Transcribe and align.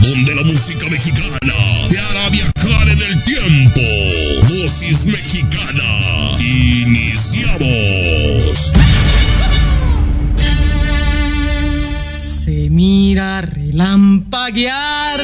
donde 0.00 0.34
la 0.34 0.42
música 0.42 0.86
mexicana 0.90 1.38
te 1.88 1.98
hará 1.98 2.28
viajar 2.30 2.88
en 2.88 3.00
el 3.00 3.22
tiempo. 3.24 3.80
Dosis 4.48 5.04
mexicana. 5.04 6.38
Iniciamos. 6.40 7.58
Se 12.18 12.70
mira 12.70 13.40
relampaguear. 13.40 15.20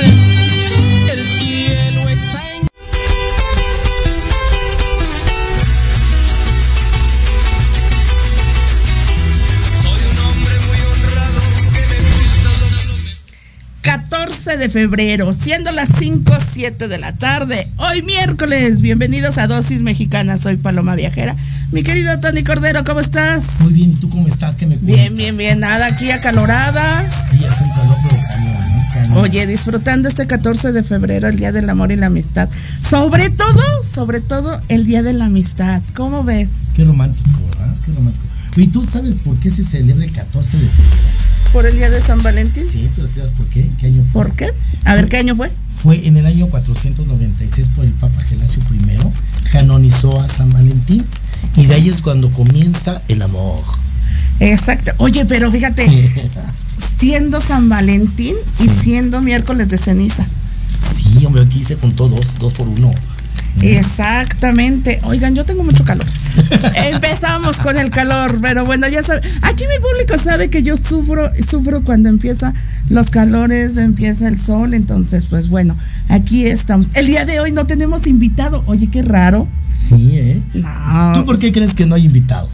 14 14.55 14.59
de 14.59 14.69
febrero, 14.71 15.33
siendo 15.33 15.73
las 15.73 15.89
5, 15.99 16.33
7 16.53 16.87
de 16.89 16.99
la 16.99 17.13
tarde. 17.13 17.69
Hoy 17.77 18.03
miércoles, 18.03 18.81
bienvenidos 18.81 19.37
a 19.39 19.49
Dosis 19.49 19.83
Mexicana. 19.83 20.37
Soy 20.39 20.57
Paloma 20.57 20.95
Viajera. 20.95 21.35
Mi 21.73 21.83
querido 21.83 22.19
Tony 22.21 22.45
Cordero, 22.45 22.85
¿cómo 22.85 23.01
estás? 23.01 23.45
Muy 23.61 23.73
bien, 23.73 23.91
¿y 23.91 23.95
tú 23.95 24.09
cómo 24.09 24.29
estás? 24.29 24.55
¿Qué 24.55 24.67
me 24.67 24.77
Bien, 24.77 24.97
cuentas? 24.99 25.17
bien, 25.17 25.37
bien. 25.37 25.61
Nada, 25.61 25.87
aquí 25.87 26.11
acaloradas. 26.11 27.13
Sí, 27.31 27.39
es 27.45 27.61
un 27.61 27.69
calor, 27.71 27.97
pero 28.03 28.17
cañón, 28.29 28.53
¿no? 28.77 28.93
Cañón. 28.93 29.19
Oye, 29.25 29.47
disfrutando 29.47 30.09
este 30.09 30.27
14 30.29 30.71
de 30.73 30.83
febrero, 30.85 31.27
el 31.29 31.37
Día 31.37 31.51
del 31.51 31.69
Amor 31.69 31.91
y 31.91 31.97
la 31.97 32.07
Amistad. 32.07 32.49
Sobre 32.81 33.31
todo, 33.31 33.61
sobre 33.83 34.21
todo, 34.21 34.61
el 34.69 34.87
Día 34.87 35.03
de 35.03 35.15
la 35.15 35.25
Amistad. 35.27 35.83
¿Cómo 35.95 36.23
ves? 36.23 36.49
Qué 36.77 36.85
romántico, 36.85 37.41
¿verdad? 37.51 37.75
Qué 37.85 37.93
romántico. 37.93 38.25
Oye, 38.57 38.69
¿tú 38.69 38.85
sabes 38.85 39.17
por 39.17 39.37
qué 39.41 39.51
se 39.51 39.65
celebra 39.65 40.05
el 40.05 40.13
14 40.13 40.59
de 40.59 40.69
febrero? 40.69 41.34
¿Por 41.55 41.67
el 41.67 41.77
Día 41.77 41.89
de 41.89 42.01
San 42.01 42.21
Valentín? 42.21 42.65
Sí, 42.69 42.91
pero 42.97 43.07
¿sabes 43.07 43.31
por 43.31 43.47
qué? 43.47 43.65
¿Qué 43.79 43.87
año 43.87 44.05
fue? 44.13 44.25
¿Por 44.25 44.35
qué? 44.35 44.53
A 44.87 44.97
ver, 44.97 45.09
¿qué 45.09 45.19
año 45.19 45.37
fue? 45.37 45.53
Fue 45.69 46.05
en 46.05 46.17
el 46.17 46.27
año 46.27 46.49
496 46.49 47.69
por 47.77 47.85
el 47.85 47.93
Papa 47.93 48.21
Gelasio 48.23 48.61
I, 48.73 49.51
canonizó 49.53 50.21
a 50.21 50.27
San 50.27 50.51
Valentín 50.53 51.07
y 51.57 51.67
de 51.67 51.75
ahí 51.77 51.89
es 51.89 52.03
cuando 52.03 52.29
comienza 52.33 53.01
el 53.07 53.23
amor. 53.23 53.63
Exacto. 54.41 54.91
Oye, 54.97 55.27
pero 55.27 55.49
fíjate, 55.53 55.89
siendo 56.99 57.41
San 57.41 57.69
Valentín 57.69 58.35
y 58.59 58.69
siendo 58.69 59.21
miércoles 59.21 59.69
de 59.69 59.79
ceniza. 59.79 60.27
Sí, 60.27 61.25
hombre, 61.25 61.43
aquí 61.43 61.63
se 61.63 61.77
contó 61.77 62.09
dos, 62.09 62.37
dos 62.41 62.53
por 62.53 62.67
uno. 62.67 62.93
Exactamente. 63.63 65.01
Oigan, 65.05 65.35
yo 65.35 65.45
tengo 65.45 65.65
mucho 65.65 65.85
calor. 65.85 66.07
Empezamos 66.93 67.59
con 67.59 67.77
el 67.77 67.91
calor, 67.91 68.39
pero 68.41 68.65
bueno, 68.65 68.89
ya 68.89 69.03
saben. 69.03 69.23
Aquí 69.43 69.65
mi 69.65 69.81
público 69.81 70.19
sabe 70.19 70.51
que 70.51 70.63
yo 70.63 70.77
sufro, 70.77 71.31
sufro 71.47 71.83
cuando 71.83 72.09
empieza 72.09 72.53
los 72.89 73.11
calores, 73.11 73.77
empieza 73.77 74.29
el 74.29 74.39
sol. 74.39 74.75
Entonces, 74.75 75.27
pues 75.27 75.49
bueno, 75.49 75.77
aquí 76.09 76.47
estamos. 76.47 76.89
El 76.95 77.07
día 77.07 77.25
de 77.25 77.41
hoy 77.41 77.53
no 77.53 77.67
tenemos 77.67 78.07
invitado. 78.07 78.63
Oye, 78.67 78.89
qué 78.89 79.03
raro. 79.03 79.49
Sí, 79.73 80.11
¿eh? 80.15 80.43
No. 80.55 81.13
¿Tú 81.15 81.25
por 81.25 81.39
qué 81.39 81.53
crees 81.53 81.75
que 81.75 81.87
no 81.87 81.95
hay 81.95 82.07
invitados? 82.07 82.51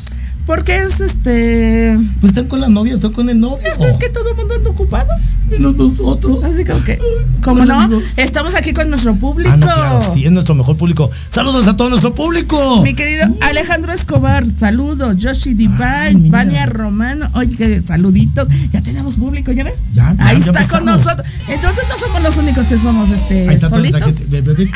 Porque 0.47 0.77
es 0.79 1.01
este. 1.01 1.97
Pues 2.21 2.31
están 2.33 2.47
con 2.49 2.61
la 2.61 2.69
novia, 2.69 2.95
están 2.95 3.13
con 3.13 3.29
el 3.29 3.39
novio. 3.41 3.59
Es 3.81 3.97
que 3.99 4.09
todo 4.09 4.31
el 4.31 4.37
mundo 4.37 4.55
anda 4.55 4.71
ocupado. 4.71 5.09
Menos 5.49 5.77
nosotros. 5.77 6.45
Así 6.45 6.65
como 6.65 6.83
que. 6.85 6.99
¿Cómo 7.43 7.65
no? 7.65 7.75
Amigos. 7.81 8.05
Estamos 8.17 8.55
aquí 8.55 8.73
con 8.73 8.89
nuestro 8.91 9.15
público. 9.17 9.51
Ah, 9.53 9.57
no, 9.57 9.67
claro, 9.67 10.15
sí, 10.15 10.25
es 10.25 10.31
nuestro 10.33 10.55
mejor 10.55 10.77
público. 10.77 11.11
Saludos 11.31 11.67
a 11.67 11.77
todo 11.77 11.89
nuestro 11.89 12.15
público. 12.15 12.83
Mi 12.83 12.95
querido 12.95 13.27
Alejandro 13.43 13.93
Escobar, 13.93 14.49
saludos. 14.49 15.17
Yoshi 15.19 15.55
Divine. 15.55 16.31
Vania 16.31 16.67
Romano. 16.67 17.29
Oye, 17.35 17.83
saluditos. 17.85 18.49
Ya 18.73 18.81
tenemos 18.81 19.17
público, 19.17 19.53
¿ya 19.53 19.65
ves? 19.65 19.79
Ya, 19.93 20.15
ya, 20.17 20.27
Ahí 20.27 20.41
ya 20.41 20.53
está 20.53 20.69
con 20.69 20.85
nosotros. 20.85 21.27
Entonces 21.49 21.85
no 21.89 21.99
somos 21.99 22.23
los 22.23 22.37
únicos 22.37 22.67
que 22.67 22.79
somos 22.79 23.11
este 23.11 23.49
Ahí 23.49 23.55
está 23.57 23.69
solitos. 23.69 24.03
gente. 24.05 24.71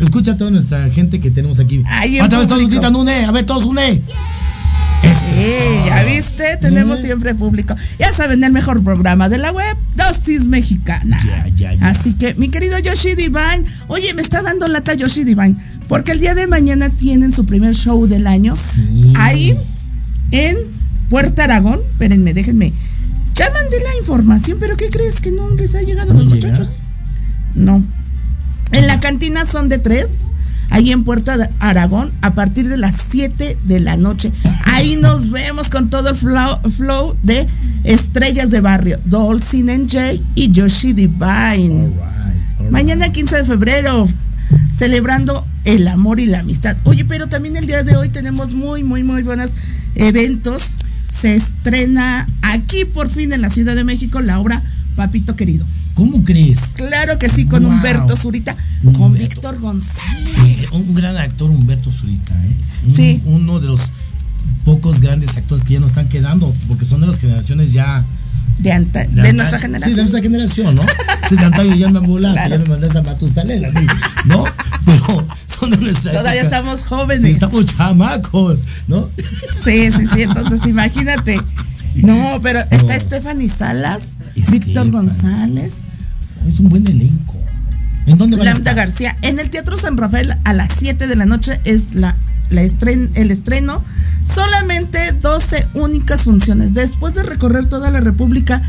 Escucha 0.00 0.32
a 0.32 0.36
toda 0.36 0.50
nuestra 0.50 0.88
gente 0.90 1.20
que 1.20 1.30
tenemos 1.30 1.60
aquí. 1.60 1.82
Ahí 1.86 2.18
en 2.18 2.24
Otra 2.24 2.38
vez 2.38 2.48
todos 2.48 2.62
público. 2.62 2.80
gritan 2.80 2.96
une, 2.96 3.24
a 3.24 3.30
ver, 3.30 3.46
todos 3.46 3.64
une. 3.64 4.02
Sí, 5.36 5.86
ya 5.86 6.04
viste, 6.04 6.56
tenemos 6.56 7.00
siempre 7.00 7.34
público. 7.34 7.76
Ya 7.98 8.12
saben, 8.12 8.42
el 8.42 8.52
mejor 8.52 8.82
programa 8.82 9.28
de 9.28 9.38
la 9.38 9.52
web, 9.52 9.76
Dosis 9.94 10.46
Mexicana. 10.46 11.18
Ya, 11.24 11.46
ya, 11.48 11.74
ya. 11.74 11.88
Así 11.88 12.14
que, 12.14 12.34
mi 12.34 12.48
querido 12.48 12.78
Yoshi 12.78 13.14
Divine, 13.14 13.64
oye, 13.88 14.14
me 14.14 14.22
está 14.22 14.40
dando 14.40 14.66
lata 14.66 14.94
Yoshi 14.94 15.24
Divine, 15.24 15.56
porque 15.88 16.12
el 16.12 16.20
día 16.20 16.34
de 16.34 16.46
mañana 16.46 16.88
tienen 16.88 17.32
su 17.32 17.44
primer 17.44 17.74
show 17.74 18.06
del 18.06 18.26
año. 18.26 18.56
Sí. 18.56 19.12
Ahí, 19.16 19.54
en 20.30 20.56
Puerta 21.08 21.44
Aragón. 21.44 21.80
Espérenme, 21.92 22.34
déjenme. 22.34 22.72
Ya 23.34 23.50
mandé 23.50 23.78
la 23.80 23.96
información, 23.98 24.56
pero 24.58 24.76
¿qué 24.76 24.88
crees 24.88 25.20
que 25.20 25.30
no 25.30 25.50
les 25.54 25.74
ha 25.74 25.82
llegado 25.82 26.12
a 26.12 26.14
¿No 26.14 26.20
los 26.20 26.32
muchachos? 26.32 26.80
No. 27.54 27.82
En 28.72 28.86
la 28.86 29.00
cantina 29.00 29.46
son 29.46 29.68
de 29.68 29.78
tres. 29.78 30.30
Ahí 30.76 30.92
en 30.92 31.04
Puerta 31.04 31.38
de 31.38 31.48
Aragón, 31.58 32.12
a 32.20 32.34
partir 32.34 32.68
de 32.68 32.76
las 32.76 32.96
7 33.10 33.56
de 33.62 33.80
la 33.80 33.96
noche. 33.96 34.30
Ahí 34.66 34.96
nos 34.96 35.30
vemos 35.30 35.70
con 35.70 35.88
todo 35.88 36.10
el 36.10 36.16
flow, 36.16 36.58
flow 36.70 37.16
de 37.22 37.46
estrellas 37.84 38.50
de 38.50 38.60
barrio. 38.60 38.98
Dolcin 39.06 39.68
NJ 39.68 40.20
y 40.34 40.50
Yoshi 40.50 40.92
Divine. 40.92 41.92
Mañana 42.68 43.10
15 43.10 43.36
de 43.36 43.44
febrero, 43.44 44.06
celebrando 44.70 45.46
el 45.64 45.88
amor 45.88 46.20
y 46.20 46.26
la 46.26 46.40
amistad. 46.40 46.76
Oye, 46.84 47.06
pero 47.06 47.26
también 47.26 47.56
el 47.56 47.66
día 47.66 47.82
de 47.82 47.96
hoy 47.96 48.10
tenemos 48.10 48.52
muy, 48.52 48.84
muy, 48.84 49.02
muy 49.02 49.22
buenos 49.22 49.54
eventos. 49.94 50.76
Se 51.10 51.36
estrena 51.36 52.26
aquí 52.42 52.84
por 52.84 53.08
fin 53.08 53.32
en 53.32 53.40
la 53.40 53.48
Ciudad 53.48 53.74
de 53.74 53.84
México 53.84 54.20
la 54.20 54.38
obra 54.38 54.62
Papito 54.94 55.36
Querido. 55.36 55.64
¿Cómo 55.96 56.22
crees? 56.24 56.58
Claro 56.76 57.18
que 57.18 57.28
sí, 57.28 57.46
con 57.46 57.64
Wow. 57.64 57.72
Humberto 57.72 58.16
Zurita, 58.16 58.54
con. 58.96 59.14
Víctor 59.14 59.58
González. 59.58 60.70
Un 60.72 60.94
gran 60.94 61.16
actor, 61.16 61.50
Humberto 61.50 61.90
Zurita, 61.92 62.32
¿eh? 62.34 62.56
Un- 62.86 62.94
Sí. 62.94 63.20
Uno 63.24 63.58
de 63.60 63.66
los 63.66 63.80
pocos 64.64 65.00
grandes 65.00 65.36
actores 65.36 65.64
que 65.64 65.72
ya 65.74 65.80
nos 65.80 65.88
están 65.90 66.08
quedando, 66.08 66.52
porque 66.68 66.84
son 66.84 67.00
de 67.00 67.06
las 67.08 67.18
generaciones 67.18 67.72
ya. 67.72 68.04
De, 68.58 68.72
anta- 68.72 69.04
de, 69.06 69.20
anta- 69.22 69.32
nuestra 69.32 69.46
Sí, 69.46 69.52
de 69.56 69.58
generación. 69.62 69.96
nuestra 69.96 70.22
generación, 70.22 70.74
¿no? 70.76 70.82
Sí, 71.28 71.34
de 71.36 71.44
antaño 71.44 71.74
ya 71.74 71.88
me 71.88 71.98
volaste, 71.98 72.38
Claro. 72.40 72.56
ya 72.56 72.58
me 72.62 72.68
mandaste 72.68 72.98
a 72.98 73.02
Matusalén 73.02 73.62
¿no? 74.26 74.44
Pero 74.84 75.26
son 75.48 75.70
de 75.72 75.76
nuestra 75.78 76.12
Todavía 76.12 76.40
época. 76.42 76.56
estamos 76.56 76.80
Sí, 76.80 76.86
jóvenes. 76.88 77.34
estamos 77.34 77.66
chamacos, 77.66 78.60
¿no? 78.86 79.08
Sí, 79.64 79.90
sí, 79.90 80.06
sí. 80.14 80.22
Entonces, 80.22 80.64
imagínate. 80.68 81.40
No, 82.02 82.40
pero 82.42 82.60
está 82.70 82.98
Stephanie 82.98 83.48
Salas, 83.48 84.16
Víctor. 84.50 84.90
González. 84.90 85.72
Es 86.48 86.60
un 86.60 86.68
buen 86.68 86.86
elenco. 86.86 87.34
¿En 88.06 88.18
dónde 88.18 88.36
van 88.36 88.48
a 88.48 88.52
estar? 88.52 88.74
García. 88.74 89.16
En 89.22 89.38
el 89.38 89.50
Teatro 89.50 89.76
San 89.76 89.96
Rafael 89.96 90.34
a 90.44 90.52
las 90.52 90.72
7 90.78 91.06
de 91.08 91.16
la 91.16 91.26
noche 91.26 91.60
es 91.64 91.94
la, 91.94 92.14
la 92.50 92.62
estren- 92.62 93.10
el 93.14 93.30
estreno. 93.30 93.82
Solamente 94.24 95.12
12 95.12 95.66
únicas 95.74 96.22
funciones. 96.22 96.74
Después 96.74 97.14
de 97.14 97.22
recorrer 97.22 97.66
toda 97.66 97.90
la 97.90 98.00
República 98.00 98.62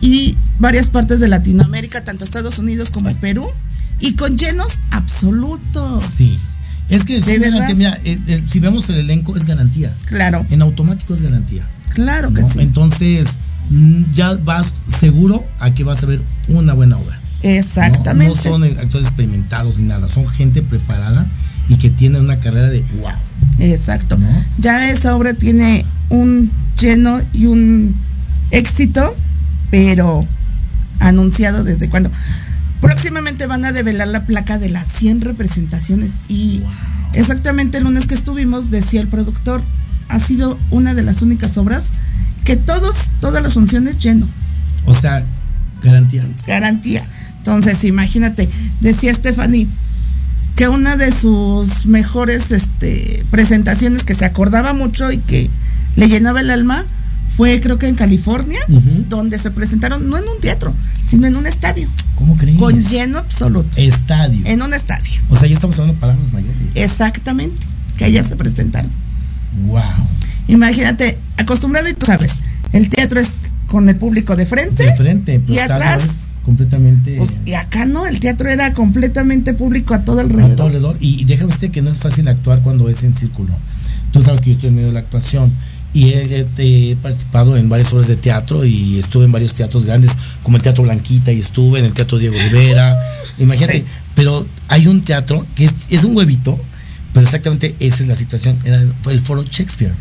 y 0.00 0.36
varias 0.58 0.86
partes 0.88 1.20
de 1.20 1.28
Latinoamérica, 1.28 2.04
tanto 2.04 2.24
Estados 2.24 2.58
Unidos 2.58 2.90
como 2.90 3.12
Perú, 3.16 3.46
y 4.00 4.14
con 4.14 4.36
llenos 4.36 4.80
absolutos. 4.90 6.02
Sí. 6.16 6.38
Es 6.88 7.04
que, 7.04 7.18
eh, 7.18 7.22
eh, 8.04 8.42
si 8.48 8.60
vemos 8.60 8.88
el 8.90 8.96
elenco, 8.96 9.36
es 9.36 9.46
garantía. 9.46 9.92
Claro, 10.06 10.44
En 10.50 10.62
automático 10.62 11.14
es 11.14 11.22
garantía. 11.22 11.62
Claro 11.94 12.32
que 12.32 12.42
sí. 12.42 12.60
Entonces, 12.60 13.38
mm, 13.70 14.12
ya 14.14 14.34
vas 14.44 14.72
seguro 14.98 15.44
a 15.58 15.70
que 15.70 15.84
vas 15.84 16.02
a 16.02 16.06
ver 16.06 16.20
una 16.48 16.74
buena 16.74 16.96
obra. 16.96 17.18
Exactamente. 17.42 18.34
No 18.34 18.42
son 18.42 18.64
actores 18.64 19.06
experimentados 19.08 19.78
ni 19.78 19.86
nada, 19.86 20.08
son 20.08 20.28
gente 20.28 20.62
preparada 20.62 21.26
y 21.68 21.76
que 21.76 21.90
tiene 21.90 22.20
una 22.20 22.36
carrera 22.36 22.68
de 22.68 22.84
wow. 23.00 23.12
Exacto. 23.58 24.16
¿No? 24.16 24.26
Ya 24.58 24.90
esa 24.90 25.16
obra 25.16 25.34
tiene 25.34 25.84
un 26.08 26.50
lleno 26.78 27.20
y 27.32 27.46
un 27.46 27.94
éxito, 28.50 29.14
pero 29.70 30.26
anunciado 31.00 31.64
desde 31.64 31.88
cuando. 31.88 32.10
Próximamente 32.80 33.46
van 33.46 33.64
a 33.64 33.72
develar 33.72 34.08
la 34.08 34.26
placa 34.26 34.58
de 34.58 34.68
las 34.68 34.88
100 34.88 35.20
representaciones 35.20 36.14
y 36.28 36.60
exactamente 37.12 37.78
el 37.78 37.84
lunes 37.84 38.06
que 38.06 38.14
estuvimos 38.14 38.70
decía 38.70 39.00
el 39.00 39.06
productor, 39.06 39.62
ha 40.12 40.18
sido 40.18 40.58
una 40.70 40.94
de 40.94 41.02
las 41.02 41.22
únicas 41.22 41.56
obras 41.58 41.86
que 42.44 42.56
todos, 42.56 43.08
todas 43.20 43.42
las 43.42 43.54
funciones 43.54 43.98
lleno, 43.98 44.26
O 44.84 44.94
sea, 44.94 45.24
garantía. 45.82 46.24
garantía. 46.46 47.04
Entonces, 47.38 47.82
imagínate, 47.84 48.48
decía 48.80 49.12
Stephanie, 49.14 49.66
que 50.54 50.68
una 50.68 50.96
de 50.96 51.10
sus 51.12 51.86
mejores 51.86 52.50
este, 52.50 53.24
presentaciones 53.30 54.04
que 54.04 54.14
se 54.14 54.24
acordaba 54.24 54.74
mucho 54.74 55.10
y 55.10 55.18
que 55.18 55.48
le 55.96 56.08
llenaba 56.08 56.40
el 56.40 56.50
alma 56.50 56.84
fue 57.36 57.60
creo 57.62 57.78
que 57.78 57.88
en 57.88 57.94
California, 57.94 58.60
donde 59.08 59.38
se 59.38 59.50
presentaron 59.50 60.08
no 60.10 60.18
en 60.18 60.24
un 60.28 60.38
teatro, 60.40 60.74
sino 61.08 61.26
en 61.26 61.34
un 61.36 61.46
estadio, 61.46 61.88
¿Cómo 62.16 62.36
crees? 62.36 62.58
con 62.58 62.74
lleno 62.82 63.18
absoluto, 63.18 63.70
Estadio. 63.76 64.42
en 64.44 64.60
un 64.60 64.74
estadio. 64.74 65.20
O 65.30 65.36
sea, 65.38 65.48
ya 65.48 65.54
estamos 65.54 65.74
hablando 65.78 65.94
de 65.94 66.00
palabras 66.00 66.32
mayores. 66.32 66.56
Exactamente, 66.74 67.56
que 67.96 68.04
allá 68.04 68.22
se 68.22 68.36
presentaron. 68.36 68.90
Wow. 69.66 69.82
Imagínate, 70.48 71.18
acostumbrado 71.36 71.88
y 71.88 71.94
tú 71.94 72.06
sabes, 72.06 72.32
el 72.72 72.88
teatro 72.88 73.20
es 73.20 73.52
con 73.66 73.88
el 73.88 73.96
público 73.96 74.36
de 74.36 74.46
frente. 74.46 74.82
De 74.84 74.96
frente, 74.96 75.40
pues 75.40 75.56
y 75.58 75.60
atrás. 75.60 76.02
completamente 76.42 77.16
Pues, 77.16 77.40
y 77.46 77.54
acá 77.54 77.84
no, 77.84 78.06
el 78.06 78.18
teatro 78.20 78.50
era 78.50 78.74
completamente 78.74 79.54
público 79.54 79.94
a 79.94 80.04
todo 80.04 80.18
a 80.18 80.22
alrededor. 80.22 80.56
todo 80.56 80.66
alrededor. 80.66 80.96
Y, 81.00 81.20
y 81.20 81.24
déjame 81.24 81.48
decirte 81.52 81.70
que 81.70 81.82
no 81.82 81.90
es 81.90 81.98
fácil 81.98 82.28
actuar 82.28 82.60
cuando 82.60 82.88
es 82.88 83.02
en 83.04 83.14
círculo. 83.14 83.50
Tú 84.12 84.22
sabes 84.22 84.40
que 84.40 84.46
yo 84.50 84.52
estoy 84.52 84.68
en 84.70 84.74
medio 84.74 84.88
de 84.88 84.94
la 84.94 85.00
actuación 85.00 85.50
y 85.94 86.08
he, 86.10 86.46
he- 86.58 86.90
he 86.92 86.96
participado 86.96 87.56
en 87.56 87.68
varias 87.68 87.92
obras 87.92 88.08
de 88.08 88.16
teatro 88.16 88.64
y 88.64 88.98
estuve 88.98 89.24
en 89.26 89.32
varios 89.32 89.54
teatros 89.54 89.84
grandes, 89.86 90.10
como 90.42 90.56
el 90.56 90.62
Teatro 90.62 90.84
Blanquita 90.84 91.32
y 91.32 91.40
estuve 91.40 91.78
en 91.78 91.84
el 91.86 91.92
Teatro 91.94 92.18
Diego 92.18 92.36
Rivera. 92.36 92.98
Imagínate, 93.38 93.78
Sí. 93.78 93.84
pero 94.14 94.46
hay 94.68 94.86
un 94.86 95.02
teatro 95.02 95.46
que 95.54 95.66
es, 95.66 95.72
es 95.90 96.04
un 96.04 96.14
huevito, 96.16 96.58
pero 97.12 97.24
exactamente 97.26 97.74
esa 97.80 98.02
es 98.02 98.08
la 98.08 98.14
situación. 98.16 98.58
Era, 98.64 98.82
fue 99.02 99.12
el 99.12 99.20
Foro 99.20 99.42
Shakespeare. 99.44 99.92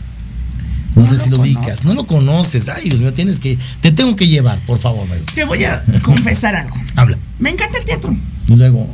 No, 0.96 1.04
No 1.04 1.08
sé 1.10 1.14
lo 1.18 1.24
si 1.24 1.30
lo 1.30 1.38
conozco. 1.38 1.60
ubicas. 1.60 1.86
No 1.86 1.94
lo 1.94 2.06
conoces. 2.08 2.68
Ay, 2.70 2.90
Dios 2.90 3.00
mío, 3.00 3.14
tienes 3.14 3.40
que. 3.40 3.58
Te 3.82 3.92
tengo 3.92 4.16
que 4.16 4.28
llevar, 4.28 4.60
por 4.66 4.78
favor, 4.78 5.08
Mario. 5.08 5.24
Te 5.34 5.46
voy 5.46 5.64
a 5.64 5.84
confesar 6.02 6.56
algo. 6.56 6.76
Habla. 6.96 7.18
Me 7.40 7.50
encanta 7.50 7.78
el 7.78 7.86
teatro. 7.86 8.16
Y 8.48 8.56
luego, 8.56 8.94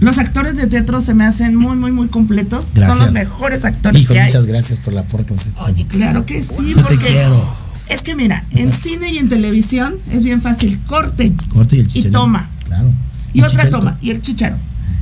Los 0.00 0.18
actores 0.18 0.56
de 0.56 0.66
teatro 0.66 1.00
se 1.00 1.14
me 1.14 1.24
hacen 1.24 1.54
muy, 1.56 1.76
muy, 1.76 1.92
muy 1.92 2.08
completos. 2.08 2.66
Gracias. 2.74 2.96
Son 2.96 3.06
los 3.06 3.14
mejores 3.14 3.64
actores 3.64 4.02
hijo, 4.02 4.12
que 4.14 4.20
hay. 4.20 4.26
muchas 4.26 4.46
gracias 4.46 4.78
por 4.80 4.92
la 4.94 5.02
forma 5.02 5.26
que 5.26 5.34
me 5.34 5.40
estás 5.42 5.66
Oye, 5.66 5.86
claro 5.86 6.24
que 6.26 6.42
sí, 6.42 6.70
Yo 6.70 6.76
te 6.76 6.82
porque 6.82 6.96
quiero. 6.98 7.54
es 7.88 8.02
que 8.02 8.14
mira, 8.14 8.42
en 8.52 8.72
cine 8.72 9.12
y 9.12 9.18
en 9.18 9.28
televisión 9.28 9.94
es 10.10 10.24
bien 10.24 10.40
fácil. 10.42 10.78
Corte. 10.86 11.32
Corte 11.50 11.76
y 11.76 11.80
el 11.80 11.86
Y 11.86 11.88
chicharito. 11.90 12.18
toma. 12.18 12.50
Claro. 12.66 12.90
Y 13.34 13.40
otra 13.40 13.50
chicharito. 13.50 13.78
toma. 13.78 13.98
Y 14.00 14.10
el 14.10 14.20
chicharo. 14.22 14.56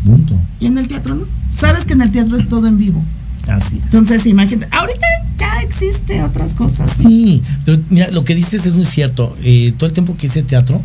Punto. 0.04 0.34
Y 0.60 0.66
en 0.66 0.78
el 0.78 0.88
teatro 0.88 1.14
no. 1.14 1.24
Sabes 1.50 1.84
que 1.84 1.92
en 1.92 2.02
el 2.02 2.10
teatro 2.10 2.36
es 2.36 2.48
todo 2.48 2.66
en 2.66 2.78
vivo. 2.78 3.02
Así 3.48 3.76
es. 3.78 3.84
Entonces, 3.84 4.26
imagínate. 4.26 4.68
Ahorita 4.76 5.06
ya 5.38 5.62
existe 5.62 6.22
otras 6.22 6.54
cosas. 6.54 6.90
Sí, 7.00 7.42
pero 7.64 7.80
mira, 7.90 8.10
lo 8.10 8.24
que 8.24 8.34
dices 8.34 8.66
es 8.66 8.74
muy 8.74 8.84
cierto. 8.86 9.36
Eh, 9.42 9.72
todo 9.76 9.86
el 9.88 9.92
tiempo 9.92 10.16
que 10.16 10.26
hice 10.26 10.42
teatro, 10.42 10.80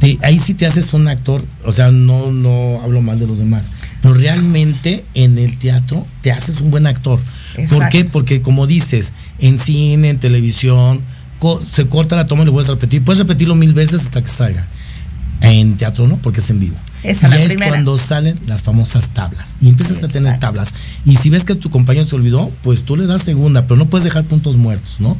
te- 0.00 0.18
ahí 0.22 0.38
sí 0.38 0.54
te 0.54 0.66
haces 0.66 0.92
un 0.94 1.08
actor, 1.08 1.44
o 1.64 1.72
sea, 1.72 1.90
no, 1.90 2.30
no 2.32 2.80
hablo 2.82 3.00
mal 3.02 3.18
de 3.18 3.26
los 3.26 3.38
demás, 3.38 3.66
pero 4.02 4.14
realmente 4.14 5.04
en 5.14 5.38
el 5.38 5.56
teatro 5.58 6.06
te 6.20 6.32
haces 6.32 6.60
un 6.60 6.70
buen 6.70 6.86
actor. 6.86 7.18
¿Por 7.54 7.60
Exacto. 7.64 7.86
qué? 7.90 8.04
Porque 8.04 8.40
como 8.42 8.66
dices, 8.66 9.12
en 9.38 9.58
cine, 9.58 10.10
en 10.10 10.18
televisión, 10.18 11.00
co- 11.38 11.60
se 11.62 11.86
corta 11.86 12.16
la 12.16 12.26
toma 12.26 12.42
y 12.42 12.46
lo 12.46 12.52
puedes 12.52 12.68
repetir. 12.68 13.02
Puedes 13.02 13.18
repetirlo 13.18 13.54
mil 13.54 13.72
veces 13.74 14.02
hasta 14.02 14.22
que 14.22 14.28
salga. 14.28 14.66
En 15.42 15.76
teatro 15.76 16.06
no, 16.06 16.16
porque 16.18 16.40
es 16.40 16.50
en 16.50 16.60
vivo. 16.60 16.76
Esa 17.02 17.26
y 17.26 17.30
la 17.30 17.36
es 17.40 17.46
primera. 17.48 17.70
cuando 17.72 17.98
salen 17.98 18.38
las 18.46 18.62
famosas 18.62 19.08
tablas. 19.08 19.56
Y 19.60 19.68
empiezas 19.68 20.02
a 20.04 20.08
tener 20.08 20.38
tablas. 20.38 20.72
Y 21.04 21.16
si 21.16 21.30
ves 21.30 21.44
que 21.44 21.54
tu 21.56 21.68
compañero 21.68 22.04
se 22.04 22.14
olvidó, 22.14 22.50
pues 22.62 22.82
tú 22.84 22.96
le 22.96 23.06
das 23.06 23.22
segunda, 23.22 23.62
pero 23.62 23.76
no 23.76 23.86
puedes 23.86 24.04
dejar 24.04 24.24
puntos 24.24 24.56
muertos, 24.56 24.96
¿no? 25.00 25.16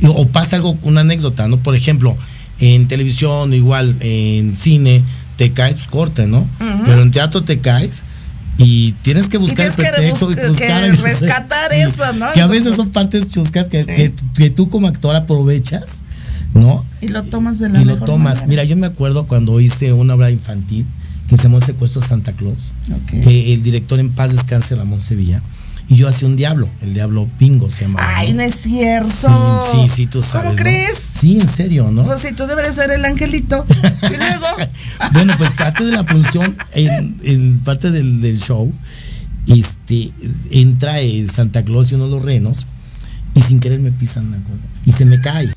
Y- 0.00 0.06
o 0.06 0.26
pasa 0.28 0.56
algo, 0.56 0.76
una 0.82 1.02
anécdota, 1.02 1.46
¿no? 1.46 1.58
Por 1.58 1.76
ejemplo, 1.76 2.16
en 2.58 2.88
televisión, 2.88 3.54
igual, 3.54 3.94
en 4.00 4.56
cine, 4.56 5.02
te 5.36 5.52
caes, 5.52 5.74
pues 5.74 5.86
corte, 5.86 6.26
¿no? 6.26 6.46
Pero 6.84 7.02
en 7.02 7.10
teatro 7.12 7.42
te 7.44 7.60
caes 7.60 8.02
y 8.58 8.92
tienes 9.02 9.28
que 9.28 9.38
buscar 9.38 9.66
el 9.68 9.72
tienes 9.74 9.92
que 9.92 9.96
pretexto 9.96 10.30
y 10.30 10.34
rebus- 10.34 10.48
buscar 10.48 10.90
que 10.90 10.96
rescatar 11.02 11.72
eso, 11.72 12.12
¿no? 12.14 12.26
Que 12.34 12.40
a 12.42 12.46
veces 12.48 12.74
son 12.76 12.90
partes 12.90 13.28
chuscas 13.28 13.68
que, 13.68 13.86
que, 13.86 14.12
que 14.34 14.50
tú 14.50 14.68
como 14.68 14.88
actor 14.88 15.14
aprovechas, 15.16 16.00
¿no? 16.54 16.84
Y 17.00 17.08
lo 17.08 17.22
tomas 17.24 17.58
de 17.58 17.68
la 17.68 17.80
y 17.80 17.84
lo 17.84 17.92
mejor 17.94 18.06
tomas. 18.06 18.34
manera. 18.34 18.46
Mira, 18.48 18.64
yo 18.64 18.76
me 18.76 18.86
acuerdo 18.86 19.24
cuando 19.26 19.60
hice 19.60 19.92
una 19.92 20.14
obra 20.14 20.30
infantil 20.30 20.84
que 21.28 21.36
se 21.36 21.44
llamó 21.44 21.60
secuestro 21.60 22.02
Santa 22.02 22.32
Claus, 22.32 22.58
Ok. 22.92 23.22
que 23.22 23.54
el 23.54 23.62
director 23.62 24.00
en 24.00 24.10
paz 24.10 24.32
descanse 24.32 24.74
Ramón 24.74 25.00
Sevilla, 25.00 25.40
y 25.88 25.96
yo 25.96 26.08
hacía 26.08 26.28
un 26.28 26.36
diablo, 26.36 26.68
el 26.82 26.94
diablo 26.94 27.28
Pingo 27.38 27.68
se 27.70 27.82
llamaba. 27.82 28.16
Ay, 28.16 28.32
¿no? 28.32 28.42
es 28.42 28.54
cierto. 28.62 29.64
Sí, 29.72 29.78
sí, 29.82 29.88
sí, 29.88 30.06
tú 30.06 30.22
sabes. 30.22 30.42
¿Cómo 30.46 30.50
¿no? 30.52 30.56
crees? 30.56 30.98
Sí, 31.20 31.40
en 31.40 31.48
serio, 31.48 31.90
¿no? 31.90 32.04
Pues 32.04 32.20
si 32.20 32.32
tú 32.34 32.46
deberías 32.46 32.74
ser 32.76 32.90
el 32.92 33.04
angelito. 33.04 33.64
y 34.02 34.16
luego. 34.16 34.46
bueno, 35.12 35.34
pues 35.36 35.50
parte 35.50 35.84
de 35.84 35.92
la 35.92 36.04
función, 36.04 36.56
en, 36.74 37.16
en 37.24 37.58
parte 37.60 37.90
del, 37.90 38.20
del 38.20 38.38
show, 38.38 38.72
este, 39.48 40.12
entra 40.50 41.00
el 41.00 41.30
Santa 41.30 41.64
Claus 41.64 41.90
y 41.90 41.94
uno 41.96 42.04
de 42.04 42.10
los 42.10 42.22
renos, 42.24 42.66
y 43.34 43.42
sin 43.42 43.58
querer 43.60 43.80
me 43.80 43.90
pisan 43.90 44.30
la 44.30 44.36
cola, 44.38 44.58
y 44.86 44.92
se 44.92 45.04
me 45.04 45.20
cae. 45.20 45.50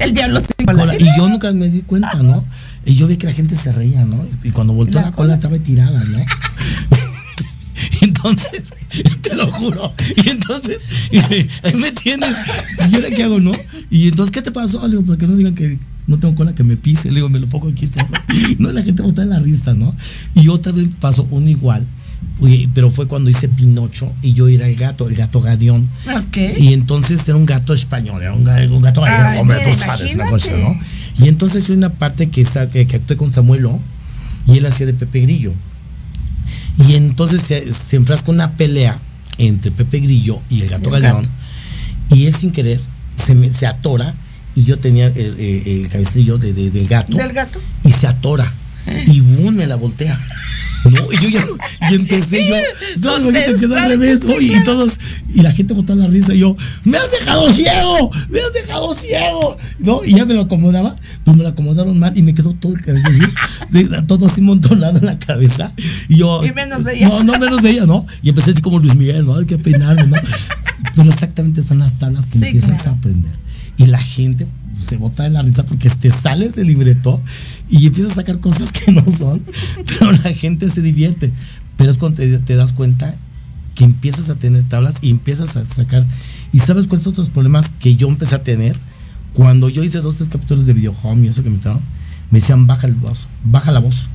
El 0.00 0.12
diablo 0.12 0.40
se 0.40 0.64
cola. 0.64 0.96
Y 0.98 1.06
yo 1.16 1.28
nunca 1.28 1.52
me 1.52 1.68
di 1.68 1.82
cuenta, 1.82 2.14
¿no? 2.14 2.44
Y 2.84 2.94
yo 2.94 3.06
vi 3.06 3.16
que 3.16 3.26
la 3.26 3.32
gente 3.32 3.56
se 3.56 3.72
reía, 3.72 4.04
¿no? 4.04 4.24
Y 4.42 4.50
cuando 4.50 4.72
volteó 4.72 5.00
La 5.00 5.06
la, 5.06 5.12
cola 5.12 5.34
estaba 5.34 5.58
tirada, 5.58 6.02
¿no? 6.04 6.18
entonces, 8.00 8.62
te 9.22 9.36
lo 9.36 9.50
juro. 9.52 9.92
Y 10.16 10.30
entonces, 10.30 10.80
y 11.10 11.18
ahí 11.18 11.48
me 11.80 11.92
tienes. 11.92 12.36
¿Y 12.90 12.94
ahora 12.94 13.08
qué 13.14 13.24
hago, 13.24 13.40
no? 13.40 13.52
Y 13.90 14.08
entonces, 14.08 14.32
¿qué 14.32 14.42
te 14.42 14.50
pasó? 14.50 14.82
Le 14.84 14.96
digo, 14.96 15.04
para 15.04 15.18
que 15.18 15.26
no 15.26 15.36
digan 15.36 15.54
que 15.54 15.78
no 16.06 16.18
tengo 16.18 16.34
cola 16.34 16.54
que 16.54 16.64
me 16.64 16.76
pise. 16.76 17.08
Le 17.08 17.16
digo, 17.16 17.28
me 17.28 17.38
lo 17.38 17.46
pongo 17.46 17.68
aquí 17.68 17.86
todo. 17.86 18.06
No, 18.58 18.72
la 18.72 18.82
gente 18.82 19.02
bota 19.02 19.22
de 19.22 19.28
la 19.28 19.38
risa, 19.38 19.74
¿no? 19.74 19.94
Y 20.34 20.48
otra 20.48 20.72
vez 20.72 20.88
pasó 21.00 21.26
uno 21.30 21.48
igual. 21.48 21.86
Oye, 22.40 22.68
pero 22.74 22.90
fue 22.90 23.06
cuando 23.06 23.28
hice 23.28 23.48
Pinocho 23.48 24.10
y 24.22 24.32
yo 24.32 24.48
era 24.48 24.66
el 24.66 24.74
gato, 24.76 25.08
el 25.08 25.14
gato 25.16 25.40
gadión. 25.42 25.86
Ok. 26.06 26.36
Y 26.58 26.72
entonces 26.72 27.26
era 27.28 27.36
un 27.36 27.44
gato 27.44 27.74
español, 27.74 28.22
era 28.22 28.32
un, 28.32 28.48
un 28.48 28.82
gato 28.82 29.04
Ay, 29.04 29.38
hombre, 29.38 29.58
mira, 29.58 29.70
tú 29.70 29.78
sabes 29.78 30.14
la 30.16 30.26
cosa. 30.30 30.50
¿no? 30.56 30.78
Y 31.18 31.28
entonces 31.28 31.68
hay 31.68 31.76
una 31.76 31.90
parte 31.90 32.30
que, 32.30 32.40
está, 32.40 32.68
que, 32.70 32.86
que 32.86 32.96
actué 32.96 33.16
con 33.16 33.32
Samuelo 33.32 33.78
y 34.46 34.56
él 34.58 34.64
hacía 34.66 34.86
de 34.86 34.94
Pepe 34.94 35.20
Grillo. 35.20 35.52
Y 36.88 36.94
entonces 36.94 37.42
se, 37.42 37.72
se 37.72 37.96
enfrasca 37.96 38.30
una 38.30 38.52
pelea 38.52 38.98
entre 39.38 39.70
Pepe 39.70 40.00
Grillo 40.00 40.40
y 40.48 40.62
el 40.62 40.68
gato 40.70 40.84
El 40.94 41.02
galeón. 41.02 41.22
gato. 41.22 41.28
Y 42.16 42.26
es 42.26 42.36
sin 42.36 42.52
querer, 42.52 42.80
se, 43.16 43.34
me- 43.34 43.52
se 43.52 43.66
atora 43.66 44.14
y 44.54 44.64
yo 44.64 44.78
tenía 44.78 45.06
el, 45.08 45.16
el- 45.38 45.62
el 45.66 45.88
cabestrillo 45.90 46.38
de, 46.38 46.52
de- 46.54 46.70
del 46.70 46.88
gato 46.88 47.16
Del 47.16 47.32
gato. 47.32 47.60
y 47.84 47.92
se 47.92 48.06
atora. 48.06 48.50
Y 49.06 49.20
boom, 49.20 49.56
me 49.56 49.66
la 49.66 49.76
voltea. 49.76 50.18
No, 50.84 51.12
y 51.12 51.16
yo 51.22 51.28
ya 51.28 51.44
y 51.90 51.94
empecé 51.94 52.48
yo, 52.48 52.54
Son 53.02 53.20
imagínate, 53.28 53.60
quedó 53.60 53.76
al 53.76 53.88
revés, 53.90 54.24
¿no? 54.24 54.40
y 54.40 54.64
todos, 54.64 54.98
y 55.34 55.42
la 55.42 55.50
gente 55.50 55.74
botó 55.74 55.94
la 55.94 56.06
risa, 56.06 56.32
y 56.32 56.38
yo, 56.38 56.56
me 56.84 56.96
has 56.96 57.10
dejado 57.10 57.52
ciego, 57.52 58.10
me 58.30 58.38
has 58.40 58.54
dejado 58.54 58.94
ciego, 58.94 59.58
¿no? 59.80 60.00
Y 60.02 60.14
ya 60.14 60.24
me 60.24 60.32
lo 60.32 60.40
acomodaba, 60.40 60.96
pero 61.22 61.36
me 61.36 61.42
lo 61.42 61.50
acomodaron 61.50 61.98
mal 61.98 62.16
y 62.16 62.22
me 62.22 62.34
quedó 62.34 62.54
todo 62.54 62.72
el 62.72 62.80
cabeza 62.80 63.08
así, 63.10 63.20
todo 64.06 64.26
así 64.26 64.40
montonado 64.40 64.96
en 64.98 65.04
la 65.04 65.18
cabeza. 65.18 65.70
Y 66.08 66.16
yo, 66.16 66.42
Y 66.46 66.52
menos 66.52 66.82
veías. 66.82 67.10
No, 67.10 67.24
no 67.24 67.38
menos 67.38 67.60
veía, 67.60 67.84
¿no? 67.84 68.06
Y 68.22 68.30
empecé 68.30 68.52
así 68.52 68.62
como 68.62 68.78
Luis 68.78 68.94
Miguel, 68.96 69.26
¿no? 69.26 69.36
Hay 69.36 69.44
que 69.44 69.58
peinarme, 69.58 70.06
¿no? 70.06 70.16
Pero 70.96 71.10
exactamente 71.10 71.62
son 71.62 71.80
las 71.80 71.98
tablas 71.98 72.24
que 72.24 72.38
Sí, 72.38 72.44
empiezas 72.46 72.70
claro. 72.80 72.92
a 72.92 72.94
aprender. 72.94 73.32
Y 73.76 73.86
la 73.86 73.98
gente 73.98 74.46
se 74.80 74.96
bota 74.96 75.24
de 75.24 75.30
la 75.30 75.42
risa 75.42 75.64
porque 75.64 75.90
te 75.90 76.10
sale 76.10 76.46
ese 76.46 76.64
libreto 76.64 77.20
y 77.68 77.86
empiezas 77.86 78.12
a 78.12 78.16
sacar 78.16 78.38
cosas 78.38 78.72
que 78.72 78.92
no 78.92 79.04
son, 79.10 79.42
pero 79.86 80.12
la 80.12 80.32
gente 80.32 80.70
se 80.70 80.82
divierte. 80.82 81.30
Pero 81.76 81.90
es 81.90 81.98
cuando 81.98 82.18
te, 82.18 82.38
te 82.38 82.56
das 82.56 82.72
cuenta 82.72 83.14
que 83.74 83.84
empiezas 83.84 84.28
a 84.28 84.34
tener 84.34 84.62
tablas 84.64 84.96
y 85.00 85.10
empiezas 85.10 85.56
a 85.56 85.66
sacar. 85.66 86.04
¿Y 86.52 86.58
sabes 86.60 86.86
cuáles 86.86 87.04
son 87.04 87.12
otros 87.12 87.30
problemas 87.30 87.68
que 87.68 87.96
yo 87.96 88.08
empecé 88.08 88.34
a 88.34 88.42
tener? 88.42 88.76
Cuando 89.32 89.68
yo 89.68 89.84
hice 89.84 90.00
dos, 90.00 90.16
tres 90.16 90.28
capítulos 90.28 90.66
de 90.66 90.72
Video 90.72 90.94
Home 91.02 91.26
y 91.26 91.28
eso 91.28 91.42
que 91.42 91.50
me 91.50 91.56
estaban, 91.56 91.80
me 92.30 92.40
decían, 92.40 92.66
baja 92.66 92.86
el 92.86 92.94
voz, 92.94 93.26
baja 93.44 93.72
la 93.72 93.80
voz. 93.80 94.08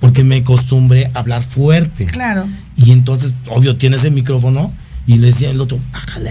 Porque 0.00 0.22
me 0.22 0.36
acostumbré 0.36 1.10
a 1.12 1.18
hablar 1.18 1.42
fuerte. 1.42 2.06
Claro. 2.06 2.46
Y 2.76 2.92
entonces, 2.92 3.34
obvio, 3.50 3.76
tienes 3.76 4.04
el 4.04 4.12
micrófono 4.12 4.72
y 5.06 5.16
le 5.16 5.28
decía 5.28 5.50
el 5.50 5.60
otro, 5.60 5.78
bájale, 5.92 6.30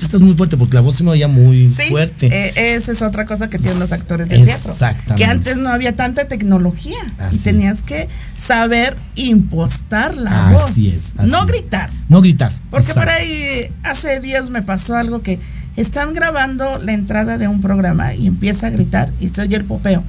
estás 0.00 0.20
muy 0.20 0.34
fuerte, 0.34 0.56
porque 0.56 0.74
la 0.74 0.80
voz 0.80 0.96
se 0.96 1.04
me 1.04 1.10
oía 1.10 1.28
muy 1.28 1.66
Sí, 1.66 1.88
fuerte. 1.90 2.26
eh, 2.26 2.74
esa 2.76 2.92
es 2.92 3.02
otra 3.02 3.26
cosa 3.26 3.48
que 3.50 3.58
tienen 3.58 3.78
los 3.78 3.92
actores 3.92 4.28
de 4.28 4.38
teatro. 4.44 4.74
Que 5.16 5.24
antes 5.24 5.56
no 5.58 5.68
había 5.70 5.94
tanta 5.94 6.26
tecnología 6.26 6.96
Así 7.18 7.36
y 7.36 7.38
tenías 7.40 7.82
que 7.82 8.08
saber 8.36 8.96
impostar 9.14 10.16
la 10.16 10.48
Así 10.48 10.54
voz. 10.54 10.94
es, 10.94 11.12
así 11.18 11.30
no 11.30 11.44
gritar. 11.46 11.90
no 12.08 12.20
gritar. 12.20 12.52
Porque 12.70 12.86
exacto. 12.92 13.00
por 13.00 13.08
ahí 13.10 13.68
hace 13.82 14.20
días 14.20 14.50
me 14.50 14.62
pasó 14.62 14.96
algo 14.96 15.22
que 15.22 15.38
están 15.76 16.14
grabando 16.14 16.78
la 16.78 16.92
entrada 16.92 17.36
de 17.36 17.48
un 17.48 17.60
programa 17.60 18.14
y 18.14 18.26
empieza 18.26 18.68
a 18.68 18.70
gritar 18.70 19.12
y 19.20 19.28
se 19.28 19.42
oye 19.42 19.56
el 19.56 19.64
popeo. 19.64 20.02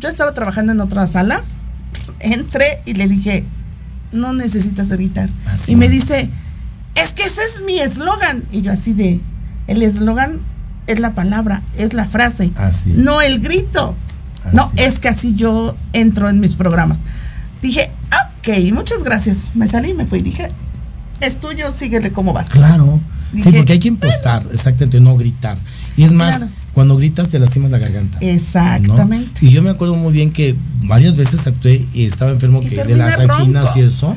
Yo 0.00 0.08
estaba 0.08 0.34
trabajando 0.34 0.72
en 0.72 0.80
otra 0.80 1.06
sala, 1.06 1.42
entré 2.20 2.80
y 2.84 2.94
le 2.94 3.08
dije, 3.08 3.44
no 4.12 4.32
necesitas 4.34 4.88
gritar. 4.90 5.28
Y 5.66 5.76
me 5.76 5.88
dice, 5.88 6.28
es 6.94 7.12
que 7.12 7.24
ese 7.24 7.42
es 7.42 7.62
mi 7.66 7.78
eslogan. 7.78 8.42
Y 8.52 8.62
yo 8.62 8.72
así 8.72 8.92
de, 8.92 9.20
el 9.66 9.82
eslogan 9.82 10.38
es 10.86 11.00
la 11.00 11.12
palabra, 11.12 11.62
es 11.76 11.94
la 11.94 12.06
frase, 12.06 12.50
Así 12.56 12.90
es. 12.90 12.96
no 12.98 13.20
el 13.22 13.40
grito. 13.40 13.94
Así 14.44 14.56
no, 14.56 14.70
es. 14.76 14.98
que 14.98 15.08
así 15.08 15.34
yo 15.34 15.74
entro 15.92 16.28
en 16.28 16.40
mis 16.40 16.54
programas. 16.54 16.98
Dije, 17.62 17.90
Ok, 18.46 18.72
muchas 18.74 19.04
gracias. 19.04 19.52
Me 19.54 19.66
salí 19.66 19.90
y 19.90 19.94
me 19.94 20.04
fui. 20.04 20.20
Dije, 20.20 20.48
es 21.20 21.40
tuyo, 21.40 21.72
síguele 21.72 22.12
como 22.12 22.34
vas. 22.34 22.50
Claro. 22.50 23.00
Sí, 23.32 23.50
porque 23.50 23.72
hay 23.72 23.78
que 23.78 23.88
impostar, 23.88 24.42
exactamente, 24.52 25.00
no 25.00 25.16
gritar. 25.16 25.56
Y 25.96 26.04
es 26.04 26.12
más, 26.12 26.36
Claro. 26.36 26.52
cuando 26.74 26.96
gritas 26.96 27.30
te 27.30 27.38
lastimas 27.38 27.70
la 27.70 27.78
garganta. 27.78 28.18
¿no? 28.20 28.26
Exactamente. 28.28 29.44
Y 29.46 29.50
yo 29.50 29.62
me 29.62 29.70
acuerdo 29.70 29.94
muy 29.94 30.12
bien 30.12 30.30
que 30.30 30.54
varias 30.82 31.16
veces 31.16 31.46
actué 31.46 31.86
y 31.94 32.04
estaba 32.04 32.30
enfermo 32.32 32.60
Y 32.62 32.66
que 32.68 32.84
de 32.84 32.94
las 32.96 33.18
anginas 33.18 33.74
y 33.76 33.80
eso. 33.80 34.14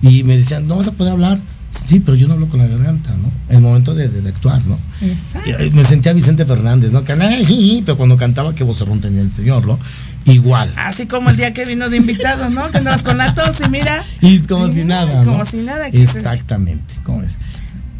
Y 0.00 0.24
me 0.24 0.38
decían, 0.38 0.66
no 0.66 0.76
vas 0.76 0.88
a 0.88 0.92
poder 0.92 1.12
hablar. 1.12 1.38
Sí, 1.70 2.00
pero 2.00 2.16
yo 2.16 2.28
no 2.28 2.34
hablo 2.34 2.48
con 2.48 2.58
la 2.60 2.66
garganta, 2.66 3.10
¿no? 3.10 3.30
El 3.54 3.60
momento 3.60 3.94
de, 3.94 4.08
de 4.08 4.28
actuar, 4.28 4.62
¿no? 4.66 4.78
Exacto. 5.02 5.48
Y, 5.48 5.52
eh, 5.52 5.70
me 5.72 5.84
sentía 5.84 6.12
Vicente 6.12 6.44
Fernández, 6.46 6.92
¿no? 6.92 7.04
Que, 7.04 7.14
pero 7.84 7.96
cuando 7.96 8.16
cantaba, 8.16 8.54
qué 8.54 8.64
vocerrón 8.64 9.00
tenía 9.00 9.20
el 9.20 9.32
señor, 9.32 9.66
¿no? 9.66 9.78
Igual. 10.24 10.72
Así 10.76 11.06
como 11.06 11.30
el 11.30 11.36
día 11.36 11.52
que 11.54 11.64
vino 11.64 11.88
de 11.88 11.96
invitado, 11.96 12.50
¿no? 12.50 12.70
Que 12.70 12.78
andabas 12.78 13.02
con 13.02 13.16
la 13.18 13.32
tos 13.34 13.60
y 13.64 13.68
mira. 13.68 14.02
Y 14.20 14.40
como 14.40 14.68
si 14.68 14.82
mira, 14.82 15.06
nada, 15.06 15.24
¿no? 15.24 15.32
Como 15.32 15.44
si 15.44 15.62
nada. 15.62 15.90
que 15.90 15.98
se- 16.06 16.18
Exactamente, 16.18 16.94
¿cómo 17.04 17.22
es? 17.22 17.36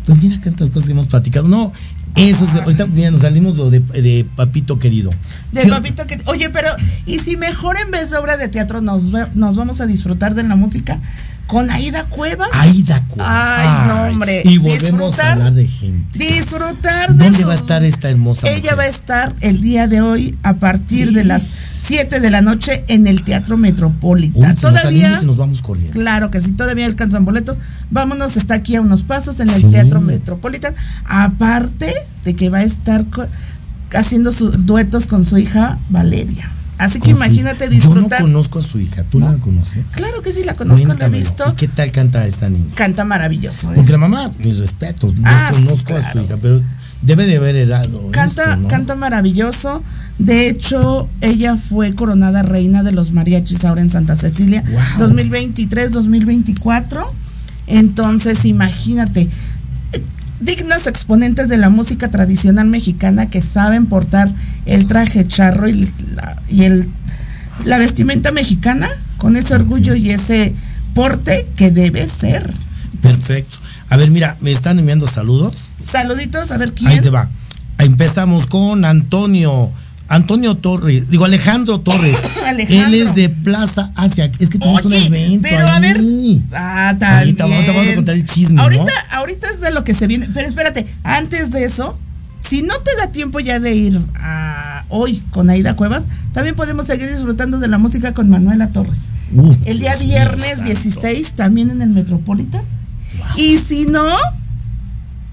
Pues 0.07 0.23
mira 0.23 0.39
tantas 0.41 0.71
cosas 0.71 0.87
que 0.87 0.93
hemos 0.93 1.07
platicado. 1.07 1.49
No, 1.49 1.73
eso 2.17 2.45
es, 2.47 2.55
ahorita 2.55 2.85
bien, 2.85 3.13
nos 3.13 3.23
salimos 3.23 3.57
de, 3.71 3.81
de 3.81 4.27
Papito 4.37 4.79
querido. 4.79 5.11
De 5.53 5.63
Sí, 5.63 5.69
papito 5.69 6.07
que. 6.07 6.19
Oye, 6.27 6.49
pero, 6.51 6.69
¿y 7.07 7.19
si 7.19 7.37
mejor 7.37 7.77
en 7.79 7.91
vez 7.91 8.11
de 8.11 8.17
obra 8.17 8.37
de 8.39 8.49
teatro 8.49 8.81
nos, 8.81 9.05
nos 9.35 9.57
vamos 9.57 9.81
a 9.81 9.87
disfrutar 9.87 10.35
de 10.35 10.43
la 10.43 10.57
música 10.57 10.99
con 11.49 11.71
Aida 11.71 12.05
Cuevas? 12.05 12.51
Aida 12.53 13.03
Cuevas. 13.09 13.29
Ay, 13.37 13.89
no, 13.89 14.03
hombre. 14.05 14.43
Y 14.45 14.59
volvemos 14.59 15.17
Disfrutar- 15.17 15.27
a 15.27 15.33
hablar 15.33 15.53
de 15.55 15.67
gente. 15.67 16.19
Disfrutar 16.19 17.15
de 17.15 17.25
¿Dónde 17.25 17.45
va 17.45 17.53
a 17.55 17.57
estar 17.57 17.83
esta 17.83 18.09
hermosa 18.11 18.47
Ella 18.49 18.59
mujer? 18.61 18.79
va 18.79 18.83
a 18.83 18.87
estar 18.87 19.35
el 19.41 19.61
día 19.61 19.89
de 19.89 20.01
hoy 20.01 20.37
a 20.45 20.55
partir 20.55 21.13
de 21.13 21.25
las 21.25 21.43
7 21.43 22.21
de 22.21 22.31
la 22.31 22.43
noche 22.43 22.85
en 22.89 23.07
el 23.07 23.23
Teatro 23.25 23.55
Uy, 23.57 23.63
Metropolitan. 23.63 24.57
si 24.57 24.63
nos 24.63 24.75
Todavía. 24.75 25.19
y 25.23 25.27
nos 25.27 25.37
vamos 25.39 25.63
corriendo. 25.63 25.95
Claro 25.95 26.31
que 26.31 26.41
sí, 26.41 26.53
todavía 26.53 26.85
alcanzan 26.87 27.25
boletos. 27.25 27.57
Vámonos, 27.91 28.37
está 28.37 28.55
aquí 28.55 28.77
a 28.77 28.81
unos 28.83 29.03
pasos 29.03 29.41
en 29.41 29.49
el 29.49 29.63
Sí. 29.63 29.71
Teatro 29.71 30.01
Metropolitan. 30.03 30.75
Aparte 31.07 31.95
de 32.25 32.37
que 32.37 32.51
va 32.51 32.59
a 32.59 32.63
estar 32.65 33.05
haciendo 33.95 34.33
sus 34.33 34.67
duetos 34.67 35.07
con 35.07 35.25
su 35.25 35.39
hija 35.39 35.79
Valeria. 35.89 36.51
Así 36.79 37.01
que 37.01 37.11
imagínate 37.11 37.65
Yo 37.65 37.71
disfrutar. 37.71 38.21
no 38.21 38.27
conozco 38.27 38.61
a 38.61 38.63
su 38.63 38.79
hija. 38.81 39.03
¿Tú 39.05 39.21
la 39.21 39.37
conoces? 39.39 39.85
Claro 39.95 40.23
que 40.23 40.33
sí, 40.33 40.45
la 40.45 40.55
conozco, 40.55 40.95
la 40.95 41.07
he 41.07 41.11
visto. 41.11 41.45
¿Y 41.53 41.57
qué 41.57 41.69
tal 41.69 41.91
canta 41.93 42.25
esta 42.27 42.49
niña? 42.49 42.67
Canta 42.75 43.05
maravilloso. 43.05 43.71
¿eh? 43.73 43.75
Porque 43.77 43.93
la 43.93 43.99
mamá, 43.99 44.31
mis 44.39 44.59
respetos, 44.59 45.15
no 45.19 45.23
Ah, 45.29 45.49
conozco 45.53 45.97
a 45.97 46.13
su 46.13 46.21
hija, 46.21 46.37
pero 46.41 46.63
debe 47.03 47.27
de 47.27 47.37
haber 47.37 47.57
herado. 47.57 48.11
Canta, 48.13 48.43
esto, 48.45 48.57
¿no? 48.57 48.69
canta 48.69 48.95
maravilloso. 48.95 49.83
De 50.19 50.49
hecho, 50.49 51.09
ella 51.21 51.57
fue 51.57 51.95
coronada 51.95 52.43
reina 52.43 52.83
de 52.83 52.93
los 52.93 53.13
mariachis 53.13 53.65
ahora 53.65 53.81
en 53.83 53.91
Santa 53.91 54.17
Cecilia, 54.17 54.65
Wow. 54.99 55.09
2023-2024. 55.11 57.05
Entonces, 57.67 58.45
imagínate, 58.45 59.29
dignas 60.41 60.87
exponentes 60.87 61.49
de 61.49 61.57
la 61.59 61.69
música 61.71 62.11
tradicional 62.11 62.67
mexicana 62.69 63.29
que 63.29 63.41
saben 63.41 63.87
portar 63.87 64.31
el 64.69 64.87
traje 64.87 65.27
charro 65.27 65.69
y 65.69 65.89
la, 66.15 66.37
y 66.49 66.65
el, 66.65 66.89
la 67.65 67.79
vestimenta 67.79 68.33
mexicana 68.33 68.89
con 69.17 69.37
ese 69.37 69.55
orgullo 69.55 69.95
y 69.95 70.11
ese 70.11 70.55
porte 70.95 71.47
que 71.57 71.71
debe 71.71 72.07
ser. 72.09 72.53
Perfecto. 73.01 73.57
A 73.91 73.97
ver, 73.97 74.11
mira, 74.11 74.37
me 74.41 74.53
están 74.53 74.79
enviando 74.79 75.07
saludos. 75.07 75.71
Saluditos, 75.83 76.51
a 76.51 76.59
ver 76.59 76.73
quién. 76.73 76.91
Ahí 76.91 77.01
te 77.01 77.11
va. 77.11 77.29
Empezamos 77.79 78.47
con 78.47 78.85
Antonio. 78.85 79.71
Antonio 80.11 80.55
Torres, 80.57 81.11
digo 81.11 81.27
Alejandro 81.27 81.81
Torres. 81.81 82.17
Alejandro. 82.47 82.87
Él 82.87 82.95
es 82.95 83.15
de 83.15 83.29
Plaza 83.29 83.91
Asia. 83.95 84.31
Es 84.39 84.49
que 84.49 84.59
tenemos 84.59 84.83
un 84.87 84.93
Oye, 84.95 85.07
evento. 85.07 85.41
pero 85.43 85.69
a 85.69 85.79
ver. 85.81 86.01
Ah, 86.55 86.97
también. 86.99 87.19
Ahorita 87.19 87.45
vamos- 87.45 87.65
te 87.67 87.71
vamos 87.73 87.89
a 87.93 87.95
contar 87.95 88.15
el 88.15 88.25
chisme, 88.25 88.55
¿no? 88.57 88.63
Ahorita, 88.63 88.93
ahorita 89.11 89.49
es 89.55 89.61
de 89.61 89.71
lo 89.71 89.85
que 89.85 89.93
se 89.95 90.07
viene. 90.07 90.27
Pero 90.33 90.49
espérate, 90.49 90.87
antes 91.05 91.51
de 91.51 91.65
eso, 91.65 91.99
si 92.49 92.63
no 92.63 92.79
te 92.81 92.91
da 92.97 93.09
tiempo 93.13 93.41
ya 93.41 93.61
de 93.61 93.75
ir 93.75 94.01
a 94.17 94.85
hoy 94.89 95.23
con 95.31 95.51
Aida 95.51 95.77
Cuevas, 95.77 96.07
también 96.33 96.55
podemos 96.57 96.87
seguir 96.87 97.09
disfrutando 97.11 97.59
de 97.59 97.69
la 97.69 97.79
música 97.79 98.15
con 98.15 98.31
Manuela 98.31 98.69
Torres. 98.69 99.11
Uh, 99.35 99.53
El 99.67 99.81
día 99.81 99.97
viernes 99.97 100.51
santo. 100.57 100.65
16 100.65 101.33
también 101.35 101.71
en 101.71 101.83
el 101.83 101.91
Metropolitan. 101.91 102.63
Y 103.37 103.59
si 103.59 103.87
no, 103.87 104.05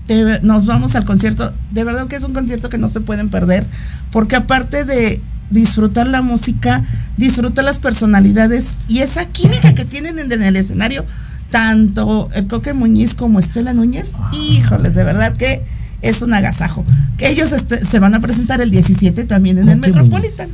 te- 0.08 0.40
nos 0.42 0.66
vamos 0.66 0.96
al 0.96 1.06
concierto. 1.06 1.52
De 1.72 1.84
verdad 1.84 2.08
que 2.08 2.16
es 2.16 2.24
un 2.24 2.34
concierto 2.34 2.70
que 2.70 2.78
no 2.78 2.90
se 2.90 3.02
pueden 3.02 3.30
perder. 3.30 3.66
Porque 4.12 4.36
aparte 4.36 4.84
de 4.84 5.22
disfrutar 5.52 6.08
la 6.08 6.22
música, 6.22 6.84
disfruta 7.18 7.62
las 7.62 7.78
personalidades 7.78 8.78
y 8.88 9.00
esa 9.00 9.26
química 9.26 9.74
que 9.76 9.86
tienen 9.86 10.20
en, 10.20 10.32
en 10.32 10.42
el 10.44 10.56
escenario, 10.56 11.06
tanto 11.52 12.30
el 12.34 12.48
Coque 12.48 12.74
Muñiz 12.74 13.14
como 13.16 13.40
Estela 13.40 13.74
Núñez. 13.74 14.14
Híjoles, 14.34 14.96
de 14.96 15.04
verdad 15.04 15.36
que 15.38 15.62
es 16.02 16.22
un 16.22 16.34
agasajo. 16.34 16.86
Que 17.18 17.30
ellos 17.30 17.52
este, 17.52 17.84
se 17.84 18.00
van 18.00 18.14
a 18.16 18.20
presentar 18.20 18.62
el 18.62 18.72
17 18.72 19.24
también 19.26 19.58
en 19.58 19.70
el 19.70 19.78
Metropolitan. 19.80 20.50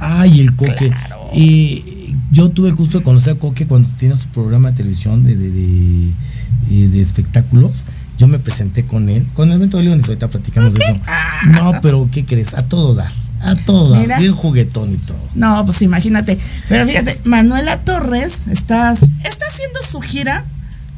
Ay, 0.00 0.40
el 0.40 0.54
Coque. 0.54 0.88
Claro. 0.88 1.20
Y 1.34 2.14
yo 2.30 2.50
tuve 2.50 2.68
el 2.68 2.74
gusto 2.74 2.98
de 2.98 3.04
conocer 3.04 3.34
a 3.34 3.38
Coque 3.38 3.66
cuando 3.66 3.88
tenía 3.98 4.16
su 4.16 4.28
programa 4.28 4.70
de 4.70 4.76
televisión 4.76 5.24
de, 5.24 5.36
de, 5.36 5.50
de- 5.50 6.88
de 6.88 7.00
espectáculos. 7.02 7.84
Yo 8.18 8.26
me 8.26 8.38
presenté 8.38 8.84
con 8.84 9.08
él, 9.08 9.24
con 9.34 9.48
el 9.48 9.56
evento 9.56 9.76
de 9.76 9.84
Leones, 9.84 10.06
ahorita 10.06 10.28
platicamos 10.28 10.74
de 10.74 10.80
eso. 10.84 10.98
No, 11.52 11.72
pero 11.80 12.08
¿qué 12.12 12.24
crees? 12.24 12.54
A 12.54 12.64
todo 12.64 12.94
dar, 12.94 13.10
a 13.42 13.54
todo 13.54 13.90
dar, 13.90 14.00
Mira. 14.00 14.18
bien 14.18 14.32
juguetón 14.32 14.92
y 14.92 14.96
todo. 14.96 15.18
No, 15.36 15.64
pues 15.64 15.82
imagínate. 15.82 16.36
Pero 16.68 16.84
fíjate, 16.86 17.20
Manuela 17.24 17.78
Torres 17.78 18.48
está, 18.48 18.90
está 18.92 19.46
haciendo 19.46 19.80
su 19.88 20.00
gira 20.00 20.44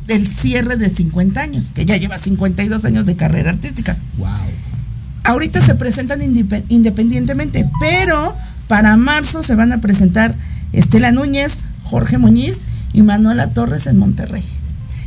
del 0.07 0.27
cierre 0.27 0.77
de 0.77 0.89
50 0.89 1.41
años, 1.41 1.73
que 1.75 1.85
ya 1.85 1.97
lleva 1.97 2.19
52 2.19 2.85
años 2.85 3.07
de 3.07 3.17
carrera 3.17 3.51
artística. 3.51 3.97
Wow. 4.19 4.29
Ahorita 5.25 5.65
se 5.65 5.75
presentan 5.75 6.21
independientemente, 6.23 7.69
pero 7.81 8.35
para 8.67 8.97
marzo 8.97 9.43
se 9.43 9.55
van 9.55 9.73
a 9.73 9.81
presentar 9.81 10.35
Estela 10.73 11.13
Núñez, 11.13 11.65
Jorge 11.85 12.19
Muñiz 12.19 12.59
y 12.93 13.03
Manuela 13.03 13.53
Torres 13.53 13.87
en 13.87 13.99
Monterrey. 13.99 14.43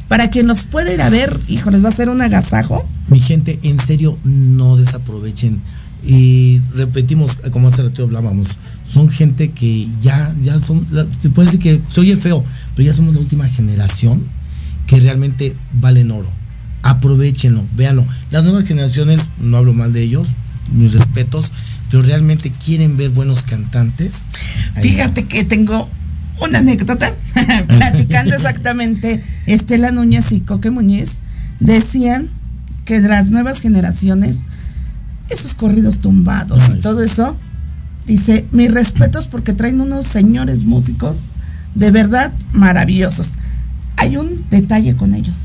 Para 0.08 0.30
quien 0.30 0.48
los 0.48 0.64
pueda 0.64 0.94
ir 0.94 1.02
a 1.02 1.10
ver, 1.10 1.32
hijo, 1.50 1.72
les 1.72 1.84
va 1.84 1.90
a 1.90 1.94
ser 1.94 2.10
un 2.10 2.22
agasajo. 2.22 2.86
Mi 3.08 3.20
gente, 3.20 3.60
en 3.64 3.80
serio, 3.80 4.18
no 4.24 4.78
desaprovechen. 4.78 5.60
Y 6.06 6.60
repetimos, 6.76 7.36
como 7.52 7.70
hace 7.70 7.82
rato 7.82 8.04
hablábamos, 8.04 8.60
son 8.86 9.10
gente 9.10 9.52
que 9.52 9.88
ya, 10.02 10.34
ya 10.42 10.60
son, 10.60 10.86
se 11.22 11.30
puede 11.30 11.48
decir 11.48 11.62
que 11.62 11.82
se 11.88 12.02
oye 12.02 12.18
feo, 12.18 12.44
pero 12.76 12.86
ya 12.86 12.94
somos 12.94 13.16
la 13.16 13.22
última 13.22 13.48
generación 13.48 14.22
que 14.88 15.00
realmente 15.00 15.56
valen 15.74 16.12
oro. 16.12 16.30
Aprovechenlo, 16.82 17.64
véanlo. 17.76 18.06
Las 18.32 18.44
nuevas 18.44 18.66
generaciones, 18.66 19.30
no 19.40 19.58
hablo 19.58 19.74
mal 19.74 19.94
de 19.94 20.04
ellos, 20.04 20.28
mis 20.74 20.94
respetos, 20.94 21.52
pero 21.90 22.04
realmente 22.04 22.52
quieren 22.52 22.98
ver 22.98 23.10
buenos 23.10 23.44
cantantes. 23.44 24.24
Ahí 24.76 24.84
Fíjate 24.84 25.26
que 25.26 25.44
tengo 25.44 25.88
una 26.42 26.60
anécdota, 26.60 27.14
platicando 27.68 28.36
exactamente 28.36 29.24
Estela 29.46 29.92
Núñez 29.92 30.32
y 30.32 30.42
Coque 30.42 30.72
Muñiz, 30.72 31.20
decían 31.60 32.30
que 32.86 33.00
de 33.00 33.08
las 33.08 33.30
nuevas 33.30 33.62
generaciones, 33.62 34.40
esos 35.30 35.54
corridos 35.54 36.00
tumbados 36.00 36.62
Ay, 36.68 36.78
y 36.78 36.82
todo 36.82 37.02
eso, 37.02 37.38
dice, 38.06 38.46
mis 38.52 38.72
respetos 38.74 39.28
porque 39.28 39.54
traen 39.54 39.80
unos 39.80 40.06
señores 40.06 40.66
músicos 40.66 41.30
de 41.76 41.92
verdad 41.92 42.32
maravillosos. 42.52 43.34
Hay 43.98 44.18
un 44.18 44.44
detalle 44.50 44.96
con 44.96 45.14
ellos, 45.14 45.38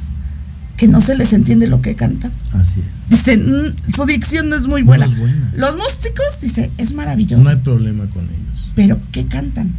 que 0.76 0.88
no 0.88 1.00
se 1.00 1.16
les 1.16 1.32
entiende 1.32 1.66
lo 1.66 1.80
que 1.82 1.94
cantan. 1.94 2.30
Así 2.52 2.80
es. 2.80 3.10
Dice, 3.10 3.38
"Mm, 3.38 3.92
su 3.94 4.04
dicción 4.06 4.48
no 4.48 4.56
es 4.56 4.66
muy 4.66 4.82
buena. 4.82 5.06
No 5.06 5.12
es 5.12 5.18
buena. 5.18 5.52
Los 5.56 5.74
músicos, 5.76 6.26
dice, 6.42 6.70
es 6.78 6.92
maravilloso. 6.94 7.42
No 7.44 7.50
hay 7.50 7.56
problema 7.56 8.04
con 8.06 8.24
ellos. 8.24 8.70
pero 8.74 9.00
¿qué 9.12 9.26
cantan? 9.26 9.72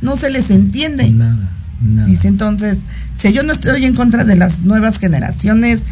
No 0.00 0.16
se 0.16 0.30
les 0.30 0.50
entiende. 0.50 1.10
Nada, 1.10 1.36
nada. 1.82 2.08
Dice 2.08 2.28
entonces, 2.28 2.78
si 3.14 3.32
yo 3.32 3.42
no 3.42 3.52
estoy 3.52 3.84
en 3.84 3.94
contra 3.94 4.24
de 4.24 4.36
las 4.36 4.62
nuevas 4.62 4.98
generaciones, 4.98 5.82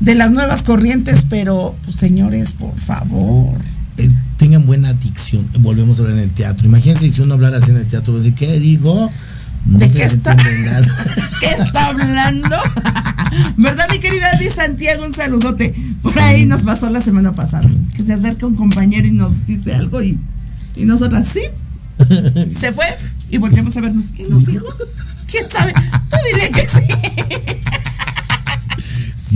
de 0.00 0.14
las 0.14 0.30
nuevas 0.30 0.62
corrientes, 0.62 1.26
pero 1.28 1.74
pues, 1.84 1.96
señores, 1.96 2.52
por 2.52 2.74
favor. 2.78 3.58
eh, 3.98 4.10
tengan 4.38 4.66
buena 4.66 4.92
dicción. 4.92 5.46
Volvemos 5.60 5.98
a 5.98 6.02
hablar 6.02 6.18
en 6.18 6.24
el 6.24 6.30
teatro. 6.30 6.66
Imagínense 6.66 7.10
si 7.10 7.20
uno 7.22 7.34
hablara 7.34 7.58
así 7.58 7.70
en 7.70 7.78
el 7.78 7.86
teatro, 7.86 8.16
decir, 8.18 8.34
¿qué 8.34 8.58
digo? 8.60 9.10
No 9.66 9.78
¿De 9.78 9.90
qué 9.90 10.04
está? 10.04 10.36
¿Qué 11.40 11.46
está 11.46 11.88
hablando? 11.88 12.56
¿Verdad, 13.56 13.88
mi 13.90 13.98
querida 13.98 14.32
Di 14.38 14.48
Santiago? 14.48 15.04
Un 15.04 15.12
saludote. 15.12 15.74
Por 16.02 16.18
ahí 16.18 16.46
nos 16.46 16.62
pasó 16.62 16.88
la 16.90 17.00
semana 17.00 17.32
pasada. 17.32 17.68
Que 17.94 18.04
se 18.04 18.12
acerca 18.12 18.46
un 18.46 18.54
compañero 18.54 19.06
y 19.06 19.12
nos 19.12 19.46
dice 19.46 19.74
algo 19.74 20.02
y, 20.02 20.18
y 20.76 20.84
nosotras, 20.84 21.26
sí. 21.26 21.42
Se 22.50 22.72
fue 22.72 22.86
y 23.30 23.38
volteamos 23.38 23.76
a 23.76 23.80
vernos. 23.80 24.12
¿Qué 24.12 24.24
nos 24.28 24.46
dijo? 24.46 24.66
¿Quién 25.26 25.50
sabe? 25.50 25.72
Tú 25.72 26.16
dile 26.32 26.50
que 26.50 26.66
sí. 26.66 27.75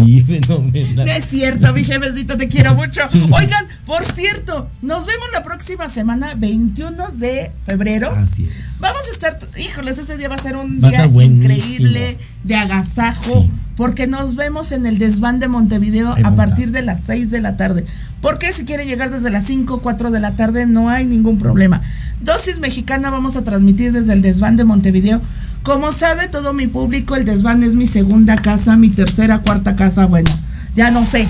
Sí, 0.05 0.21
fenomenal. 0.27 1.07
No 1.07 1.13
es 1.13 1.25
cierto, 1.25 1.73
mi 1.73 1.85
jefecito, 1.85 2.37
te 2.37 2.49
quiero 2.49 2.75
mucho. 2.75 3.03
Oigan, 3.33 3.65
por 3.87 4.03
cierto, 4.05 4.69
nos 4.83 5.07
vemos 5.07 5.27
la 5.33 5.43
próxima 5.43 5.89
semana, 5.89 6.35
21 6.37 7.11
de 7.13 7.51
febrero. 7.67 8.11
Así 8.15 8.45
es. 8.45 8.81
Vamos 8.81 9.03
a 9.09 9.11
estar, 9.13 9.39
híjoles, 9.59 9.99
ese 9.99 10.17
día 10.17 10.29
va 10.29 10.37
a 10.37 10.43
ser 10.43 10.57
un 10.57 10.81
Va 10.83 10.89
día 10.89 11.05
increíble 11.07 12.17
de 12.45 12.55
agasajo, 12.57 13.43
Sí. 13.43 13.51
porque 13.77 14.07
nos 14.07 14.37
vemos 14.37 14.73
en 14.73 14.87
el 14.87 14.99
desván 14.99 15.41
de 15.41 15.49
Montevideo 15.49 16.15
a 16.25 16.35
partir 16.37 16.71
de 16.71 16.83
las 16.83 17.01
6 17.05 17.31
de 17.31 17.41
la 17.41 17.57
tarde. 17.57 17.85
Porque 18.21 18.53
si 18.53 18.65
quieren 18.65 18.87
llegar 18.87 19.11
desde 19.11 19.31
las 19.31 19.45
5, 19.45 19.81
4 19.81 20.11
de 20.11 20.21
la 20.21 20.33
tarde, 20.33 20.67
no 20.67 20.91
hay 20.91 21.07
ningún 21.07 21.39
problema. 21.39 21.81
Dosis 22.23 22.59
Mexicana 22.59 23.09
vamos 23.11 23.37
a 23.37 23.45
transmitir 23.45 23.93
desde 23.93 24.13
el 24.13 24.21
desván 24.23 24.57
de 24.57 24.65
Montevideo. 24.65 25.23
Como 25.63 25.93
sabe 25.93 26.29
todo 26.29 26.53
mi 26.53 26.67
público, 26.67 27.17
el 27.17 27.25
desván 27.25 27.63
es 27.63 27.75
mi 27.75 27.87
segunda 27.87 28.37
casa, 28.37 28.77
mi 28.77 28.89
tercera, 28.89 29.41
cuarta 29.41 29.77
casa, 29.77 30.07
bueno, 30.07 30.31
ya 30.75 30.91
no 30.91 31.05
sé. 31.05 31.29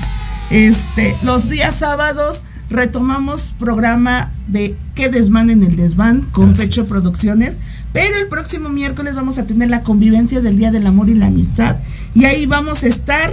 Este, 0.51 1.17
los 1.23 1.49
días 1.49 1.75
sábados 1.77 2.45
retomamos 2.71 3.55
programa 3.59 4.31
de 4.47 4.77
qué 4.95 5.09
desván 5.09 5.51
en 5.51 5.63
el 5.63 5.77
desván 5.77 6.23
con 6.33 6.55
Pecho 6.55 6.83
es. 6.83 6.89
Producciones, 6.89 7.59
pero 7.93 8.17
el 8.19 8.29
próximo 8.29 8.69
miércoles 8.69 9.17
vamos 9.17 9.39
a 9.39 9.47
tener 9.47 9.69
la 9.69 9.83
convivencia 9.83 10.41
del 10.41 10.57
Día 10.57 10.71
del 10.71 10.87
Amor 10.87 11.09
y 11.09 11.15
la 11.15 11.27
Amistad 11.27 11.77
y 12.15 12.25
ahí 12.25 12.47
vamos 12.47 12.85
a 12.85 12.87
estar 12.87 13.33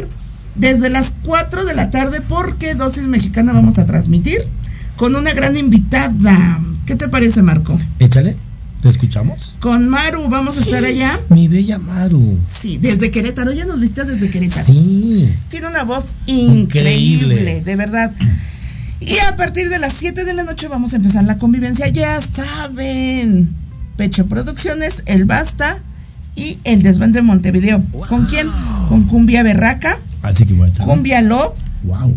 desde 0.55 0.89
las 0.89 1.13
4 1.23 1.65
de 1.65 1.75
la 1.75 1.91
tarde 1.91 2.21
porque 2.21 2.73
Dosis 2.73 3.07
Mexicana 3.07 3.53
vamos 3.53 3.77
a 3.77 3.85
transmitir 3.85 4.39
con 4.95 5.15
una 5.15 5.33
gran 5.33 5.55
invitada. 5.55 6.59
¿Qué 6.87 6.95
te 6.95 7.07
parece, 7.07 7.43
Marco? 7.43 7.77
Échale, 7.99 8.35
¿te 8.87 8.97
escuchamos? 8.97 9.55
Con 9.59 9.89
Maru 9.89 10.27
vamos 10.29 10.57
a 10.57 10.61
estar 10.61 10.83
allá. 10.83 11.19
Mi 11.29 11.47
bella 11.47 11.77
Maru. 11.79 12.37
Sí, 12.49 12.77
desde 12.77 13.11
Querétaro, 13.11 13.51
ya 13.51 13.65
nos 13.65 13.79
viste 13.79 14.03
desde 14.05 14.29
Querétaro. 14.29 14.65
Sí. 14.65 15.29
Tiene 15.49 15.67
una 15.67 15.83
voz 15.83 16.15
increíble, 16.25 17.35
Increíble. 17.35 17.61
de 17.61 17.75
verdad. 17.75 18.13
Y 18.99 19.17
a 19.19 19.35
partir 19.35 19.69
de 19.69 19.77
las 19.79 19.93
7 19.93 20.25
de 20.25 20.33
la 20.33 20.43
noche 20.43 20.67
vamos 20.67 20.93
a 20.93 20.95
empezar 20.95 21.23
la 21.23 21.37
convivencia, 21.37 21.87
ya 21.87 22.19
saben. 22.21 23.49
Pecho 23.95 24.27
Producciones, 24.27 25.03
El 25.05 25.25
Basta 25.25 25.79
y 26.35 26.57
El 26.63 26.81
Desván 26.83 27.11
de 27.13 27.21
Montevideo. 27.21 27.83
¿Con 28.09 28.25
quién? 28.25 28.47
Con 28.89 29.03
Cumbia 29.03 29.43
Berraca, 29.43 29.97
Así 30.23 30.45
que 30.45 30.53
voy 30.53 30.67
a 30.67 30.69
echar. 30.71 30.85
Cumbia 30.85 31.21
Love, 31.21 31.53
Wow. 31.83 32.15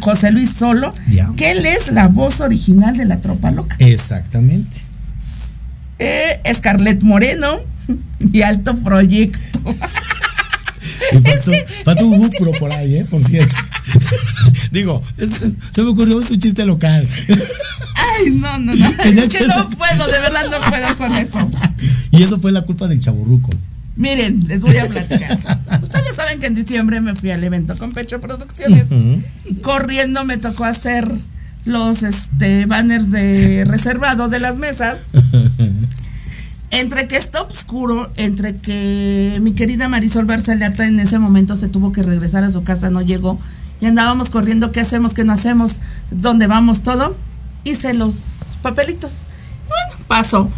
José 0.00 0.30
Luis 0.32 0.50
Solo, 0.50 0.92
Ya. 1.08 1.30
que 1.36 1.50
él 1.52 1.66
es 1.66 1.92
la 1.92 2.08
voz 2.08 2.40
original 2.40 2.96
de 2.96 3.04
la 3.04 3.20
Tropa 3.20 3.50
Loca. 3.50 3.76
Exactamente. 3.80 4.76
Eh, 6.00 6.40
Scarlett 6.54 7.02
Moreno 7.02 7.60
y 8.32 8.42
Alto 8.42 8.74
Proyecto. 8.76 9.60
Faltó 11.84 12.06
un 12.06 12.18
Gupro 12.18 12.52
por 12.52 12.72
ahí, 12.72 12.96
¿eh? 12.96 13.04
Por 13.04 13.22
cierto. 13.24 13.54
Digo, 14.72 15.02
es- 15.18 15.42
es- 15.42 15.56
se 15.70 15.82
me 15.82 15.88
ocurrió 15.90 16.16
un 16.16 16.24
chiste 16.26 16.64
local. 16.64 17.06
Ay, 18.18 18.30
no, 18.30 18.58
no, 18.58 18.74
no. 18.74 18.88
Es 19.04 19.28
que 19.28 19.46
no 19.46 19.68
puedo, 19.70 20.06
de 20.06 20.20
verdad 20.20 20.44
no 20.50 20.70
puedo 20.70 20.96
con 20.96 21.14
eso. 21.16 21.48
Y 22.10 22.22
eso 22.22 22.38
fue 22.40 22.52
la 22.52 22.62
culpa 22.62 22.86
del 22.88 23.00
chaborruco. 23.00 23.50
Miren, 23.96 24.40
les 24.48 24.60
voy 24.62 24.76
a 24.78 24.86
platicar. 24.88 25.38
Ustedes 25.82 26.16
saben 26.16 26.38
que 26.38 26.46
en 26.46 26.54
diciembre 26.54 27.00
me 27.02 27.14
fui 27.14 27.30
al 27.32 27.44
evento 27.44 27.76
con 27.76 27.92
Pecho 27.92 28.20
Producciones. 28.20 28.86
Corriendo 29.62 30.24
me 30.24 30.38
tocó 30.38 30.64
hacer 30.64 31.06
los 31.64 32.02
este 32.02 32.66
banners 32.66 33.10
de 33.10 33.64
reservado 33.66 34.28
de 34.28 34.40
las 34.40 34.56
mesas. 34.56 35.10
Entre 36.72 37.08
que 37.08 37.16
está 37.16 37.42
oscuro, 37.42 38.10
entre 38.16 38.56
que 38.56 39.38
mi 39.42 39.52
querida 39.52 39.88
Marisol 39.88 40.24
Barcelata 40.24 40.86
en 40.86 41.00
ese 41.00 41.18
momento 41.18 41.56
se 41.56 41.68
tuvo 41.68 41.90
que 41.90 42.02
regresar 42.02 42.44
a 42.44 42.50
su 42.50 42.62
casa, 42.62 42.90
no 42.90 43.02
llegó, 43.02 43.40
y 43.80 43.86
andábamos 43.86 44.30
corriendo, 44.30 44.70
¿qué 44.70 44.80
hacemos, 44.80 45.12
qué 45.12 45.24
no 45.24 45.32
hacemos, 45.32 45.80
dónde 46.12 46.46
vamos, 46.46 46.82
todo. 46.82 47.16
Hice 47.64 47.92
los 47.92 48.14
papelitos. 48.62 49.24
Bueno, 49.68 50.04
pasó. 50.06 50.50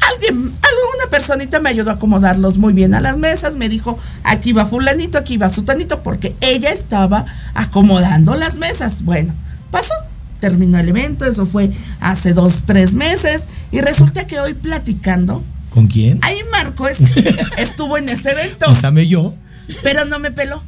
Alguien, 0.00 0.34
alguna 0.36 1.10
personita 1.10 1.60
me 1.60 1.70
ayudó 1.70 1.90
a 1.90 1.94
acomodarlos 1.94 2.56
muy 2.56 2.72
bien 2.72 2.94
a 2.94 3.00
las 3.00 3.18
mesas, 3.18 3.56
me 3.56 3.68
dijo, 3.68 3.98
aquí 4.22 4.52
va 4.52 4.64
fulanito, 4.64 5.18
aquí 5.18 5.36
va 5.36 5.50
sutanito, 5.50 6.02
porque 6.02 6.34
ella 6.40 6.70
estaba 6.70 7.26
acomodando 7.54 8.34
las 8.36 8.58
mesas. 8.58 9.02
Bueno, 9.02 9.34
pasó, 9.70 9.92
terminó 10.40 10.78
el 10.78 10.88
evento, 10.88 11.24
eso 11.24 11.46
fue 11.46 11.70
hace 12.00 12.32
dos, 12.32 12.62
tres 12.66 12.94
meses, 12.94 13.44
y 13.72 13.80
resulta 13.80 14.26
que 14.26 14.40
hoy 14.40 14.54
platicando, 14.54 15.42
¿Con 15.70 15.86
quién? 15.86 16.18
ahí 16.22 16.38
Marco 16.50 16.88
es- 16.88 17.00
estuvo 17.58 17.98
en 17.98 18.08
ese 18.08 18.30
evento, 18.30 18.70
O 18.70 18.74
sea, 18.74 18.90
me 18.90 19.06
yo. 19.06 19.34
pero 19.82 20.04
no 20.04 20.18
me 20.18 20.30
peló. 20.30 20.62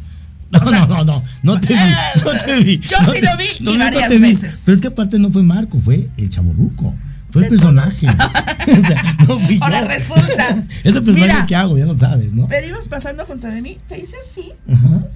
No, 0.52 0.58
no, 0.68 0.86
no, 0.88 1.04
no, 1.04 1.22
no 1.44 1.60
te 1.60 1.68
vi, 1.74 1.80
no 2.24 2.30
te 2.44 2.56
vi. 2.64 2.78
Yo 2.80 2.96
No 3.02 3.12
sí 3.14 3.20
te- 3.20 3.26
lo 3.26 3.36
vi 3.36 3.72
y 3.72 3.78
varias 3.78 4.08
te 4.08 4.18
vi. 4.18 4.32
veces. 4.34 4.60
Pero 4.64 4.74
es 4.74 4.82
que 4.82 4.88
aparte 4.88 5.18
no 5.18 5.30
fue 5.30 5.42
Marco, 5.44 5.78
fue 5.78 6.08
el 6.16 6.28
chaborruco. 6.28 6.92
Fue 7.30 7.42
el 7.44 7.48
personaje. 7.48 8.06
O 8.60 8.86
sea, 8.86 9.02
no 9.26 9.38
fui 9.40 9.58
yo. 9.58 9.64
Ahora 9.64 9.80
resulta. 9.86 10.64
Es 10.84 10.94
el 10.94 11.02
personaje 11.02 11.32
Mira. 11.32 11.46
que 11.46 11.56
hago, 11.56 11.78
ya 11.78 11.86
lo 11.86 11.96
sabes, 11.96 12.34
¿no? 12.34 12.46
Pero 12.48 12.66
ibas 12.68 12.88
pasando 12.88 13.24
junto 13.24 13.46
de 13.46 13.62
mí, 13.62 13.78
te 13.88 13.98
hice 13.98 14.16
así, 14.22 14.52
Ajá. 14.70 15.06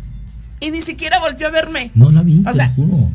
y 0.61 0.71
ni 0.71 0.81
siquiera 0.81 1.19
volteó 1.21 1.49
a 1.49 1.51
verme. 1.51 1.91
No 1.95 2.11
la 2.11 2.23
vi, 2.23 2.41
O 2.47 2.51
te 2.51 2.57
sea, 2.57 2.69
lo 2.69 2.75
juro. 2.75 3.11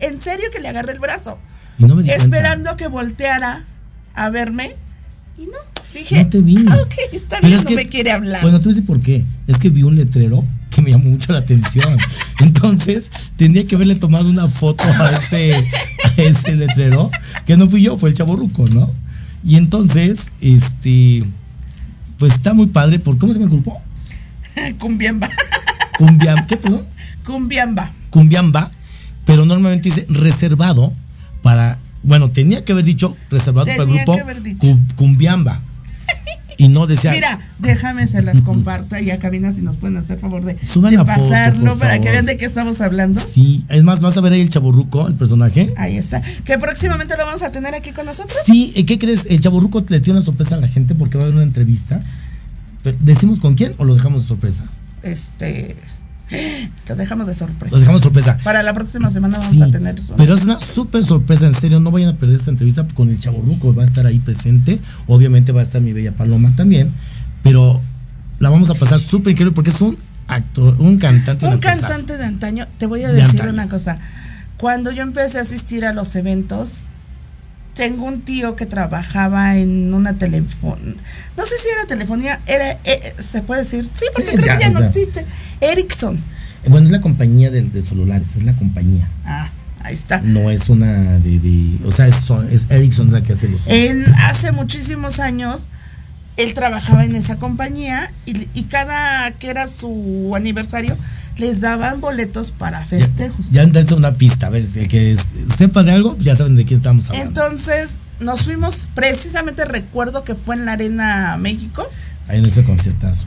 En 0.00 0.20
serio 0.20 0.46
que 0.52 0.60
le 0.60 0.68
agarré 0.68 0.92
el 0.92 0.98
brazo. 1.00 1.38
Y 1.78 1.84
no 1.84 1.94
me 1.94 2.02
di 2.02 2.08
cuenta. 2.08 2.24
esperando 2.24 2.76
que 2.76 2.88
volteara 2.88 3.64
a 4.14 4.30
verme 4.30 4.74
y 5.38 5.42
no. 5.46 5.58
Dije, 5.94 6.22
No 6.24 6.30
te 6.30 6.40
vi. 6.40 6.64
"Ah, 6.68 6.76
ok, 6.82 6.94
está 7.12 7.40
bien, 7.40 7.54
es 7.58 7.64
no 7.64 7.68
que- 7.70 7.74
me 7.76 7.88
quiere 7.88 8.10
hablar. 8.12 8.42
Bueno, 8.42 8.60
tú 8.60 8.68
dices 8.68 8.84
por 8.84 9.00
qué. 9.00 9.24
Es 9.46 9.58
que 9.58 9.70
vi 9.70 9.82
un 9.84 9.96
letrero 9.96 10.44
que 10.70 10.82
me 10.82 10.90
llamó 10.90 11.10
mucho 11.10 11.32
la 11.32 11.38
atención. 11.38 11.96
Entonces, 12.40 13.10
tenía 13.36 13.66
que 13.66 13.74
haberle 13.76 13.94
tomado 13.94 14.28
una 14.28 14.48
foto 14.48 14.84
a 14.84 15.10
ese, 15.10 15.54
a 15.54 16.22
ese 16.22 16.54
letrero, 16.56 17.10
que 17.46 17.56
no 17.56 17.68
fui 17.70 17.82
yo, 17.82 17.96
fue 17.96 18.10
el 18.10 18.14
chaborruco, 18.14 18.66
¿no? 18.68 18.90
Y 19.44 19.56
entonces, 19.56 20.26
este, 20.40 21.24
pues 22.18 22.32
está 22.34 22.52
muy 22.54 22.66
padre, 22.66 22.98
por 22.98 23.16
¿cómo 23.18 23.32
se 23.32 23.38
me 23.38 23.46
grupo? 23.46 23.80
Cumbiamba. 24.78 25.30
Cumbiam, 25.96 26.44
¿qué 26.46 26.56
perdón? 26.56 26.84
Cumbiamba. 27.24 27.90
Cumbiamba, 28.10 28.70
pero 29.28 29.44
normalmente 29.44 29.90
dice 29.90 30.06
reservado 30.08 30.90
para, 31.42 31.76
bueno, 32.02 32.30
tenía 32.30 32.64
que 32.64 32.72
haber 32.72 32.86
dicho 32.86 33.14
reservado 33.30 33.66
para 33.66 33.82
el 33.82 33.88
grupo 33.90 34.18
Cumbiamba. 34.96 35.60
Y 36.56 36.68
no 36.68 36.86
decía 36.88 37.12
Mira, 37.12 37.38
déjame 37.58 38.06
se 38.06 38.22
las 38.22 38.40
comparto 38.42 38.96
ahí 38.96 39.10
a 39.10 39.18
cabina 39.18 39.52
si 39.52 39.60
nos 39.60 39.76
pueden 39.76 39.98
hacer 39.98 40.18
favor 40.18 40.44
de, 40.44 40.58
Suban 40.58 40.90
de 40.90 40.96
la 40.96 41.04
foto, 41.04 41.28
pasarlo 41.28 41.72
por 41.72 41.78
para 41.80 42.00
que 42.00 42.10
vean 42.10 42.24
de 42.24 42.36
qué 42.38 42.46
estamos 42.46 42.80
hablando. 42.80 43.20
Sí, 43.20 43.64
es 43.68 43.84
más, 43.84 44.00
vas 44.00 44.16
a 44.16 44.22
ver 44.22 44.32
ahí 44.32 44.40
el 44.40 44.48
chaborruco, 44.48 45.06
el 45.06 45.14
personaje. 45.14 45.72
Ahí 45.76 45.98
está. 45.98 46.22
Que 46.44 46.58
próximamente 46.58 47.14
lo 47.16 47.26
vamos 47.26 47.42
a 47.42 47.52
tener 47.52 47.74
aquí 47.74 47.92
con 47.92 48.06
nosotros. 48.06 48.36
Sí, 48.46 48.72
¿y 48.74 48.84
¿qué 48.84 48.98
crees? 48.98 49.26
El 49.28 49.40
chaborruco 49.40 49.84
le 49.86 50.00
tiene 50.00 50.18
una 50.18 50.24
sorpresa 50.24 50.54
a 50.54 50.58
la 50.58 50.68
gente 50.68 50.94
porque 50.94 51.18
va 51.18 51.24
a 51.24 51.26
haber 51.26 51.36
una 51.36 51.44
entrevista. 51.44 52.00
¿Decimos 52.98 53.40
con 53.40 53.54
quién 53.54 53.74
o 53.76 53.84
lo 53.84 53.94
dejamos 53.94 54.22
de 54.22 54.28
sorpresa? 54.28 54.64
Este. 55.02 55.76
Lo 56.88 56.96
dejamos 56.96 57.26
de 57.26 57.34
sorpresa. 57.34 57.74
Lo 57.76 57.80
dejamos 57.80 58.00
de 58.00 58.04
sorpresa. 58.04 58.36
Para 58.44 58.62
la 58.62 58.74
próxima 58.74 59.10
semana 59.10 59.38
vamos 59.38 59.52
Sí, 59.52 59.62
a 59.62 59.70
tener. 59.70 59.96
pero 60.16 60.34
es 60.34 60.42
una 60.44 60.60
súper 60.60 61.04
sorpresa, 61.04 61.46
en 61.46 61.54
serio, 61.54 61.80
no 61.80 61.90
vayan 61.90 62.10
a 62.10 62.16
perder 62.16 62.36
esta 62.36 62.50
entrevista 62.50 62.86
con 62.94 63.08
el 63.08 63.18
chaborruco, 63.18 63.74
va 63.74 63.82
a 63.82 63.86
estar 63.86 64.06
ahí 64.06 64.18
presente, 64.18 64.78
obviamente 65.06 65.52
va 65.52 65.60
a 65.60 65.64
estar 65.64 65.80
mi 65.80 65.92
bella 65.92 66.12
Paloma 66.12 66.52
también, 66.56 66.90
pero 67.42 67.80
la 68.40 68.50
vamos 68.50 68.68
a 68.70 68.74
pasar 68.74 69.00
súper 69.00 69.32
increíble 69.32 69.54
porque 69.54 69.70
es 69.70 69.80
un 69.80 69.96
actor, 70.26 70.76
un 70.78 70.98
cantante. 70.98 71.46
Un 71.46 71.54
actorzazo. 71.54 71.80
cantante 71.82 72.16
de 72.18 72.24
antaño, 72.24 72.66
te 72.78 72.86
voy 72.86 73.02
a 73.04 73.08
De 73.08 73.14
decir 73.14 73.40
antaño. 73.42 73.52
una 73.54 73.68
cosa. 73.68 73.98
Cuando 74.58 74.90
yo 74.90 75.02
empecé 75.02 75.38
a 75.38 75.42
asistir 75.42 75.84
a 75.86 75.92
los 75.92 76.14
eventos, 76.16 76.84
tengo 77.78 78.06
un 78.06 78.22
tío 78.22 78.56
que 78.56 78.66
trabajaba 78.66 79.56
en 79.56 79.94
una 79.94 80.12
telefonía. 80.18 80.94
No 81.36 81.46
sé 81.46 81.54
si 81.62 81.68
era 81.72 81.86
telefonía, 81.86 82.40
era, 82.46 82.72
eh, 82.82 83.14
se 83.20 83.40
puede 83.40 83.62
decir, 83.62 83.84
sí, 83.84 84.04
porque 84.12 84.32
Sí, 84.32 84.36
creo 84.36 84.46
ya, 84.46 84.56
que 84.58 84.64
ya 84.64 84.70
no 84.70 84.84
existe. 84.84 85.24
Ericsson. 85.60 86.18
Bueno, 86.66 86.86
es 86.86 86.92
la 86.92 87.00
compañía 87.00 87.52
del- 87.52 87.70
de, 87.70 87.84
celulares, 87.84 88.34
es 88.36 88.42
la 88.42 88.52
compañía, 88.54 89.08
Ah, 89.24 89.48
ahí 89.84 89.94
está. 89.94 90.20
no 90.22 90.50
es 90.50 90.68
una 90.68 90.92
de, 91.20 91.38
de- 91.38 91.78
o 91.86 91.92
sea, 91.92 92.08
es, 92.08 92.16
son- 92.16 92.52
es 92.52 92.66
Ericsson 92.68 93.12
la 93.12 93.22
que 93.22 93.34
hace 93.34 93.46
los 93.48 93.68
En, 93.68 94.04
hace 94.24 94.50
muchísimos 94.50 95.20
años, 95.20 95.68
él 96.38 96.54
trabajaba 96.54 97.04
en 97.04 97.14
esa 97.14 97.36
compañía 97.36 98.10
y, 98.24 98.48
y 98.54 98.62
cada 98.64 99.30
que 99.32 99.48
era 99.50 99.66
su 99.66 100.32
aniversario, 100.34 100.96
les 101.36 101.60
daban 101.60 102.00
boletos 102.00 102.50
para 102.52 102.84
festejos. 102.84 103.50
Ya 103.52 103.62
entonces 103.62 103.92
una 103.92 104.12
pista, 104.14 104.46
a 104.46 104.50
ver, 104.50 104.64
si 104.64 104.86
que 104.88 105.16
sepan 105.56 105.86
de 105.86 105.92
algo, 105.92 106.16
ya 106.18 106.34
saben 106.36 106.56
de 106.56 106.64
quién 106.64 106.78
estamos 106.78 107.08
hablando. 107.10 107.28
Entonces 107.28 107.98
nos 108.20 108.42
fuimos, 108.44 108.88
precisamente 108.94 109.64
recuerdo 109.64 110.24
que 110.24 110.34
fue 110.34 110.54
en 110.56 110.64
la 110.64 110.72
Arena 110.72 111.36
México. 111.38 111.86
Ahí 112.28 112.38
en 112.38 112.46
ese 112.46 112.64
conciertazo. 112.64 113.26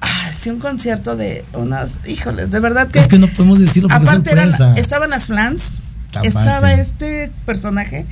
Ah, 0.00 0.30
sí, 0.30 0.50
un 0.50 0.58
concierto 0.58 1.16
de 1.16 1.44
unas, 1.54 2.00
híjoles, 2.06 2.50
de 2.50 2.60
verdad 2.60 2.88
que. 2.88 3.00
Es 3.00 3.08
que 3.08 3.18
no 3.18 3.28
podemos 3.28 3.58
decirlo 3.58 3.88
porque 3.88 4.08
aparte 4.08 4.32
eran- 4.32 4.76
estaban 4.76 5.10
las 5.10 5.24
flans, 5.26 5.80
Aparte. 6.10 6.28
estaba 6.28 6.72
este 6.74 7.30
personaje 7.44 8.06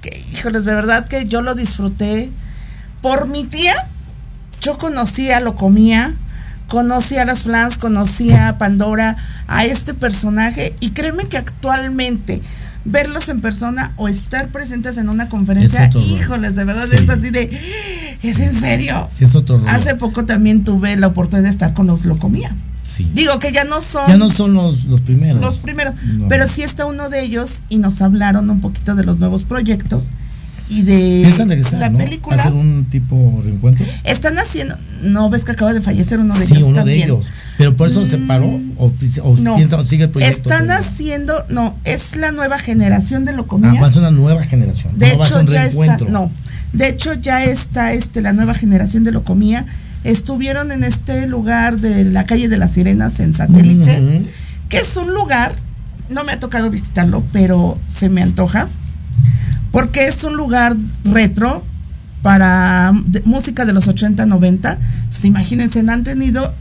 que, 0.00 0.22
híjoles, 0.32 0.64
de 0.64 0.74
verdad 0.74 1.06
que 1.06 1.26
yo 1.26 1.42
lo 1.42 1.54
disfruté. 1.54 2.30
Por 3.02 3.28
mi 3.28 3.44
tía, 3.44 3.88
yo 4.60 4.78
conocía, 4.78 5.40
lo 5.40 5.54
comía. 5.56 6.14
conocí 6.68 7.16
a 7.16 7.24
las 7.24 7.40
Flans, 7.40 7.76
conocí 7.78 8.30
a 8.30 8.56
Pandora, 8.56 9.16
a 9.48 9.64
este 9.64 9.92
personaje 9.92 10.72
y 10.78 10.90
créeme 10.90 11.24
que 11.26 11.36
actualmente 11.36 12.40
verlos 12.84 13.28
en 13.28 13.40
persona 13.40 13.92
o 13.96 14.06
estar 14.06 14.46
presentes 14.50 14.96
en 14.96 15.08
una 15.08 15.28
conferencia, 15.28 15.90
híjoles, 15.94 16.54
de 16.54 16.62
verdad 16.64 16.86
Sí. 16.88 16.96
es 17.02 17.08
así 17.10 17.30
de, 17.30 17.50
¿es 18.22 18.38
en 18.38 18.54
serio? 18.60 19.08
Sí, 19.12 19.24
es 19.24 19.34
otro. 19.34 19.60
Hace 19.66 19.96
poco 19.96 20.24
también 20.26 20.62
tuve 20.62 20.94
la 20.96 21.08
oportunidad 21.08 21.42
de 21.42 21.50
estar 21.50 21.74
con 21.74 21.88
los 21.88 22.04
Locomía. 22.04 22.54
Sí. 22.84 23.10
Digo 23.14 23.38
que 23.40 23.50
ya 23.50 23.64
no 23.64 23.80
son 23.80 24.06
Ya 24.06 24.16
no 24.16 24.30
son 24.30 24.54
los, 24.54 24.84
los 24.84 25.00
primeros. 25.00 25.40
los 25.42 25.56
primeros, 25.58 25.94
No. 26.04 26.28
pero 26.28 26.46
sí 26.46 26.62
está 26.62 26.86
uno 26.86 27.08
de 27.10 27.22
ellos 27.24 27.62
y 27.68 27.78
nos 27.78 28.00
hablaron 28.00 28.48
un 28.48 28.60
poquito 28.60 28.94
de 28.94 29.02
los 29.02 29.18
nuevos 29.18 29.42
proyectos 29.42 30.04
y 30.70 30.82
de 30.82 31.20
Piensan 31.24 31.48
regresar, 31.50 31.80
la 31.80 31.90
¿no? 31.90 31.98
película. 31.98 32.36
Hacer 32.36 32.52
un 32.52 32.86
tipo 32.88 33.40
reencuentro. 33.44 33.84
Están 34.04 34.38
haciendo, 34.38 34.76
no 35.02 35.28
ves 35.28 35.44
que 35.44 35.52
acaba 35.52 35.72
de 35.74 35.80
fallecer 35.82 36.18
uno 36.20 36.38
de 36.38 36.46
sí, 36.46 36.54
ellos 36.54 36.66
uno 36.68 36.76
también. 36.76 36.98
de 37.00 37.04
ellos. 37.04 37.30
Pero 37.58 37.76
por 37.76 37.88
eso 37.88 38.06
se 38.06 38.18
paró 38.18 38.46
o, 38.78 38.92
o 39.22 39.36
No, 39.36 39.56
piensa 39.56 39.76
o 39.76 39.84
sigue 39.84 40.04
el 40.04 40.10
proyecto. 40.10 40.36
están 40.48 40.66
todavía? 40.68 40.86
haciendo, 40.86 41.44
no, 41.50 41.76
es 41.84 42.16
la 42.16 42.32
nueva 42.32 42.58
generación 42.58 43.24
de 43.24 43.32
Ah, 43.32 43.36
Locomía. 43.36 43.80
va 43.80 43.86
a 43.86 43.90
ser 43.90 43.98
una 44.00 44.10
nueva 44.12 44.42
generación. 44.44 44.98
de 44.98 45.08
no 45.08 45.18
va 45.18 45.24
a 45.24 45.26
hecho 45.26 45.34
ser 45.36 45.44
un 45.44 45.50
ya 45.50 45.64
está, 45.66 45.98
no, 46.08 46.30
de 46.72 46.88
hecho 46.88 47.12
ya 47.14 47.42
está 47.44 47.92
este 47.92 48.20
la 48.22 48.32
nueva 48.32 48.54
generación 48.54 49.02
de 49.04 49.12
Locomía. 49.12 49.66
Estuvieron 50.04 50.72
en 50.72 50.82
este 50.84 51.26
lugar 51.26 51.78
de 51.78 52.04
la 52.04 52.24
calle 52.24 52.48
de 52.48 52.56
las 52.56 52.70
Sirenas 52.70 53.20
en 53.20 53.34
satélite, 53.34 54.22
que 54.70 54.78
es 54.78 54.96
un 54.96 55.12
lugar, 55.12 55.52
no 56.08 56.24
me 56.24 56.32
ha 56.32 56.38
tocado 56.40 56.70
visitarlo, 56.70 57.22
pero 57.32 57.76
se 57.88 58.08
me 58.08 58.22
antoja, 58.22 58.68
porque 59.72 60.06
es 60.08 60.22
un 60.24 60.34
lugar 60.36 60.76
retro 61.04 61.64
para 62.22 62.92
de- 63.06 63.22
música 63.24 63.64
de 63.64 63.72
los 63.72 63.88
80, 63.88 64.26
90. 64.26 64.72
Entonces, 64.98 65.24
imagínense, 65.24 65.80
han 65.80 66.02
tenido 66.04 66.52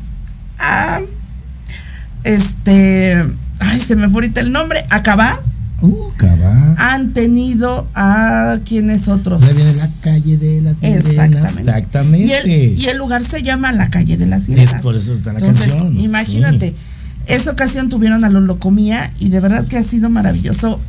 a 0.58 1.00
este, 2.24 3.24
ay, 3.60 3.80
se 3.80 3.96
me 3.96 4.08
fue 4.10 4.22
ahorita 4.24 4.42
el 4.42 4.52
nombre, 4.52 4.86
Acabá, 4.90 5.40
Uh, 5.82 6.10
cabá. 6.18 6.76
han 6.78 7.14
tenido 7.14 7.88
a 7.96 8.60
quienes 8.66 9.08
otros. 9.08 9.42
Ya 9.42 9.54
viene 9.54 9.74
la 9.76 9.88
calle 10.04 10.38
de 10.38 10.62
las 10.62 10.78
sirenas. 10.80 11.06
Exactamente. 11.06 11.60
Exactamente. 11.62 12.26
Y 12.28 12.32
el, 12.34 12.80
y 12.80 12.86
el 12.88 12.98
lugar 12.98 13.24
se 13.24 13.42
llama 13.44 13.72
la 13.72 13.90
calle 13.90 14.18
de 14.18 14.26
las 14.26 14.44
sirenas. 14.44 14.74
Es 14.76 14.82
por 14.82 14.98
eso 14.98 15.14
está 15.14 15.32
la 15.32 15.40
Entonces, 15.40 15.68
canción. 15.70 15.98
Imagínate, 15.98 16.70
sí. 16.72 16.76
esa 17.28 17.52
ocasión 17.52 17.88
tuvieron 17.88 18.26
a 18.26 18.30
los 18.30 18.44
Locomía 18.44 19.14
y 19.20 19.30
de 19.30 19.40
verdad 19.40 19.66
que 19.68 19.78
ha 19.78 19.84
sido 19.84 20.10
maravilloso 20.10 20.82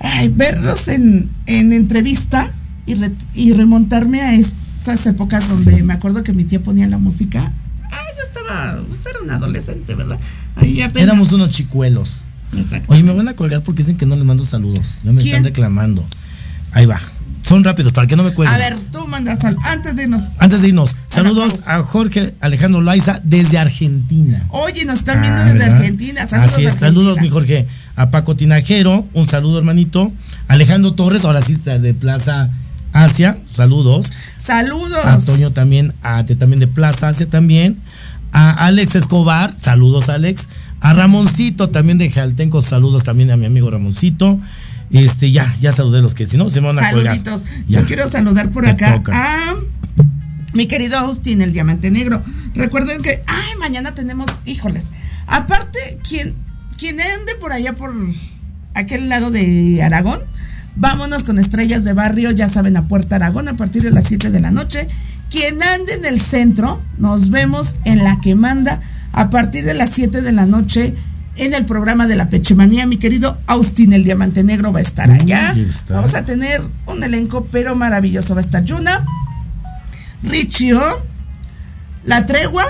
ay, 0.00 0.28
verlos 0.28 0.88
en, 0.88 1.28
en 1.46 1.72
entrevista 1.72 2.50
y, 2.86 2.94
re- 2.94 3.10
y 3.34 3.52
remontarme 3.52 4.20
a 4.22 4.34
esas 4.34 5.04
épocas 5.06 5.48
donde 5.48 5.82
me 5.82 5.92
acuerdo 5.94 6.22
que 6.22 6.32
mi 6.32 6.44
tía 6.44 6.60
ponía 6.62 6.86
la 6.86 6.98
música. 6.98 7.52
Ay, 7.90 8.04
yo 8.16 8.22
estaba, 8.22 8.80
pues 8.88 9.04
era 9.06 9.20
un 9.20 9.30
adolescente, 9.30 9.94
¿verdad? 9.94 10.18
Ahí 10.56 10.80
apenas- 10.82 11.04
Éramos 11.08 11.32
unos 11.32 11.50
chicuelos. 11.52 12.24
Exacto. 12.56 12.92
Oye, 12.92 13.02
me 13.02 13.12
van 13.12 13.28
a 13.28 13.34
colgar 13.34 13.62
porque 13.62 13.82
dicen 13.82 13.96
que 13.96 14.06
no 14.06 14.16
les 14.16 14.24
mando 14.24 14.44
saludos. 14.44 15.00
Ya 15.04 15.12
me 15.12 15.20
¿Quién? 15.20 15.34
están 15.36 15.44
reclamando. 15.44 16.04
Ahí 16.72 16.86
va. 16.86 17.00
Son 17.46 17.62
rápidos, 17.62 17.92
para 17.92 18.06
que 18.08 18.16
no 18.16 18.24
me 18.24 18.32
cuelguen. 18.32 18.54
A 18.54 18.58
ver, 18.58 18.76
tú 18.90 19.06
mandas 19.06 19.44
al, 19.44 19.56
antes 19.66 19.94
de 19.94 20.02
irnos. 20.02 20.22
Antes 20.40 20.62
de 20.62 20.68
irnos, 20.68 20.96
saludos 21.06 21.68
a 21.68 21.80
Jorge 21.82 22.34
Alejandro 22.40 22.80
Laiza 22.82 23.20
desde 23.22 23.56
Argentina. 23.58 24.44
Oye, 24.50 24.84
nos 24.84 24.98
están 24.98 25.20
viendo 25.20 25.40
Ah, 25.40 25.44
desde 25.44 25.58
¿verdad? 25.60 25.76
Argentina. 25.76 26.26
Saludos 26.26 26.52
Así 26.52 26.62
es, 26.62 26.66
Argentina. 26.72 26.88
saludos, 26.88 27.20
mi 27.20 27.28
Jorge. 27.28 27.66
A 27.94 28.10
Paco 28.10 28.34
Tinajero, 28.34 29.06
un 29.14 29.26
saludo, 29.28 29.58
hermanito. 29.58 30.12
Alejandro 30.48 30.92
Torres, 30.94 31.24
ahora 31.24 31.40
sí 31.40 31.52
está 31.52 31.78
de 31.78 31.94
Plaza 31.94 32.48
Asia, 32.92 33.38
saludos. 33.44 34.10
Saludos. 34.38 35.04
A 35.04 35.18
Toño 35.18 35.52
también, 35.52 35.92
a 36.02 36.24
también 36.24 36.58
de 36.60 36.66
Plaza 36.66 37.08
Asia 37.08 37.28
también. 37.30 37.76
A 38.32 38.50
Alex 38.66 38.96
Escobar, 38.96 39.54
saludos, 39.58 40.08
Alex. 40.08 40.48
A 40.80 40.92
Ramoncito 40.94 41.68
también 41.70 41.96
de 41.98 42.10
Jaltenco, 42.10 42.60
saludos 42.60 43.04
también 43.04 43.30
a 43.30 43.36
mi 43.36 43.46
amigo 43.46 43.70
Ramoncito. 43.70 44.40
Este, 44.90 45.30
ya, 45.32 45.54
ya 45.60 45.72
saludé 45.72 46.00
los 46.00 46.14
que 46.14 46.26
si 46.26 46.36
no 46.36 46.48
se 46.48 46.60
me 46.60 46.68
van 46.68 46.78
a. 46.78 46.90
Saluditos. 46.90 47.44
Yo 47.68 47.84
quiero 47.86 48.08
saludar 48.08 48.50
por 48.50 48.66
acá 48.66 48.94
toca. 48.96 49.12
a 49.14 49.56
mi 50.54 50.66
querido 50.66 50.96
Austin, 50.98 51.42
el 51.42 51.52
diamante 51.52 51.90
negro. 51.90 52.22
Recuerden 52.54 53.02
que, 53.02 53.22
ay, 53.26 53.56
mañana 53.58 53.94
tenemos, 53.94 54.30
híjoles. 54.46 54.86
Aparte, 55.26 55.98
quien, 56.08 56.34
quien 56.78 57.00
ande 57.00 57.34
por 57.40 57.52
allá 57.52 57.74
por 57.74 57.92
aquel 58.74 59.08
lado 59.08 59.30
de 59.30 59.82
Aragón, 59.82 60.20
vámonos 60.76 61.24
con 61.24 61.38
estrellas 61.38 61.84
de 61.84 61.92
barrio, 61.92 62.30
ya 62.30 62.48
saben, 62.48 62.76
a 62.76 62.88
Puerta 62.88 63.16
Aragón 63.16 63.48
a 63.48 63.56
partir 63.56 63.82
de 63.82 63.90
las 63.90 64.04
7 64.04 64.30
de 64.30 64.40
la 64.40 64.50
noche. 64.50 64.88
Quien 65.30 65.62
ande 65.62 65.94
en 65.94 66.04
el 66.04 66.20
centro, 66.20 66.80
nos 66.98 67.30
vemos 67.30 67.76
en 67.84 68.04
la 68.04 68.20
que 68.20 68.34
manda 68.34 68.80
a 69.12 69.30
partir 69.30 69.64
de 69.64 69.74
las 69.74 69.90
7 69.90 70.22
de 70.22 70.32
la 70.32 70.46
noche 70.46 70.94
en 71.38 71.54
el 71.54 71.64
programa 71.64 72.06
de 72.06 72.16
la 72.16 72.28
Pechemanía. 72.28 72.86
Mi 72.86 72.96
querido 72.96 73.36
Austin, 73.46 73.92
el 73.92 74.04
diamante 74.04 74.42
negro, 74.44 74.72
va 74.72 74.78
a 74.80 74.82
estar 74.82 75.10
allá. 75.10 75.54
Vamos 75.90 76.14
a 76.14 76.24
tener 76.24 76.62
un 76.86 77.02
elenco, 77.02 77.46
pero 77.50 77.74
maravilloso. 77.76 78.34
Va 78.34 78.40
a 78.40 78.44
estar 78.44 78.64
Yuna, 78.64 79.04
Richio, 80.22 80.80
La 82.04 82.26
Tregua 82.26 82.64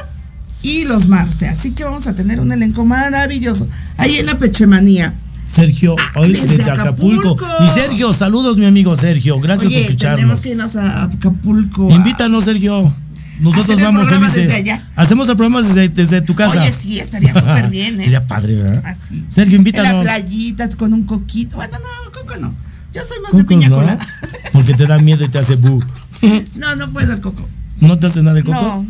y 0.63 0.85
Los 0.85 1.09
Marce. 1.09 1.49
Así 1.49 1.73
que 1.73 1.85
vamos 1.85 2.07
a 2.07 2.15
tener 2.15 2.41
un 2.41 2.53
elenco 2.53 2.85
maravilloso. 2.85 3.69
Ahí 3.97 4.17
en 4.17 4.27
la 4.27 4.39
Pechemanía. 4.39 5.15
Sergio, 5.49 5.95
hoy 6.17 6.35
Ah, 6.37 6.41
desde 6.43 6.57
desde, 6.57 6.71
Acapulco. 6.73 7.31
Acapulco. 7.35 7.65
Y 7.65 7.69
Sergio, 7.69 8.13
saludos, 8.13 8.59
mi 8.59 8.67
amigo 8.67 8.97
Sergio. 8.97 9.39
Gracias 9.41 9.69
Oye, 9.69 9.77
por 9.79 9.85
escucharnos. 9.87 10.17
tenemos 10.19 10.41
que 10.41 10.49
irnos 10.51 10.75
a 10.77 11.05
Acapulco. 11.05 11.89
a- 11.89 11.95
Invítanos, 11.95 12.45
Sergio. 12.45 12.93
Nosotros 13.41 13.81
vamos 13.83 14.09
felices. 14.09 14.35
desde 14.35 14.55
allá. 14.55 14.89
Hacemos 14.97 15.29
el 15.29 15.37
programa 15.37 15.63
desde, 15.67 15.89
desde 15.89 16.21
tu 16.23 16.35
casa. 16.35 16.61
Oye, 16.61 16.73
sí, 16.73 16.99
estaría 16.99 17.33
súper 17.39 17.69
bien, 17.71 18.01
¿eh? 18.01 18.05
Sería 18.05 18.27
padre, 18.27 18.55
¿verdad? 18.57 18.83
Así. 18.87 19.25
Sergio, 19.29 19.57
En 19.57 19.61
invítanos. 19.61 20.05
la 20.05 20.15
playita 20.15 20.69
con 20.71 20.93
un 20.93 21.05
coquito. 21.05 21.57
Bueno, 21.57 21.79
no, 21.79 22.13
coco 22.13 22.37
no. 22.37 22.55
Yo 22.93 23.03
soy 23.05 23.19
más 23.23 23.33
de 23.33 23.39
Coco, 23.39 23.49
piña 23.49 23.69
¿no? 23.69 23.77
colada. 23.77 24.07
Porque 24.53 24.75
te 24.75 24.87
da 24.87 24.99
miedo 24.99 25.25
y 25.25 25.29
te 25.29 25.39
hace 25.39 25.57
bu. 25.57 25.83
No, 26.57 26.75
no 26.77 26.91
puedo 26.93 27.13
el 27.13 27.21
coco. 27.21 27.47
¿No 27.81 27.99
te 27.99 28.07
hace 28.07 28.23
nada 28.23 28.39
el 28.39 28.45
coco? 28.45 28.61
No. 28.63 28.87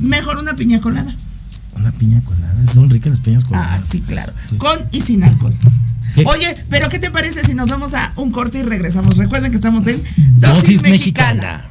Mejor 0.00 0.36
una 0.38 0.54
piña 0.54 0.80
colada. 0.80 1.12
Una 1.74 1.90
piña 1.90 2.20
colada. 2.22 2.54
Son 2.72 2.88
ricas 2.88 3.10
las 3.10 3.20
piñas 3.20 3.44
coladas. 3.44 3.70
Ah, 3.72 3.78
sí, 3.80 4.00
claro. 4.02 4.32
Con 4.58 4.78
y 4.92 5.00
sin 5.00 5.24
alcohol. 5.24 5.52
¿Qué? 6.14 6.24
Oye, 6.26 6.54
pero 6.68 6.88
¿qué 6.88 6.98
te 7.00 7.10
parece 7.10 7.44
si 7.44 7.54
nos 7.54 7.68
vamos 7.68 7.94
a 7.94 8.12
un 8.16 8.30
corte 8.30 8.58
y 8.58 8.62
regresamos? 8.62 9.16
Recuerden 9.16 9.50
que 9.50 9.56
estamos 9.56 9.84
en 9.88 10.00
Dosis 10.36 10.82
mexicana. 10.82 11.54
¿Buscas 11.56 11.69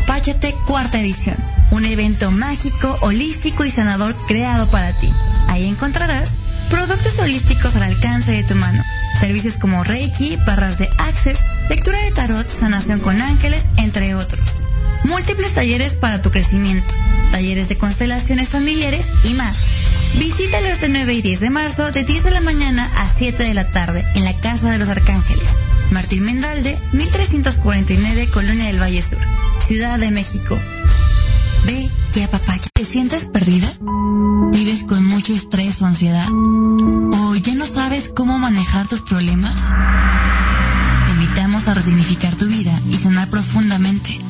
Expo 0.00 0.12
Papáchate 0.12 0.54
cuarta 0.66 1.00
edición, 1.00 1.36
un 1.70 1.84
evento 1.84 2.30
mágico, 2.30 2.96
holístico 3.02 3.64
y 3.64 3.70
sanador 3.70 4.14
creado 4.26 4.70
para 4.70 4.96
ti. 4.98 5.12
Ahí 5.48 5.66
encontrarás 5.66 6.34
productos 6.68 7.18
holísticos 7.18 7.76
al 7.76 7.84
alcance 7.84 8.32
de 8.32 8.42
tu 8.42 8.54
mano, 8.54 8.82
servicios 9.18 9.56
como 9.56 9.84
Reiki, 9.84 10.36
barras 10.46 10.78
de 10.78 10.88
Access, 10.98 11.40
lectura 11.68 11.98
de 12.00 12.10
tarot, 12.12 12.48
sanación 12.48 13.00
con 13.00 13.20
ángeles, 13.20 13.66
entre 13.76 14.14
otros. 14.14 14.64
Múltiples 15.04 15.54
talleres 15.54 15.94
para 15.94 16.22
tu 16.22 16.30
crecimiento, 16.30 16.94
talleres 17.32 17.68
de 17.68 17.78
constelaciones 17.78 18.48
familiares 18.48 19.06
y 19.24 19.34
más. 19.34 19.56
Visítalos 20.18 20.80
de 20.80 20.88
9 20.88 21.14
y 21.14 21.22
10 21.22 21.40
de 21.40 21.50
marzo 21.50 21.90
de 21.90 22.04
10 22.04 22.24
de 22.24 22.30
la 22.30 22.40
mañana 22.40 22.90
a 22.96 23.08
7 23.08 23.42
de 23.42 23.54
la 23.54 23.64
tarde 23.64 24.04
en 24.14 24.24
la 24.24 24.34
Casa 24.34 24.70
de 24.70 24.78
los 24.78 24.88
Arcángeles. 24.88 25.56
Martín 25.90 26.24
Mendalde, 26.24 26.78
1349, 26.92 28.28
Colonia 28.32 28.66
del 28.66 28.80
Valle 28.80 29.02
Sur, 29.02 29.18
Ciudad 29.58 29.98
de 29.98 30.10
México. 30.10 30.58
Ve 31.66 31.88
y 32.14 32.20
apapacha. 32.22 32.70
¿Te 32.72 32.84
sientes 32.84 33.26
perdida? 33.26 33.72
¿Vives 34.52 34.82
con 34.84 35.04
mucho 35.04 35.32
estrés 35.32 35.80
o 35.82 35.86
ansiedad? 35.86 36.26
¿O 36.32 37.34
ya 37.36 37.54
no 37.54 37.66
sabes 37.66 38.10
cómo 38.14 38.38
manejar 38.38 38.86
tus 38.88 39.00
problemas? 39.00 39.54
Te 41.06 41.10
invitamos 41.12 41.68
a 41.68 41.74
resignificar 41.74 42.34
tu 42.36 42.46
vida 42.46 42.78
y 42.88 42.96
sanar 42.96 43.28
profundamente 43.28 44.20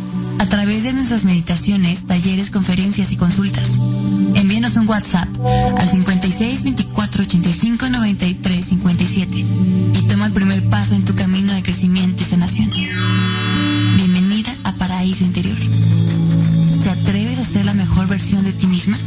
a 0.41 0.47
través 0.47 0.85
de 0.85 0.95
nuestras 0.95 1.25
meditaciones, 1.25 2.07
talleres, 2.07 2.49
conferencias 2.49 3.13
y 3.13 3.17
consultas. 3.19 3.77
Envíanos 4.35 4.75
un 4.77 4.89
WhatsApp 4.89 5.29
al 5.79 5.87
56 5.87 6.63
24 6.65 7.25
85 7.25 7.91
93 7.91 8.65
57 8.65 9.37
y 9.37 10.07
toma 10.09 10.27
el 10.27 10.33
primer 10.33 10.63
paso 10.71 10.95
en 10.95 11.05
tu 11.05 11.15
camino 11.15 11.53
de 11.53 11.63
crecimiento 11.63 12.23
y 12.23 12.25
sanación. 12.25 12.71
Bienvenida 13.97 14.55
a 14.65 14.73
Paraíso 14.73 15.25
Interior. 15.25 15.59
¿Te 16.85 16.89
atreves 16.89 17.39
a 17.39 17.45
ser 17.45 17.67
la 17.67 17.75
mejor 17.75 18.07
versión 18.07 18.43
de 18.43 18.55
ti 18.55 18.67
misma? 18.67 18.99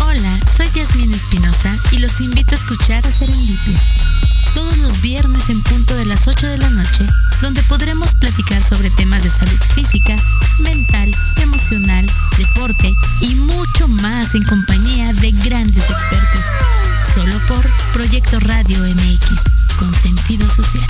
Hola, 0.00 0.38
soy 0.56 0.66
Yasmin 0.76 1.12
Espinosa 1.12 1.76
y 1.90 1.98
los 1.98 2.20
invito 2.20 2.54
a 2.54 2.58
escuchar 2.58 3.04
a 3.04 3.10
Serendipia. 3.10 3.82
Todos 4.54 4.78
los 4.78 5.00
viernes 5.00 5.48
en 5.48 5.62
punto 5.62 5.94
de 5.94 6.04
las 6.06 6.26
8 6.26 6.46
de 6.46 6.58
la 6.58 6.70
noche, 6.70 7.06
donde 7.42 7.62
podremos 7.64 8.14
platicar 8.14 8.62
sobre 8.62 8.90
temas 8.90 9.22
de 9.22 9.30
salud 9.30 9.58
física, 9.74 10.16
mental, 10.60 11.10
emocional, 11.42 12.06
deporte 12.36 12.92
y 13.20 13.34
mucho 13.34 13.88
más 13.88 14.34
en 14.34 14.42
compañía 14.44 15.12
de 15.14 15.30
grandes 15.32 15.84
expertos. 15.84 16.44
Solo 17.14 17.38
por 17.48 17.66
Proyecto 17.92 18.38
Radio 18.40 18.78
MX. 18.80 19.42
con 19.78 19.94
sentido 19.94 20.48
social. 20.48 20.86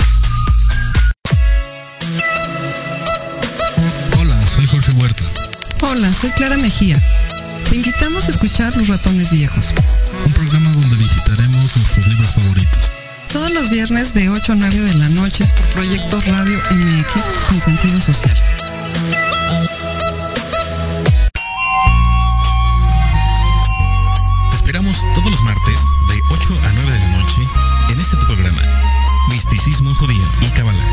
Hola, 4.19 4.47
soy 4.47 4.65
Jorge 4.67 4.91
Huerta. 4.93 5.23
Hola, 5.81 6.11
soy 6.13 6.31
Clara 6.31 6.57
Mejía. 6.57 6.97
Te 7.69 7.75
invitamos 7.75 8.25
a 8.25 8.31
escuchar 8.31 8.75
Los 8.75 8.87
Ratones 8.87 9.31
Viejos. 9.31 9.67
Un 10.25 10.33
programa 10.33 10.71
donde 10.71 10.95
visitaremos 10.95 11.75
nuestros 11.75 12.07
libros 12.07 12.33
favoritos. 12.33 12.91
Todos 13.31 13.51
los 13.51 13.69
viernes 13.69 14.11
de 14.13 14.27
8 14.27 14.53
a 14.53 14.55
9 14.55 14.75
de 14.75 14.93
la 14.95 15.09
noche 15.09 15.45
por 15.45 15.65
Proyecto 15.73 16.19
Radio 16.27 16.57
MX 16.71 17.25
con 17.47 17.61
sentido 17.61 18.01
social. 18.01 18.35
Te 24.49 24.55
esperamos 24.55 24.97
todos 25.13 25.29
los 25.29 25.41
martes 25.43 25.79
de 26.07 26.19
8 26.31 26.59
a 26.67 26.71
9 26.73 26.91
de 26.91 26.99
la 26.99 27.07
noche 27.17 27.41
en 27.91 27.99
este 27.99 28.17
tu 28.17 28.25
programa, 28.25 28.61
Misticismo 29.29 29.93
Judío 29.93 30.25
y 30.41 30.49
Kabbalah, 30.49 30.85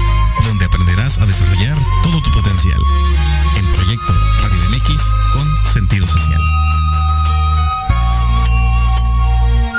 donde 0.44 0.66
aprenderás 0.66 1.18
a 1.18 1.24
desarrollar 1.24 1.78
todo 2.02 2.20
tu 2.22 2.30
potencial. 2.32 2.80
En 3.56 3.66
Proyecto 3.72 4.12
Radio 4.42 4.58
MX 4.70 4.92
con 5.32 5.48
sentido 5.64 6.06
social. 6.06 6.40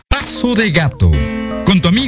Paso 0.10 0.56
de 0.56 0.72
Gato, 0.72 1.12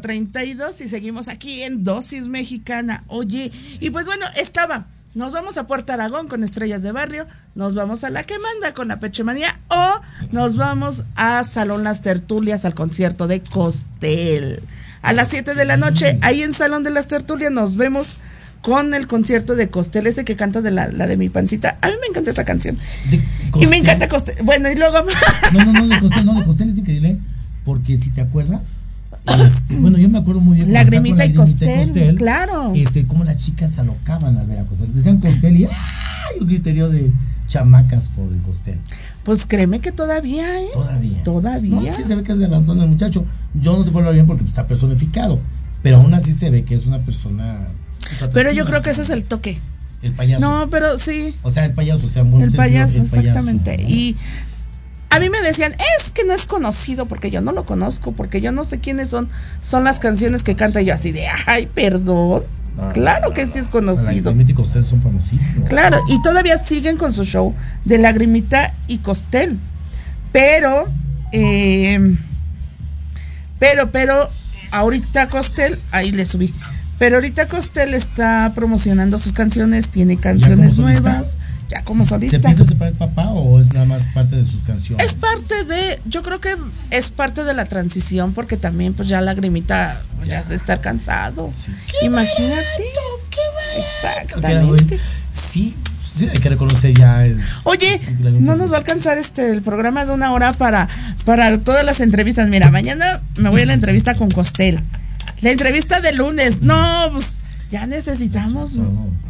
5.32 0.00 0.84
y 0.84 0.88
seguimos 0.88 1.28
aquí 1.28 1.62
en 1.62 1.84
Dosis 1.84 2.28
Mexicana. 2.28 3.04
Oye, 3.08 3.50
y 3.80 3.90
pues 3.90 4.06
bueno, 4.06 4.24
estaba. 4.36 4.86
Nos 5.14 5.32
vamos 5.32 5.58
a 5.58 5.66
Puerto 5.68 5.92
Aragón 5.92 6.26
con 6.26 6.42
Estrellas 6.42 6.82
de 6.82 6.90
Barrio, 6.90 7.24
nos 7.54 7.76
vamos 7.76 8.02
a 8.02 8.10
La 8.10 8.24
Que 8.24 8.36
Manda 8.36 8.74
con 8.74 8.88
la 8.88 8.98
Pechemanía 8.98 9.60
o 9.68 10.00
nos 10.32 10.56
vamos 10.56 11.04
a 11.14 11.44
Salón 11.44 11.84
Las 11.84 12.02
Tertulias 12.02 12.64
al 12.64 12.74
concierto 12.74 13.28
de 13.28 13.40
Costel. 13.40 14.60
A 15.02 15.12
las 15.12 15.28
7 15.28 15.54
de 15.54 15.64
la 15.66 15.76
noche, 15.76 16.18
ahí 16.22 16.42
en 16.42 16.52
Salón 16.52 16.82
de 16.82 16.90
las 16.90 17.06
Tertulias 17.06 17.52
nos 17.52 17.76
vemos 17.76 18.18
con 18.60 18.92
el 18.92 19.06
concierto 19.06 19.54
de 19.54 19.68
Costel, 19.68 20.08
ese 20.08 20.24
que 20.24 20.34
canta 20.34 20.62
de 20.62 20.72
la, 20.72 20.88
la 20.88 21.06
de 21.06 21.16
mi 21.16 21.28
pancita. 21.28 21.76
A 21.80 21.88
mí 21.88 21.94
me 22.00 22.08
encanta 22.08 22.32
esa 22.32 22.44
canción. 22.44 22.76
Y 23.60 23.66
me 23.68 23.76
encanta 23.76 24.08
Costel. 24.08 24.34
Bueno, 24.42 24.68
y 24.68 24.74
luego... 24.74 24.98
No, 25.52 25.64
no, 25.64 25.72
no, 25.74 25.86
de 25.86 26.00
Costel, 26.00 26.26
no, 26.26 26.34
de 26.34 26.44
Costel 26.44 26.70
es 26.70 26.78
increíble, 26.78 27.18
porque 27.64 27.96
si 27.98 28.10
te 28.10 28.22
acuerdas, 28.22 28.78
este, 29.26 29.76
bueno, 29.76 29.98
yo 29.98 30.08
me 30.08 30.18
acuerdo 30.18 30.40
muy 30.40 30.56
bien. 30.56 30.72
Lagrimita 30.72 31.24
con 31.24 31.32
y 31.32 31.34
Costel, 31.34 32.14
claro. 32.16 32.72
Este, 32.74 33.06
cómo 33.06 33.24
las 33.24 33.38
chicas 33.38 33.72
se 33.72 33.80
alocaban 33.80 34.36
al 34.36 34.46
ver 34.46 34.60
a 34.60 34.64
Costel. 34.64 34.92
Decían 34.94 35.18
Costel 35.18 35.60
y 35.60 35.64
¡ay! 35.64 36.40
un 36.40 36.46
griterío 36.46 36.90
de 36.90 37.12
chamacas 37.48 38.08
por 38.08 38.32
el 38.32 38.40
Costel. 38.40 38.78
Pues 39.22 39.46
créeme 39.46 39.80
que 39.80 39.92
todavía, 39.92 40.60
¿eh? 40.60 40.68
Todavía. 40.72 41.22
Todavía. 41.24 41.90
No, 41.90 41.96
sí 41.96 42.04
se 42.04 42.14
ve 42.14 42.22
que 42.22 42.32
es 42.32 42.38
de 42.38 42.46
razón 42.48 42.80
el 42.80 42.88
muchacho. 42.88 43.24
Yo 43.54 43.76
no 43.76 43.84
te 43.84 43.90
puedo 43.90 44.00
hablar 44.00 44.14
bien 44.14 44.26
porque 44.26 44.44
está 44.44 44.66
personificado, 44.66 45.40
pero 45.82 45.98
aún 45.98 46.12
así 46.12 46.32
se 46.32 46.50
ve 46.50 46.64
que 46.64 46.74
es 46.74 46.86
una 46.86 46.98
persona. 46.98 47.60
Pero 48.32 48.52
yo 48.52 48.66
creo 48.66 48.82
que 48.82 48.90
ese 48.90 49.02
es 49.02 49.10
el 49.10 49.24
toque. 49.24 49.58
El 50.02 50.12
payaso. 50.12 50.40
No, 50.46 50.68
pero 50.70 50.98
sí. 50.98 51.34
O 51.42 51.50
sea, 51.50 51.64
el 51.64 51.72
payaso, 51.72 52.06
o 52.06 52.10
sea, 52.10 52.22
buen 52.24 52.42
El 52.42 52.52
payaso, 52.52 53.00
el 53.00 53.08
payaso, 53.08 53.20
exactamente. 53.20 53.78
¿no? 53.78 53.88
Y 53.88 54.16
a 55.14 55.20
mí 55.20 55.30
me 55.30 55.40
decían, 55.42 55.72
es 55.96 56.10
que 56.10 56.24
no 56.24 56.32
es 56.32 56.44
conocido 56.44 57.06
porque 57.06 57.30
yo 57.30 57.40
no 57.40 57.52
lo 57.52 57.64
conozco, 57.64 58.10
porque 58.10 58.40
yo 58.40 58.50
no 58.50 58.64
sé 58.64 58.80
quiénes 58.80 59.10
son, 59.10 59.28
son 59.62 59.84
las 59.84 60.00
canciones 60.00 60.42
que 60.42 60.56
canta 60.56 60.82
yo 60.82 60.92
así 60.92 61.12
de, 61.12 61.28
ay, 61.46 61.66
perdón. 61.72 62.42
No, 62.76 62.92
claro 62.92 63.28
no, 63.28 63.34
que 63.34 63.46
no, 63.46 63.52
sí 63.52 63.60
es 63.60 63.66
no. 63.66 63.70
conocido. 63.70 64.32
Lagrimita 64.32 64.50
y 64.50 64.54
Costel 64.54 64.84
son 64.84 65.00
famosísimos. 65.00 65.68
Claro, 65.68 66.00
y 66.08 66.20
todavía 66.20 66.58
siguen 66.58 66.96
con 66.96 67.12
su 67.12 67.24
show 67.24 67.54
de 67.84 67.98
Lagrimita 67.98 68.74
y 68.88 68.98
Costel. 68.98 69.56
Pero, 70.32 70.84
eh, 71.30 72.16
pero, 73.60 73.90
pero, 73.92 74.28
ahorita 74.72 75.28
Costel, 75.28 75.78
ahí 75.92 76.10
le 76.10 76.26
subí. 76.26 76.52
Pero 76.98 77.16
ahorita 77.16 77.46
Costel 77.46 77.94
está 77.94 78.50
promocionando 78.56 79.18
sus 79.18 79.32
canciones, 79.32 79.90
tiene 79.90 80.16
canciones 80.16 80.74
solista? 80.74 81.22
Ya 81.68 81.82
como 81.84 82.04
¿Se 82.04 82.10
solista. 82.10 82.38
piensa 82.38 82.64
separar 82.64 82.92
el 82.92 82.98
papá 82.98 83.28
o 83.30 83.60
es 83.60 83.72
nada 83.72 83.86
más 83.86 84.04
parte 84.14 84.36
de 84.36 84.44
sus 84.44 84.62
canciones? 84.62 85.06
Es 85.06 85.14
parte 85.14 85.64
de, 85.64 86.00
yo 86.06 86.22
creo 86.22 86.40
que 86.40 86.54
es 86.90 87.10
parte 87.10 87.44
de 87.44 87.54
la 87.54 87.64
transición, 87.64 88.32
porque 88.34 88.56
también 88.56 88.94
pues 88.94 89.08
ya 89.08 89.20
Lagrimita 89.20 90.00
pues, 90.16 90.28
ya 90.28 90.42
se 90.42 90.54
está 90.54 90.80
cansado. 90.80 91.50
Imagínate. 92.02 92.84
Exactamente. 93.76 94.98
Sí, 95.32 95.74
sí, 96.16 96.28
hay 96.30 96.38
que 96.38 96.48
reconocer 96.48 96.94
ya. 96.96 97.24
el- 97.26 97.40
Oye, 97.64 98.00
no 98.40 98.56
nos 98.56 98.70
va 98.70 98.76
a 98.76 98.78
alcanzar 98.78 99.18
este 99.18 99.50
el 99.50 99.62
programa 99.62 100.04
de 100.04 100.12
una 100.12 100.32
hora 100.32 100.52
para, 100.52 100.88
para 101.24 101.58
todas 101.58 101.84
las 101.84 102.00
entrevistas. 102.00 102.48
Mira, 102.48 102.70
mañana 102.70 103.20
me 103.36 103.48
voy 103.48 103.62
a 103.62 103.66
la 103.66 103.74
entrevista 103.74 104.14
con 104.14 104.30
Costel. 104.30 104.80
La 105.40 105.50
entrevista 105.50 106.00
de 106.00 106.12
lunes. 106.12 106.62
No, 106.62 107.08
pues 107.12 107.38
ya 107.70 107.86
necesitamos 107.86 108.74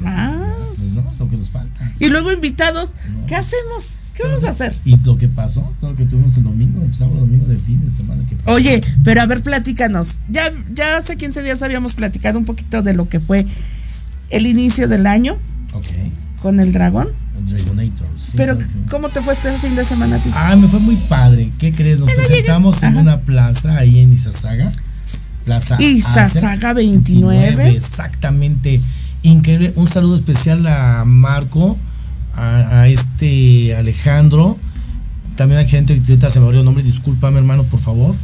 más. 0.00 0.34
Pues 0.76 0.92
no, 0.94 1.04
lo 1.18 1.28
que 1.30 1.36
nos 1.36 1.50
falta. 1.50 1.83
Y 2.00 2.08
luego 2.08 2.32
invitados. 2.32 2.92
¿Qué 3.26 3.34
hacemos? 3.36 3.90
¿Qué 4.14 4.22
vamos 4.22 4.44
a 4.44 4.50
hacer? 4.50 4.74
Y 4.84 4.96
lo 4.98 5.16
que 5.16 5.28
pasó, 5.28 5.60
todo 5.80 5.90
lo 5.90 5.96
que 5.96 6.04
tuvimos 6.04 6.36
el 6.36 6.44
domingo, 6.44 6.82
el 6.84 6.94
sábado, 6.94 7.18
domingo 7.20 7.46
de 7.46 7.56
fin 7.58 7.84
de 7.84 7.90
semana. 7.90 8.22
que 8.28 8.36
pasó. 8.36 8.54
Oye, 8.56 8.80
pero 9.02 9.20
a 9.22 9.26
ver, 9.26 9.42
platícanos. 9.42 10.18
Ya, 10.30 10.52
ya 10.72 10.96
hace 10.98 11.16
15 11.16 11.42
días 11.42 11.62
habíamos 11.64 11.94
platicado 11.94 12.38
un 12.38 12.44
poquito 12.44 12.82
de 12.82 12.94
lo 12.94 13.08
que 13.08 13.18
fue 13.18 13.44
el 14.30 14.46
inicio 14.46 14.86
del 14.88 15.06
año 15.06 15.36
Ok, 15.72 15.86
con 16.40 16.60
el 16.60 16.72
dragón. 16.72 17.08
el 17.38 17.46
Dragonator. 17.48 18.06
sí, 18.16 18.32
Pero, 18.36 18.56
sí. 18.56 18.64
¿cómo 18.88 19.08
te 19.08 19.20
fue 19.20 19.32
este 19.34 19.50
fin 19.58 19.74
de 19.74 19.84
semana 19.84 20.16
a 20.16 20.18
ti? 20.20 20.30
Ah, 20.32 20.54
me 20.54 20.68
fue 20.68 20.78
muy 20.78 20.94
padre. 20.96 21.50
¿Qué 21.58 21.72
crees? 21.72 21.98
Nos 21.98 22.10
presentamos 22.12 22.82
en 22.84 22.96
una 22.96 23.18
plaza 23.20 23.76
ahí 23.78 23.98
en 23.98 24.12
Izazaga. 24.12 24.70
Plaza 25.44 25.76
Izazaga 25.82 26.70
Acer, 26.70 26.74
29. 26.76 27.68
Exactamente. 27.76 28.80
Increíble. 29.24 29.72
Un 29.76 29.88
saludo 29.88 30.14
especial 30.14 30.66
a 30.66 31.04
Marco, 31.04 31.76
a, 32.36 32.82
a 32.82 32.88
este 32.88 33.74
Alejandro. 33.74 34.56
También 35.36 35.60
a 35.60 35.64
gente 35.64 36.00
que 36.00 36.30
se 36.30 36.38
me 36.40 36.46
abrió 36.46 36.60
el 36.60 36.64
nombre. 36.64 36.84
Discúlpame, 36.84 37.38
hermano, 37.38 37.64
por 37.64 37.80
favor. 37.80 38.14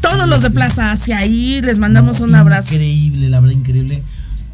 Todos 0.00 0.28
los 0.28 0.42
de 0.42 0.50
Plaza 0.50 0.92
hacia 0.92 1.18
ahí, 1.18 1.60
les 1.62 1.78
mandamos 1.78 2.20
No, 2.20 2.26
un 2.26 2.34
abrazo. 2.34 2.74
Increíble, 2.74 3.30
la 3.30 3.40
verdad, 3.40 3.56
increíble. 3.56 4.02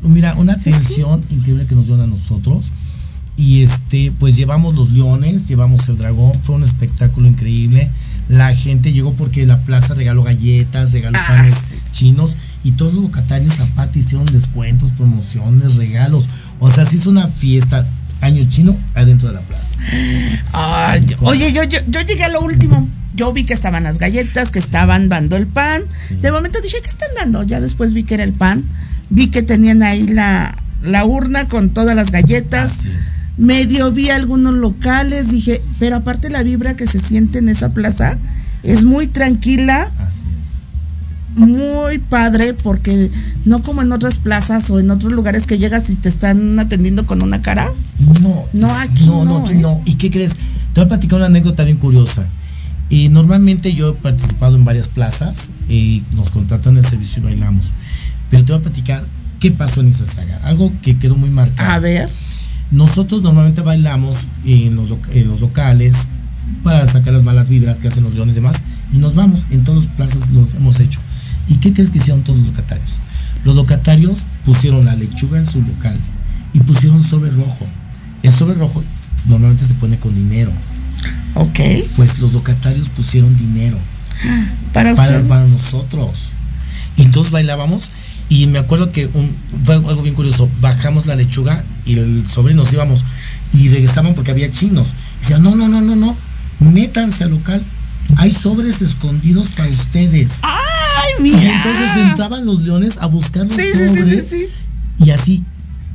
Mira, 0.02 0.34
una 0.34 0.52
atención 0.52 1.20
increíble 1.30 1.66
que 1.66 1.74
nos 1.74 1.86
dieron 1.86 2.02
a 2.04 2.06
nosotros. 2.06 2.70
Y 3.38 3.62
este, 3.62 4.12
pues 4.18 4.36
llevamos 4.36 4.74
los 4.74 4.90
leones, 4.92 5.48
llevamos 5.48 5.88
el 5.88 5.98
dragón, 5.98 6.32
fue 6.42 6.54
un 6.54 6.64
espectáculo 6.64 7.26
increíble. 7.28 7.90
La 8.28 8.54
gente 8.54 8.92
llegó 8.92 9.12
porque 9.14 9.46
la 9.46 9.56
plaza 9.58 9.94
regaló 9.94 10.22
galletas, 10.22 10.92
regaló 10.92 11.18
Ah, 11.20 11.24
panes 11.28 11.54
sí. 11.54 11.76
chinos 11.92 12.36
y 12.66 12.72
todos 12.72 12.92
los 12.94 13.04
locatarios 13.04 13.54
Zapata 13.54 13.96
hicieron 13.96 14.26
descuentos, 14.26 14.90
promociones, 14.90 15.76
regalos. 15.76 16.28
O 16.58 16.68
sea, 16.68 16.84
se 16.84 16.96
hizo 16.96 17.10
una 17.10 17.28
fiesta 17.28 17.86
año 18.20 18.44
chino 18.48 18.76
adentro 18.96 19.28
de 19.28 19.34
la 19.34 19.40
plaza. 19.42 19.76
Ay, 20.52 21.06
oye, 21.20 21.52
yo, 21.52 21.62
yo, 21.62 21.78
yo 21.86 22.00
llegué 22.00 22.24
a 22.24 22.28
lo 22.28 22.40
último. 22.40 22.88
Yo 23.14 23.32
vi 23.32 23.44
que 23.44 23.54
estaban 23.54 23.84
las 23.84 24.00
galletas, 24.00 24.50
que 24.50 24.58
estaban 24.58 25.08
dando 25.08 25.36
el 25.36 25.46
pan. 25.46 25.84
De 26.20 26.32
momento 26.32 26.58
dije, 26.60 26.78
¿qué 26.82 26.88
están 26.88 27.10
dando? 27.16 27.44
Ya 27.44 27.60
después 27.60 27.94
vi 27.94 28.02
que 28.02 28.14
era 28.14 28.24
el 28.24 28.32
pan. 28.32 28.64
Vi 29.10 29.28
que 29.28 29.44
tenían 29.44 29.84
ahí 29.84 30.08
la, 30.08 30.58
la 30.82 31.04
urna 31.04 31.46
con 31.46 31.70
todas 31.70 31.94
las 31.94 32.10
galletas. 32.10 32.80
Medio 33.36 33.92
vi 33.92 34.10
algunos 34.10 34.54
locales. 34.54 35.30
Dije, 35.30 35.62
pero 35.78 35.94
aparte 35.94 36.30
la 36.30 36.42
vibra 36.42 36.74
que 36.74 36.88
se 36.88 36.98
siente 36.98 37.38
en 37.38 37.48
esa 37.48 37.68
plaza 37.68 38.18
es 38.64 38.82
muy 38.82 39.06
tranquila. 39.06 39.88
Así 40.00 40.24
es. 40.32 40.35
Muy 41.36 41.98
padre 41.98 42.54
porque 42.54 43.10
no 43.44 43.62
como 43.62 43.82
en 43.82 43.92
otras 43.92 44.18
plazas 44.18 44.70
o 44.70 44.80
en 44.80 44.90
otros 44.90 45.12
lugares 45.12 45.46
que 45.46 45.58
llegas 45.58 45.90
y 45.90 45.96
te 45.96 46.08
están 46.08 46.58
atendiendo 46.58 47.06
con 47.06 47.22
una 47.22 47.42
cara. 47.42 47.70
No, 48.20 48.44
No, 48.52 48.74
aquí 48.74 49.06
no, 49.06 49.24
no, 49.24 49.50
¿eh? 49.50 49.54
no. 49.56 49.80
¿Y 49.84 49.94
qué 49.94 50.10
crees? 50.10 50.36
Te 50.72 50.80
voy 50.80 50.84
a 50.86 50.88
platicar 50.88 51.18
una 51.18 51.26
anécdota 51.26 51.64
bien 51.64 51.76
curiosa. 51.76 52.24
Y 52.88 53.08
normalmente 53.08 53.74
yo 53.74 53.90
he 53.90 53.92
participado 53.94 54.56
en 54.56 54.64
varias 54.64 54.88
plazas 54.88 55.50
y 55.68 56.02
nos 56.14 56.30
contratan 56.30 56.76
el 56.76 56.84
servicio 56.84 57.20
y 57.20 57.26
bailamos. 57.26 57.72
Pero 58.30 58.44
te 58.44 58.52
voy 58.52 58.60
a 58.60 58.62
platicar 58.62 59.04
qué 59.40 59.50
pasó 59.50 59.80
en 59.80 59.88
esa 59.88 60.06
saga. 60.06 60.40
Algo 60.44 60.72
que 60.82 60.96
quedó 60.96 61.16
muy 61.16 61.30
marcado. 61.30 61.70
A 61.70 61.78
ver. 61.78 62.08
Nosotros 62.70 63.22
normalmente 63.22 63.60
bailamos 63.60 64.18
en 64.44 64.76
los, 64.76 64.88
en 65.12 65.28
los 65.28 65.40
locales 65.40 65.96
para 66.62 66.86
sacar 66.90 67.12
las 67.12 67.22
malas 67.22 67.48
vibras 67.48 67.78
que 67.78 67.88
hacen 67.88 68.04
los 68.04 68.14
leones 68.14 68.32
y 68.34 68.40
demás. 68.40 68.62
Y 68.92 68.98
nos 68.98 69.14
vamos, 69.14 69.42
en 69.50 69.64
todas 69.64 69.84
las 69.84 69.94
plazas 69.94 70.30
los 70.30 70.54
hemos 70.54 70.80
hecho. 70.80 71.00
¿Y 71.48 71.56
qué 71.56 71.72
crees 71.72 71.90
que 71.90 71.98
hicieron 71.98 72.22
todos 72.22 72.38
los 72.38 72.48
locatarios? 72.48 72.92
Los 73.44 73.56
locatarios 73.56 74.26
pusieron 74.44 74.84
la 74.84 74.94
lechuga 74.94 75.38
en 75.38 75.46
su 75.46 75.60
local 75.60 75.96
y 76.52 76.60
pusieron 76.60 77.02
sobre 77.02 77.30
rojo. 77.30 77.66
El 78.22 78.32
sobre 78.32 78.54
rojo 78.54 78.82
normalmente 79.28 79.64
se 79.64 79.74
pone 79.74 79.98
con 79.98 80.14
dinero. 80.14 80.50
Ok. 81.34 81.60
Pues 81.96 82.18
los 82.18 82.32
locatarios 82.32 82.88
pusieron 82.88 83.36
dinero 83.36 83.76
Para 84.72 84.94
para, 84.94 85.22
para 85.22 85.46
nosotros. 85.46 86.30
Y 86.96 87.02
entonces 87.02 87.32
bailábamos 87.32 87.90
y 88.28 88.46
me 88.46 88.58
acuerdo 88.58 88.90
que 88.90 89.06
un, 89.06 89.34
fue 89.64 89.76
algo 89.76 90.02
bien 90.02 90.14
curioso. 90.14 90.50
Bajamos 90.60 91.06
la 91.06 91.14
lechuga 91.14 91.62
y 91.84 91.98
el 91.98 92.26
sobre 92.26 92.54
nos 92.54 92.72
íbamos 92.72 93.04
y 93.52 93.68
regresaban 93.68 94.14
porque 94.14 94.30
había 94.30 94.50
chinos. 94.50 94.94
Y 95.18 95.20
decían, 95.20 95.42
no, 95.42 95.54
no, 95.54 95.68
no, 95.68 95.80
no, 95.80 95.94
no, 95.94 96.16
métanse 96.60 97.24
al 97.24 97.30
local. 97.30 97.62
Hay 98.16 98.32
sobres 98.32 98.80
escondidos 98.82 99.48
para 99.56 99.68
ustedes. 99.70 100.38
¡Ay, 100.42 101.12
Y 101.18 101.22
mira! 101.22 101.56
entonces 101.56 101.96
entraban 101.96 102.46
los 102.46 102.62
leones 102.62 102.96
a 102.98 103.06
buscar 103.06 103.42
los 103.44 103.52
Sí, 103.52 103.62
sí, 103.72 103.78
sí, 103.78 103.86
sobres. 103.96 104.26
sí, 104.28 104.46
Y 105.04 105.10
así, 105.10 105.44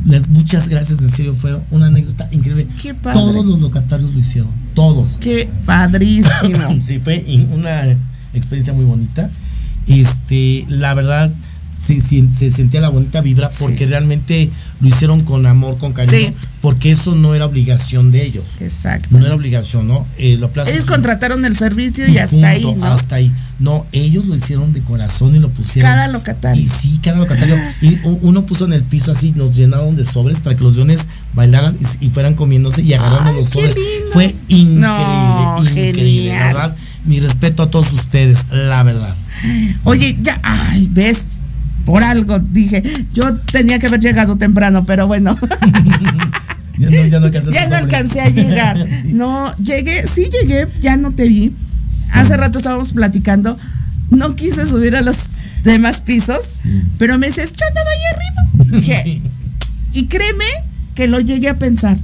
les- 0.05 0.27
muchas 0.29 0.67
gracias, 0.69 1.01
en 1.01 1.09
serio, 1.09 1.33
fue 1.33 1.57
una 1.71 1.87
anécdota 1.87 2.27
increíble. 2.31 2.67
Qué 2.81 2.93
padre. 2.93 3.19
Todos 3.19 3.45
los 3.45 3.59
locatarios 3.61 4.13
lo 4.13 4.19
hicieron, 4.19 4.51
todos. 4.75 5.17
Qué 5.19 5.49
padrísimo. 5.65 6.31
sí, 6.81 6.99
fue 6.99 7.23
una 7.53 7.83
experiencia 8.33 8.73
muy 8.73 8.85
bonita. 8.85 9.29
Este, 9.87 10.65
la 10.69 10.93
verdad, 10.93 11.31
sí, 11.83 11.99
se 11.99 12.51
sentía 12.51 12.81
la 12.81 12.89
bonita 12.89 13.21
vibra 13.21 13.49
porque 13.59 13.85
realmente 13.87 14.49
lo 14.79 14.87
hicieron 14.87 15.21
con 15.21 15.45
amor, 15.45 15.77
con 15.77 15.93
cariño, 15.93 16.17
Sí. 16.29 16.33
Porque 16.61 16.91
eso 16.91 17.15
no 17.15 17.33
era 17.33 17.45
obligación 17.45 18.11
de 18.11 18.23
ellos. 18.25 18.61
Exacto. 18.61 19.07
No 19.17 19.25
era 19.25 19.33
obligación, 19.35 19.87
¿no? 19.87 20.05
Eh, 20.17 20.37
lo 20.39 20.47
aplazo- 20.51 20.71
Ellos 20.71 20.85
contrataron 20.85 21.43
el 21.45 21.55
servicio 21.57 22.07
y 22.07 22.17
hasta 22.19 22.47
ahí, 22.47 22.61
Punto, 22.63 22.79
¿no? 22.85 22.93
Hasta 22.93 23.15
ahí. 23.15 23.31
No, 23.59 23.85
ellos 23.91 24.25
lo 24.25 24.35
hicieron 24.35 24.71
de 24.73 24.81
corazón 24.81 25.35
y 25.35 25.39
lo 25.39 25.49
pusieron. 25.49 25.89
Cada 25.91 26.07
locatario. 26.07 26.61
Y 26.63 26.67
sí, 26.67 26.99
cada 27.03 27.17
locatario. 27.17 27.55
Y 27.81 27.97
uno 28.21 28.43
puso 28.45 28.65
en 28.65 28.73
el 28.73 28.83
piso 28.83 29.11
así, 29.11 29.33
nos 29.35 29.55
llenaron 29.55 29.95
de 29.95 30.03
sobres 30.05 30.39
para 30.39 30.55
que 30.55 30.63
los 30.63 30.75
leones 30.75 31.01
bailaran 31.33 31.75
y, 31.99 32.05
y 32.07 32.09
fueran 32.09 32.33
comiéndose 32.35 32.81
y 32.81 32.93
agarrando 32.93 33.33
los 33.33 33.49
qué 33.49 33.53
sobres. 33.59 33.75
lindo. 33.75 34.11
Fue 34.13 34.35
increíble, 34.47 34.79
No, 34.87 35.57
increíble, 35.63 36.01
genial. 36.03 36.37
la 36.39 36.45
verdad. 36.45 36.75
Mi 37.05 37.19
respeto 37.19 37.63
a 37.63 37.69
todos 37.71 37.91
ustedes, 37.93 38.45
la 38.51 38.83
verdad. 38.83 39.15
Oye, 39.83 40.17
ya, 40.21 40.39
ay, 40.43 40.87
ves, 40.91 41.25
por 41.85 42.03
algo 42.03 42.39
dije, 42.39 42.83
yo 43.13 43.35
tenía 43.51 43.79
que 43.79 43.87
haber 43.87 43.99
llegado 43.99 44.37
temprano, 44.37 44.85
pero 44.85 45.07
bueno, 45.07 45.37
Ya 46.77 46.89
no, 46.89 47.05
ya 47.07 47.19
no 47.19 47.25
alcancé 47.27 47.51
ya 47.53 47.67
no 47.67 47.75
alcancé 47.75 48.21
a 48.21 48.29
llegar. 48.29 48.77
Sí. 49.01 49.13
No, 49.13 49.55
llegué, 49.57 50.07
sí 50.07 50.29
llegué, 50.29 50.67
ya 50.81 50.97
no 50.97 51.11
te 51.11 51.27
vi. 51.27 51.53
Hace 52.13 52.35
rato 52.37 52.57
estábamos 52.57 52.93
platicando, 52.93 53.57
no 54.09 54.35
quise 54.35 54.65
subir 54.65 54.95
a 54.95 55.01
los 55.01 55.15
demás 55.63 56.01
pisos, 56.01 56.61
pero 56.97 57.17
me 57.17 57.27
dices, 57.27 57.53
yo 57.53 57.65
andaba 57.67 57.89
ahí 57.89 58.03
arriba. 58.13 58.77
Dije, 58.77 59.21
y 59.93 60.05
créeme 60.07 60.45
que 60.95 61.07
lo 61.07 61.19
llegué 61.19 61.49
a 61.49 61.57
pensar. 61.57 61.97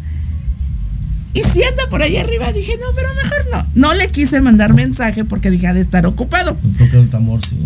Y 1.33 1.41
si 1.41 1.61
anda 1.61 1.83
por 1.89 2.01
ahí 2.01 2.17
arriba, 2.17 2.51
dije, 2.53 2.73
no, 2.79 2.87
pero 2.95 3.09
mejor 3.15 3.45
no. 3.51 3.65
No 3.75 3.93
le 3.93 4.09
quise 4.09 4.41
mandar 4.41 4.73
mensaje 4.73 5.25
porque 5.25 5.51
dije, 5.51 5.67
ha 5.67 5.73
de 5.73 5.81
estar 5.81 6.05
ocupado. 6.05 6.57
Me 6.63 6.85
toca 6.85 6.97
el 6.97 7.09
tambor, 7.09 7.41
sí. 7.45 7.57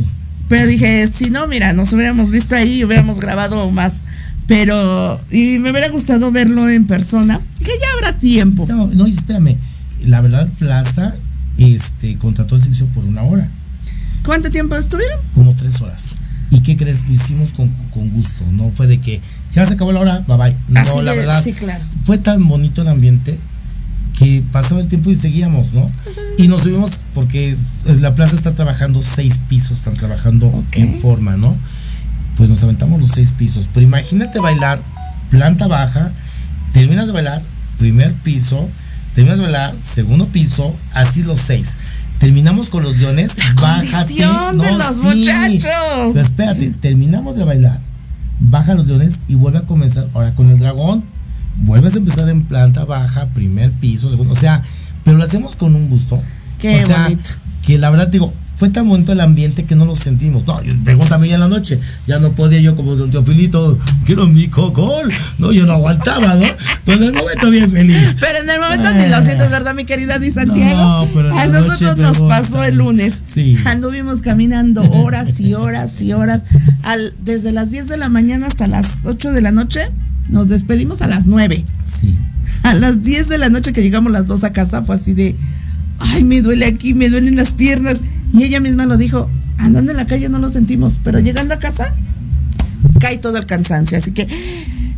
Pero 0.52 0.68
dije, 0.68 1.08
si 1.08 1.30
no, 1.30 1.48
mira, 1.48 1.72
nos 1.72 1.94
hubiéramos 1.94 2.30
visto 2.30 2.56
ahí 2.58 2.80
y 2.80 2.84
hubiéramos 2.84 3.22
grabado 3.22 3.72
más. 3.72 4.02
Pero, 4.48 5.22
y 5.32 5.60
me 5.60 5.72
hubiera 5.72 5.88
gustado 5.88 6.30
verlo 6.30 6.68
en 6.68 6.88
persona. 6.88 7.40
Que 7.60 7.72
ya 7.80 7.88
habrá 7.96 8.20
tiempo. 8.20 8.66
No, 8.68 8.88
no, 8.88 9.08
espérame. 9.08 9.56
La 10.04 10.20
verdad, 10.20 10.50
Plaza 10.60 11.16
este, 11.58 12.18
contrató 12.18 12.58
el 12.58 12.62
servicio 12.62 12.86
por 12.88 13.06
una 13.06 13.24
hora. 13.24 13.48
¿Cuánto 14.26 14.50
tiempo 14.50 14.76
estuvieron? 14.76 15.18
como 15.34 15.54
tres 15.54 15.80
horas. 15.80 16.16
¿Y 16.50 16.60
qué 16.60 16.76
crees? 16.76 17.08
Lo 17.08 17.14
hicimos 17.14 17.54
con, 17.54 17.70
con 17.94 18.10
gusto, 18.10 18.44
no 18.52 18.72
fue 18.72 18.88
de 18.88 19.00
que 19.00 19.22
ya 19.54 19.66
se 19.66 19.76
acabó 19.76 19.94
la 19.94 20.02
hora, 20.02 20.20
bye 20.28 20.36
bye. 20.36 20.56
No, 20.68 20.82
Así 20.82 21.02
la 21.02 21.14
verdad, 21.14 21.42
sí, 21.42 21.54
claro. 21.54 21.82
fue 22.04 22.18
tan 22.18 22.46
bonito 22.46 22.82
el 22.82 22.90
ambiente 22.90 23.38
que 24.18 24.44
pasaba 24.52 24.82
el 24.82 24.88
tiempo 24.88 25.10
y 25.10 25.16
seguíamos, 25.16 25.74
¿no? 25.74 25.90
Y 26.38 26.48
nos 26.48 26.64
subimos 26.64 26.92
porque 27.14 27.56
la 27.86 28.14
plaza 28.14 28.36
está 28.36 28.54
trabajando 28.54 29.02
seis 29.04 29.40
pisos, 29.50 29.78
están 29.80 29.94
trabajando 29.94 30.64
en 30.74 31.00
forma, 31.00 31.38
¿no? 31.38 31.56
Pues 32.38 32.50
nos 32.50 32.62
aventamos 32.64 33.00
los 33.00 33.12
seis 33.12 33.32
pisos. 33.32 33.68
Pero 33.74 33.86
imagínate 33.86 34.40
bailar 34.40 34.80
planta 35.30 35.68
baja, 35.68 36.12
terminas 36.74 37.08
de 37.08 37.14
bailar 37.14 37.42
primer 37.78 38.14
piso, 38.14 38.68
terminas 39.16 39.40
de 39.40 39.46
bailar 39.46 39.76
segundo 39.80 40.28
piso, 40.28 40.76
así 40.94 41.24
los 41.24 41.40
seis. 41.40 41.76
Terminamos 42.20 42.70
con 42.70 42.84
los 42.84 42.98
leones, 42.98 43.36
bájate. 43.56 43.92
condición 43.92 44.58
de 44.60 44.72
los 44.74 44.98
muchachos. 44.98 46.16
Espérate, 46.16 46.70
terminamos 46.80 47.38
de 47.38 47.46
bailar, 47.46 47.80
baja 48.40 48.76
los 48.76 48.86
leones 48.86 49.22
y 49.28 49.36
vuelve 49.36 49.60
a 49.60 49.62
comenzar. 49.64 50.08
Ahora 50.14 50.32
con 50.36 50.50
el 50.52 50.60
dragón, 50.60 51.04
vuelves 51.62 51.96
a 51.96 52.00
empezar 52.00 52.30
en 52.30 52.44
planta 52.44 52.86
baja, 52.86 53.28
primer 53.28 53.72
piso, 53.72 54.10
segundo. 54.10 54.34
O 54.34 54.38
sea, 54.38 54.64
pero 55.04 55.18
lo 55.18 55.24
hacemos 55.24 55.56
con 55.56 55.76
un 55.76 55.90
gusto. 55.90 56.22
Qué 56.60 56.84
o 56.84 56.88
sea, 56.88 57.04
bonito. 57.04 57.30
Que 57.66 57.78
la 57.78 57.90
verdad 57.90 58.08
digo, 58.08 58.34
fue 58.62 58.70
tan 58.70 58.88
bonito 58.88 59.12
el 59.12 59.22
ambiente 59.22 59.64
que 59.64 59.74
no 59.74 59.86
lo 59.86 59.96
sentimos. 59.96 60.46
No, 60.46 60.60
pregúntame 60.84 61.28
ya 61.28 61.34
en 61.34 61.40
la 61.40 61.48
noche. 61.48 61.80
Ya 62.06 62.20
no 62.20 62.34
podía 62.34 62.60
yo 62.60 62.76
como 62.76 62.96
don 62.96 63.10
Teofilito, 63.10 63.76
quiero 64.06 64.28
mi 64.28 64.50
cocol. 64.50 65.12
No, 65.40 65.52
yo 65.52 65.66
no 65.66 65.74
aguantaba, 65.74 66.36
¿no? 66.36 66.46
Pero 66.86 67.00
en 67.00 67.04
el 67.06 67.14
momento 67.14 67.50
bien 67.50 67.72
feliz. 67.72 68.16
Pero 68.20 68.38
en 68.38 68.48
el 68.48 68.60
momento 68.60 68.94
ni 68.94 69.08
lo 69.10 69.20
sientes, 69.24 69.50
¿verdad, 69.50 69.74
mi 69.74 69.86
querida 69.86 70.20
Di 70.20 70.30
Santiago? 70.30 70.78
No, 70.78 71.08
pero 71.12 71.36
A 71.36 71.48
nosotros 71.48 71.98
nos 71.98 72.20
pasó 72.22 72.64
el 72.64 72.78
lunes. 72.78 73.16
Sí. 73.26 73.58
Anduvimos 73.66 74.22
caminando 74.22 74.84
horas 74.92 75.40
y 75.40 75.56
horas 75.56 76.00
y 76.00 76.14
horas. 76.14 76.44
Al, 76.84 77.16
desde 77.26 77.54
las 77.54 77.72
10 77.72 77.88
de 77.88 77.98
la 77.98 78.10
mañana 78.10 78.46
hasta 78.46 78.68
las 78.68 79.08
8 79.08 79.32
de 79.32 79.42
la 79.42 79.52
noche. 79.52 79.90
Nos 80.32 80.48
despedimos 80.48 81.02
a 81.02 81.08
las 81.08 81.28
9. 81.28 81.64
Sí. 81.86 82.18
A 82.64 82.74
las 82.74 83.04
10 83.04 83.30
de 83.30 83.38
la 83.38 83.50
noche 83.50 83.74
que 83.74 83.82
llegamos 83.82 84.12
las 84.12 84.28
dos 84.28 84.44
a 84.44 84.52
casa 84.52 84.84
fue 84.84 84.96
así 84.96 85.14
de, 85.14 85.36
ay, 86.00 86.24
me 86.24 86.42
duele 86.42 86.66
aquí, 86.66 86.94
me 86.94 87.10
duelen 87.10 87.36
las 87.36 87.52
piernas. 87.52 88.02
Y 88.34 88.44
ella 88.44 88.60
misma 88.60 88.86
lo 88.86 88.98
dijo, 88.98 89.30
andando 89.58 89.92
en 89.92 89.98
la 89.98 90.06
calle 90.06 90.30
no 90.30 90.40
lo 90.40 90.50
sentimos, 90.50 91.00
pero 91.04 91.20
llegando 91.20 91.54
a 91.54 91.60
casa 91.60 91.94
cae 93.00 93.18
todo 93.18 93.38
el 93.38 93.46
cansancio. 93.46 93.98
Así 93.98 94.12
que 94.12 94.28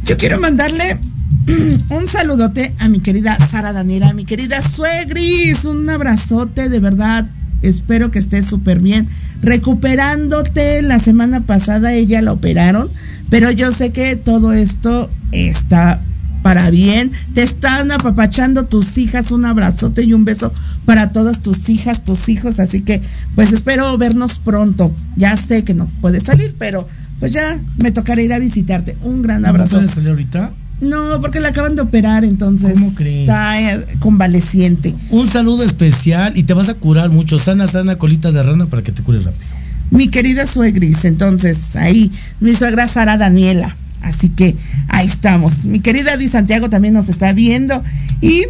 yo 0.06 0.18
quiero 0.18 0.40
mandarle 0.40 0.98
un 1.90 2.08
saludote 2.08 2.74
a 2.80 2.90
mi 2.90 3.00
querida 3.00 3.38
Sara 3.38 3.74
Daniela, 3.74 4.10
a 4.10 4.14
mi 4.14 4.26
querida 4.26 4.62
Suegris, 4.62 5.66
un 5.66 5.90
abrazote 5.90 6.70
de 6.70 6.80
verdad. 6.80 7.28
Espero 7.62 8.12
que 8.12 8.20
estés 8.20 8.46
súper 8.46 8.80
bien. 8.80 9.08
Recuperándote, 9.42 10.82
la 10.82 11.00
semana 11.00 11.42
pasada 11.42 11.94
ella 11.94 12.22
la 12.22 12.34
operaron, 12.34 12.90
pero 13.30 13.52
yo 13.52 13.72
sé 13.72 13.92
que 13.92 14.16
todo 14.16 14.54
esto 14.54 15.10
está 15.34 16.00
para 16.42 16.70
bien. 16.70 17.12
Te 17.34 17.42
están 17.42 17.92
apapachando 17.92 18.66
tus 18.66 18.98
hijas, 18.98 19.32
un 19.32 19.46
abrazote 19.46 20.04
y 20.04 20.14
un 20.14 20.26
beso 20.26 20.52
para 20.86 21.12
todas 21.12 21.40
tus 21.40 21.70
hijas, 21.70 22.04
tus 22.04 22.30
hijos. 22.30 22.60
Así 22.60 22.82
que, 22.82 23.02
pues 23.36 23.52
espero 23.52 23.98
vernos 23.98 24.40
pronto. 24.40 24.94
Ya 25.16 25.36
sé 25.38 25.64
que 25.64 25.74
no 25.74 25.88
puedes 26.02 26.24
salir, 26.24 26.54
pero 26.60 26.88
pues 27.20 27.32
ya 27.32 27.58
me 27.78 27.92
tocará 27.92 28.22
ir 28.22 28.34
a 28.34 28.40
visitarte. 28.40 28.98
Un 29.02 29.22
gran 29.22 29.42
¿No 29.42 29.48
abrazo. 29.48 29.78
puedes 29.78 29.92
salir 29.92 30.10
ahorita? 30.10 30.52
No, 30.82 31.22
porque 31.22 31.40
la 31.40 31.50
acaban 31.50 31.78
de 31.78 31.82
operar, 31.82 32.26
entonces 32.26 32.74
¿Cómo 32.74 32.94
crees? 32.96 33.22
está 33.22 33.62
eh, 33.62 33.86
convaleciente. 34.00 34.94
Un 35.12 35.30
saludo 35.30 35.64
especial 35.64 36.34
y 36.36 36.44
te 36.44 36.54
vas 36.54 36.68
a 36.68 36.74
curar 36.74 37.10
mucho. 37.10 37.40
Sana, 37.40 37.68
sana, 37.68 37.98
colita 37.98 38.34
de 38.34 38.44
rana 38.44 38.66
para 38.66 38.82
que 38.82 38.92
te 38.92 39.02
cures 39.02 39.24
rápido. 39.24 39.46
Mi 39.92 40.10
querida 40.10 40.46
suegris, 40.46 41.06
entonces 41.06 41.76
ahí, 41.78 42.12
mi 42.42 42.54
suegra 42.54 42.88
Sara 42.88 43.18
Daniela. 43.18 43.78
Así 44.04 44.30
que 44.30 44.56
ahí 44.89 45.08
estamos. 45.08 45.66
Mi 45.66 45.80
querida 45.80 46.18
Di 46.18 46.28
Santiago 46.28 46.70
también 46.70 46.93
nos 46.93 47.10
está 47.10 47.34
viendo. 47.34 47.82
Y 48.22 48.43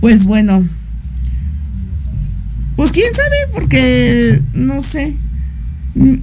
pues 0.00 0.24
bueno. 0.24 0.64
Pues 2.76 2.92
quién 2.92 3.12
sabe, 3.14 3.36
porque 3.52 4.40
no 4.54 4.80
sé. 4.80 5.14
Mm. 5.96 6.14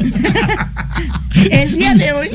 El 1.50 1.72
día 1.72 1.94
de 1.94 2.12
hoy, 2.12 2.28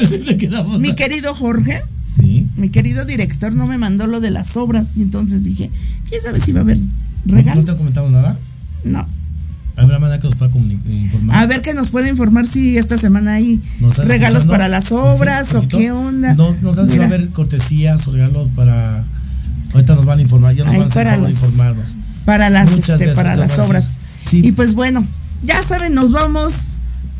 mi 0.80 0.96
querido 0.96 1.34
Jorge, 1.36 1.82
Sí. 2.16 2.48
mi 2.56 2.70
querido 2.70 3.04
director, 3.06 3.54
no 3.54 3.68
me 3.68 3.78
mandó 3.78 4.08
lo 4.08 4.20
de 4.22 4.32
las 4.32 4.56
obras. 4.58 4.96
Y 4.98 5.02
entonces 5.02 5.44
dije, 5.44 5.70
¿quién 6.10 6.22
sabe 6.22 6.40
si 6.40 6.52
va 6.54 6.62
a 6.62 6.64
haber 6.64 6.78
¿No 7.26 7.36
regalos? 7.36 7.66
te 7.66 7.72
ha 7.72 7.76
comentado 7.76 8.10
nada? 8.10 8.38
No. 8.86 9.06
¿Habrá 9.78 10.00
manera 10.00 10.20
que 10.22 10.28
nos 10.28 10.36
pueda 10.38 10.52
informar? 10.56 11.36
A 11.36 11.46
ver 11.48 11.62
que 11.62 11.74
nos 11.74 11.90
puede 11.90 12.08
informar 12.10 12.46
si 12.48 12.78
esta 12.78 12.98
semana 12.98 13.34
hay 13.34 13.60
¿Nos 13.82 13.92
están 13.92 14.08
regalos 14.08 14.40
escuchando? 14.44 14.52
para 14.54 14.70
las 14.70 14.92
obras 14.92 15.54
o 15.56 15.68
qué 15.68 15.92
onda. 15.92 16.34
No, 16.34 16.56
no 16.62 16.74
sabes 16.74 16.92
si 16.92 16.98
va 16.98 17.04
a 17.06 17.08
haber 17.08 17.28
cortesías 17.30 18.08
o 18.08 18.12
regalos 18.12 18.48
para. 18.56 19.04
Ahorita 19.74 19.96
nos 19.96 20.06
van 20.06 20.20
a 20.20 20.22
informar, 20.22 20.56
ya 20.56 20.64
nos 20.64 20.74
Ay, 20.74 20.80
van 20.80 20.92
a 20.92 20.94
para 20.94 21.18
los- 21.18 21.30
informarnos. 21.32 21.86
para 22.24 22.50
las 22.50 22.72
este, 22.72 22.88
gracias, 22.88 23.16
para 23.16 23.36
las 23.36 23.48
gracias. 23.50 23.68
obras. 23.68 23.98
Sí. 24.26 24.42
Y 24.46 24.52
pues 24.54 24.74
bueno, 24.76 25.06
ya 25.44 25.62
saben, 25.62 25.94
nos 25.94 26.12
vamos 26.14 26.54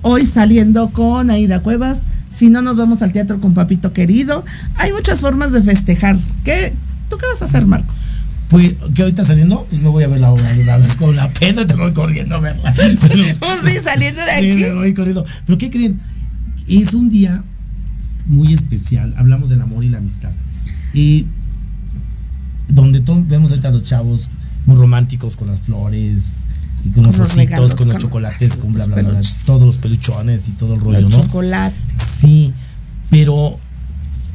hoy 0.02 0.26
saliendo 0.26 0.90
con 0.90 1.30
Aida 1.30 1.60
Cuevas. 1.62 2.00
Si 2.34 2.50
no, 2.50 2.62
nos 2.62 2.78
vamos 2.78 3.02
al 3.02 3.12
teatro 3.12 3.40
con 3.42 3.54
Papito 3.54 3.92
Querido. 3.94 4.44
Hay 4.76 4.92
muchas 4.94 5.20
formas 5.20 5.52
de 5.52 5.62
festejar. 5.62 6.16
¿Qué? 6.46 6.74
¿Tú 7.10 7.18
qué 7.18 7.26
vas 7.32 7.42
a 7.42 7.46
hacer, 7.46 7.66
Marco? 7.66 7.94
Pues 8.50 8.76
que 8.94 9.02
ahorita 9.02 9.26
saliendo, 9.26 9.66
pues 9.70 9.82
me 9.82 9.90
voy 9.90 10.04
a 10.04 10.08
ver 10.08 10.22
la 10.22 10.32
obra 10.32 10.54
de 10.54 10.62
una 10.64 10.78
vez 10.78 10.96
con 10.98 11.16
la 11.16 11.28
pena 11.30 11.66
te 11.66 11.74
voy 11.74 11.94
corriendo 11.94 12.36
a 12.36 12.40
verla. 12.40 12.74
Pero- 12.76 13.24
Pues 13.40 13.52
sí, 13.66 13.80
saliendo 13.84 14.22
de 14.22 14.40
Sí, 14.40 14.52
aquí. 14.52 14.64
me 14.64 14.74
voy 14.74 14.94
corriendo. 14.94 15.26
Pero 15.46 15.58
¿qué 15.58 15.70
creen? 15.72 16.00
Es 16.68 16.94
un 16.94 17.10
día 17.10 17.44
muy 18.28 18.54
especial. 18.54 19.14
Hablamos 19.18 19.50
del 19.50 19.62
amor 19.62 19.84
y 19.84 19.90
la 19.90 19.98
amistad. 19.98 20.32
Y 20.94 21.26
donde 22.68 23.00
to- 23.02 23.24
vemos 23.28 23.52
ahorita 23.52 23.68
a 23.70 23.72
los 23.72 23.84
chavos 23.84 24.30
muy 24.66 24.76
románticos 24.76 25.36
con 25.38 25.48
las 25.48 25.62
flores 25.62 26.22
y 26.86 26.90
con 26.90 27.04
los 27.04 27.12
Con 27.16 27.20
los 27.22 27.30
ositos, 27.32 27.36
regalos, 27.36 27.76
con 27.76 27.88
los 27.90 27.98
chocolates, 27.98 28.58
con 28.58 28.74
bla, 28.74 28.86
bla, 28.86 29.02
bla, 29.02 29.22
todos 29.46 29.62
los 29.66 29.78
peluchones 29.78 30.48
y 30.48 30.52
todo 30.52 30.76
el 30.76 30.82
rollo, 30.82 31.02
Los 31.02 31.12
¿no? 31.12 31.22
chocolates. 31.22 31.78
Sí, 32.22 32.52
pero 33.10 33.60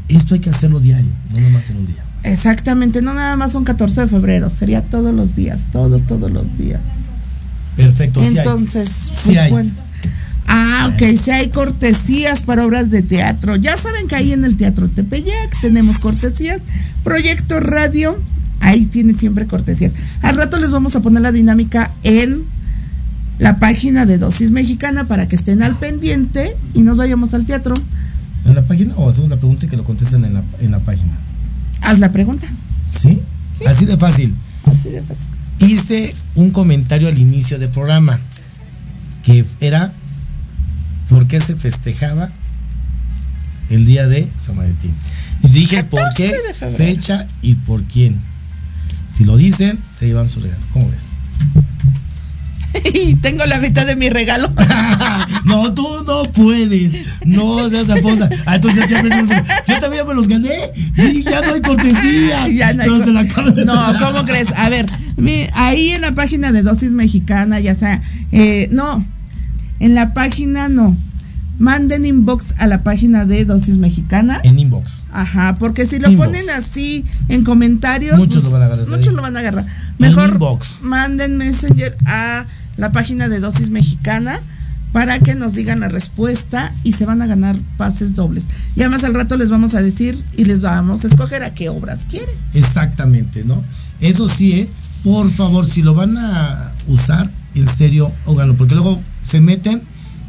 esto 0.09 0.35
hay 0.35 0.41
que 0.41 0.51
hacerlo 0.51 0.79
diario, 0.81 1.11
no 1.35 1.41
nomás 1.41 1.69
en 1.71 1.77
un 1.79 1.87
día. 1.87 2.05
Exactamente, 2.23 3.03
no 3.03 3.15
nada 3.15 3.37
más 3.37 3.55
un 3.55 3.65
14 3.65 4.03
de 4.03 4.09
febrero, 4.09 4.51
sería 4.51 4.83
todos 4.83 5.15
los 5.15 5.37
días, 5.37 5.63
todos, 5.73 6.03
todos 6.07 6.31
los 6.31 6.59
días. 6.59 6.81
Perfecto. 7.77 8.21
sí. 8.23 8.37
Entonces, 8.37 8.89
Sí 8.89 9.23
pues 9.27 9.39
hay. 9.39 9.51
bueno. 9.51 9.71
Ah, 10.53 10.91
ok, 10.93 11.17
si 11.17 11.31
hay 11.31 11.49
cortesías 11.49 12.43
para 12.43 12.67
obras 12.67 12.91
de 12.91 13.03
teatro. 13.03 13.55
Ya 13.55 13.77
saben 13.77 14.09
que 14.09 14.17
ahí 14.17 14.33
en 14.33 14.45
el 14.45 14.57
Teatro 14.57 14.89
Tepeyac 14.89 15.61
tenemos 15.61 16.01
cortesías. 16.01 16.61
Proyecto 17.05 17.61
Radio, 17.61 18.19
ahí 18.59 18.87
tiene 18.87 19.13
siempre 19.13 19.47
cortesías. 19.47 19.95
Al 20.23 20.37
rato 20.37 20.59
les 20.59 20.73
vamos 20.73 20.97
a 20.97 21.03
poner 21.03 21.23
la 21.23 21.31
dinámica 21.31 21.93
en 22.03 22.43
la 23.39 23.59
página 23.59 24.07
de 24.07 24.19
Dosis 24.19 24.51
Mexicana 24.51 25.07
para 25.07 25.29
que 25.29 25.37
estén 25.37 25.63
al 25.63 25.77
pendiente 25.77 26.57
y 26.75 26.83
nos 26.83 26.97
vayamos 26.97 27.33
al 27.33 27.47
teatro. 27.47 27.77
¿En 28.45 28.55
la 28.57 28.63
página 28.63 28.95
o 28.97 29.09
hacemos 29.09 29.31
la 29.31 29.37
pregunta 29.37 29.67
y 29.67 29.69
que 29.69 29.77
lo 29.77 29.85
contesten 29.85 30.25
en 30.25 30.35
la, 30.35 30.43
en 30.61 30.73
la 30.73 30.81
página? 30.81 31.13
Haz 31.83 31.99
la 31.99 32.13
pregunta. 32.13 32.47
¿Sí? 32.99 33.21
Así 33.67 33.85
de 33.85 33.97
fácil. 33.97 34.35
Así 34.67 34.91
de 34.91 35.03
fácil. 35.03 35.29
Hice 35.61 36.15
un 36.35 36.51
comentario 36.51 37.09
al 37.09 37.19
inicio 37.19 37.59
del 37.59 37.69
programa 37.69 38.19
que 39.23 39.45
era 39.61 39.93
por 41.09 41.27
qué 41.27 41.41
se 41.41 41.55
festejaba 41.57 42.31
el 43.69 43.87
día 43.87 44.07
de 44.07 44.29
San 44.45 44.57
Valentín. 44.57 44.95
Y 45.43 45.49
dije 45.49 45.85
por 45.85 46.03
qué, 46.17 46.31
14 46.31 46.49
de 46.49 46.55
febrero. 46.55 46.77
fecha 46.77 47.27
y 47.43 47.55
por 47.55 47.83
quién. 47.85 48.17
Si 49.09 49.25
lo 49.25 49.37
dicen, 49.37 49.79
se 49.91 50.07
llevan 50.07 50.29
su 50.29 50.41
regalo. 50.41 50.63
¿Cómo 50.73 50.89
ves? 50.91 51.21
Y 52.95 53.15
tengo 53.17 53.45
la 53.47 53.59
mitad 53.61 53.87
de 53.87 53.97
mi 53.97 54.09
regalo. 54.09 54.53
No, 55.45 55.73
tú 55.75 55.87
no 56.07 56.23
puedes. 56.33 56.93
No 57.25 57.69
seas 57.71 57.89
esposa. 57.89 58.29
Ah, 58.47 58.57
entonces 58.57 58.85
ya 58.89 59.03
yo 59.03 59.81
también 59.81 60.07
me 60.07 60.15
los 60.15 60.29
gané 60.29 60.55
y 60.97 61.23
ya 61.25 61.41
no 61.43 61.53
hay 61.55 61.61
cortesía. 61.61 62.47
Ya 62.55 62.73
no 62.75 62.83
hay 62.83 62.89
cor- 63.29 63.57
la 63.57 63.65
No. 63.65 63.99
¿cómo 63.99 64.25
crees? 64.25 64.49
A 64.57 64.69
ver, 64.71 64.87
mi- 65.17 65.47
ahí 65.55 65.91
en 65.91 66.03
la 66.03 66.13
página 66.15 66.53
de 66.53 66.63
Dosis 66.63 66.93
Mexicana, 66.93 67.59
ya 67.59 67.75
sea, 67.75 68.01
eh, 68.33 68.69
no, 68.71 69.05
en 69.81 69.95
la 69.95 70.13
página 70.15 70.69
no. 70.69 70.97
Manden 71.59 72.07
inbox 72.07 72.55
a 72.59 72.67
la 72.67 72.83
página 72.83 73.25
de 73.27 73.45
Dosis 73.45 73.77
Mexicana. 73.77 74.41
En 74.45 74.59
inbox. 74.59 75.03
Ajá, 75.13 75.57
porque 75.59 75.85
si 75.87 75.99
lo 75.99 76.11
Inbox. 76.11 76.29
ponen 76.29 76.49
así 76.51 77.05
en 77.29 77.45
comentarios, 77.45 78.17
Muchos 78.19 78.43
pues, 78.43 78.45
lo 78.45 78.51
van 78.53 78.63
a 78.63 78.67
agarrar 78.67 78.89
Muchos 78.89 79.09
ahí. 79.09 79.15
lo 79.15 79.23
van 79.23 79.37
a 79.37 79.41
agarrar. 79.41 79.67
Mejor 79.99 80.31
inbox. 80.31 80.69
manden 80.83 81.37
Messenger 81.37 81.97
a 82.07 82.47
la 82.81 82.93
página 82.93 83.29
de 83.29 83.41
Dosis 83.41 83.71
Mexicana 83.71 84.41
para 84.93 85.19
que 85.21 85.35
nos 85.35 85.55
digan 85.55 85.81
la 85.81 85.89
respuesta 85.89 86.73
y 86.83 86.93
se 86.93 87.05
van 87.05 87.23
a 87.23 87.27
ganar 87.27 87.57
pases 87.77 88.17
dobles. 88.17 88.49
Y 88.75 88.81
además 88.81 89.05
al 89.05 89.15
rato 89.15 89.37
les 89.37 89.51
vamos 89.51 89.75
a 89.75 89.83
decir 89.83 90.19
y 90.37 90.47
les 90.47 90.63
vamos 90.63 91.05
a 91.05 91.09
escoger 91.09 91.45
a 91.45 91.55
qué 91.55 91.69
obras 91.69 92.07
quieren. 92.09 92.35
Exactamente, 92.55 93.45
¿no? 93.45 93.63
Eso 94.01 94.29
sí, 94.29 94.53
¿eh? 94.53 94.69
por 95.05 95.31
favor, 95.31 95.69
si 95.69 95.83
lo 95.83 95.95
van 95.95 96.17
a 96.17 96.73
usar, 96.89 97.31
en 97.55 97.69
serio, 97.69 98.11
háganlo, 98.27 98.57
porque 98.57 98.75
luego 98.75 99.01
se 99.25 99.41
meten, 99.41 99.83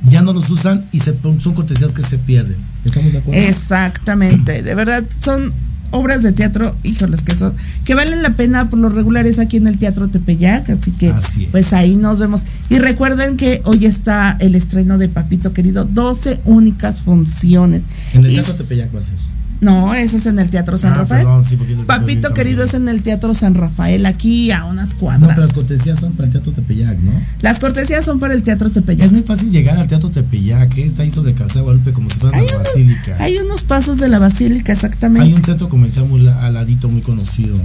ya 0.04 0.22
no 0.22 0.34
los 0.34 0.50
usan 0.50 0.86
y 0.92 1.00
se, 1.00 1.18
son 1.40 1.54
cortesías 1.54 1.94
que 1.94 2.04
se 2.04 2.18
pierden. 2.18 2.58
¿Estamos 2.84 3.14
de 3.14 3.20
acuerdo? 3.20 3.42
Exactamente, 3.42 4.62
de 4.62 4.76
verdad 4.76 5.04
son 5.20 5.54
obras 5.92 6.24
de 6.24 6.32
teatro, 6.32 6.76
híjoles, 6.84 7.22
que 7.22 7.36
son, 7.36 7.54
que 7.86 7.96
valen 7.96 8.22
la 8.24 8.32
pena 8.36 8.70
por 8.70 8.80
lo 8.80 8.90
regular 8.90 9.26
es 9.28 9.40
aquí 9.40 9.58
en 9.58 9.68
el 9.68 9.78
Teatro 9.78 10.08
Tepeyac, 10.08 10.70
así 10.70 10.92
que 10.92 11.10
Así 11.10 11.48
pues 11.52 11.74
ahí 11.74 11.96
nos 11.96 12.20
vemos. 12.20 12.44
Y 12.70 12.80
recuerden 12.80 13.38
que 13.38 13.62
hoy 13.66 13.86
está 13.86 14.36
el 14.40 14.56
estreno 14.56 14.98
de 14.98 15.10
Papito 15.10 15.54
Querido, 15.54 15.86
12 15.86 16.40
únicas 16.46 17.02
funciones. 17.02 17.84
En 18.14 18.26
el 18.26 18.32
Y- 18.32 18.36
Teatro 18.36 18.56
Tepeyac 18.56 18.94
va 18.96 19.00
a 19.00 19.04
ser. 19.04 19.16
No, 19.62 19.94
ese 19.94 20.18
es 20.18 20.26
en 20.26 20.40
el 20.40 20.50
Teatro 20.50 20.76
San 20.76 20.94
Ah, 20.94 20.98
Rafael. 20.98 21.24
perdón, 21.24 21.46
sí, 21.46 21.56
porque 21.56 21.76
Papito 21.76 22.34
Querido 22.34 22.64
es 22.64 22.74
en 22.74 22.90
el 22.90 23.04
Teatro 23.04 23.34
San 23.36 23.54
Rafael, 23.54 24.08
aquí 24.08 24.50
a 24.52 24.66
unas 24.66 24.94
No, 24.96 25.00
cuadras. 25.00 25.30
pero 25.30 25.42
las 25.46 25.54
cortesías 25.54 26.00
son 26.00 26.14
para 26.14 26.26
el 26.28 26.32
Teatro 26.34 26.52
Tepeyac, 26.52 26.98
¿no? 26.98 27.12
Las 27.42 27.60
cortesías 27.60 28.04
son 28.04 28.20
para 28.20 28.34
el 28.34 28.42
Teatro 28.42 28.72
Tepeyac. 28.72 29.06
Es 29.06 29.12
muy 29.12 29.22
fácil 29.22 29.52
llegar 29.52 29.78
al 29.78 29.86
Teatro 29.88 30.10
Tepeyac, 30.10 30.76
¿eh? 30.80 30.86
está 30.86 31.04
ahí 31.04 31.12
sobre 31.12 31.34
Casa 31.34 31.60
de 31.60 31.62
Guadalupe 31.62 31.94
como 31.94 32.10
si 32.10 32.18
fuera 32.20 32.38
Hay 32.40 32.46
unos- 32.46 32.58
basílica. 32.58 33.16
Hay 33.20 33.38
unos 33.38 33.62
pasos 33.62 34.00
de 34.00 34.08
la 34.10 34.18
basílica, 34.18 34.74
exactamente. 34.74 35.28
Hay 35.28 35.34
un 35.36 35.44
centro 35.44 35.70
comercial 35.70 36.08
muy 36.08 36.22
la- 36.22 36.44
aladito, 36.44 36.90
muy 36.90 37.02
conocido. 37.04 37.56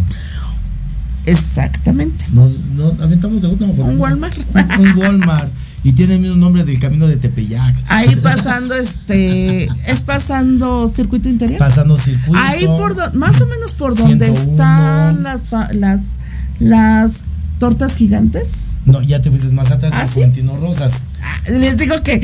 Exactamente. 1.25 2.25
Nos, 2.33 2.53
nos 2.77 3.01
aventamos 3.01 3.43
de 3.43 3.49
última 3.49 3.73
Un 3.73 3.99
Walmart. 3.99 4.37
Un, 4.79 4.87
un 4.87 4.99
Walmart. 4.99 5.51
Y 5.87 5.93
tiene 5.93 6.15
el 6.15 6.21
mismo 6.21 6.35
nombre 6.35 6.65
del 6.65 6.81
camino 6.81 7.07
de 7.07 7.17
Tepeyac. 7.17 7.77
Ahí 7.87 8.17
pasando 8.23 8.75
este, 8.75 9.67
es 9.87 10.01
pasando 10.05 10.89
circuito 10.89 11.29
interior. 11.29 11.61
Pasando 11.61 11.97
circuito. 11.97 12.37
Ahí 12.43 12.67
por 12.67 13.15
más 13.15 13.41
o 13.41 13.47
menos 13.47 13.73
por 13.75 13.95
donde 13.95 14.27
101. 14.27 14.51
están 14.51 15.23
las 15.23 15.53
las 15.73 16.19
las 16.59 17.23
tortas 17.61 17.95
gigantes. 17.95 18.79
No, 18.85 19.01
ya 19.01 19.23
te 19.23 19.31
fuiste 19.31 19.49
más 19.51 19.71
atrás 19.71 19.93
¿Ah, 19.95 20.09
sí? 20.09 20.15
Fuentino 20.15 20.57
Rosas. 20.57 21.07
Ah, 21.23 21.39
Les 21.51 21.77
digo 21.77 22.03
que 22.03 22.19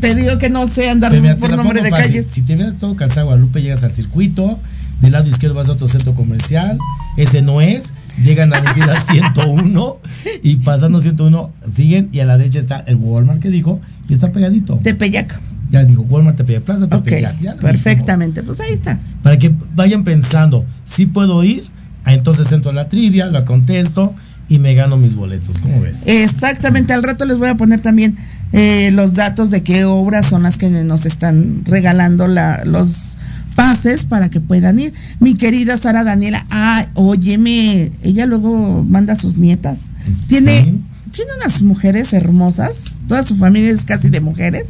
te 0.00 0.14
digo 0.14 0.38
que 0.38 0.48
no 0.48 0.68
sé 0.68 0.88
andar 0.88 1.10
Pero 1.10 1.36
por 1.38 1.56
nombre 1.56 1.82
de 1.82 1.90
fácil. 1.90 2.06
calles. 2.06 2.26
Si 2.26 2.42
te 2.42 2.54
ves 2.54 2.78
todo 2.78 2.94
calzado 2.94 3.26
Guadalupe, 3.26 3.60
llegas 3.60 3.82
al 3.82 3.90
circuito. 3.90 4.60
Del 5.00 5.10
lado 5.12 5.28
izquierdo 5.28 5.56
vas 5.56 5.68
a 5.68 5.72
otro 5.72 5.88
centro 5.88 6.14
comercial. 6.14 6.78
Ese 7.18 7.42
no 7.42 7.60
es. 7.60 7.92
Llegan 8.22 8.54
a 8.54 8.62
la 8.62 8.70
avenida 8.70 8.94
101. 8.98 10.00
Y 10.42 10.56
pasando 10.56 11.00
101, 11.00 11.52
siguen. 11.70 12.08
Y 12.12 12.20
a 12.20 12.24
la 12.24 12.38
derecha 12.38 12.58
está 12.58 12.78
el 12.86 12.96
Walmart 12.96 13.40
que 13.40 13.50
dijo. 13.50 13.80
Y 14.08 14.14
está 14.14 14.32
pegadito. 14.32 14.78
Tepeyac. 14.82 15.38
Ya 15.70 15.84
dijo 15.84 16.02
Walmart 16.02 16.36
Tepeyac 16.36 16.62
Plaza 16.62 16.88
Tepeyac. 16.88 17.36
Perfectamente. 17.60 18.42
Pues 18.42 18.60
ahí 18.60 18.72
está. 18.72 18.98
para 19.22 19.38
que 19.38 19.52
vayan 19.74 20.04
pensando, 20.04 20.64
si 20.84 21.06
puedo 21.06 21.44
ir, 21.44 21.64
ah, 22.04 22.14
entonces 22.14 22.50
entro 22.52 22.70
a 22.70 22.74
la 22.74 22.88
trivia, 22.88 23.26
la 23.26 23.44
contesto 23.44 24.14
y 24.48 24.58
me 24.58 24.74
gano 24.74 24.96
mis 24.96 25.14
boletos. 25.14 25.58
¿Cómo 25.60 25.80
ves? 25.80 26.04
Exactamente, 26.06 26.94
al 26.94 27.02
rato 27.02 27.26
les 27.26 27.36
voy 27.36 27.48
a 27.48 27.56
poner 27.56 27.80
también 27.80 28.16
eh, 28.52 28.90
los 28.92 29.14
datos 29.14 29.50
de 29.50 29.62
qué 29.62 29.84
obras 29.84 30.26
son 30.26 30.42
las 30.44 30.56
que 30.56 30.70
nos 30.70 31.04
están 31.04 31.64
regalando 31.66 32.26
la, 32.26 32.64
los 32.64 33.18
pases 33.58 34.04
para 34.04 34.30
que 34.30 34.40
puedan 34.40 34.78
ir. 34.78 34.94
Mi 35.18 35.34
querida 35.34 35.76
Sara 35.76 36.04
Daniela, 36.04 36.46
ah, 36.48 36.86
óyeme, 36.94 37.90
ella 38.04 38.24
luego 38.24 38.84
manda 38.88 39.14
a 39.14 39.16
sus 39.16 39.36
nietas. 39.36 39.80
Tiene, 40.28 40.62
tiene 41.10 41.30
unas 41.40 41.60
mujeres 41.62 42.12
hermosas, 42.12 42.98
toda 43.08 43.24
su 43.24 43.34
familia 43.34 43.70
es 43.72 43.84
casi 43.84 44.10
de 44.10 44.20
mujeres. 44.20 44.64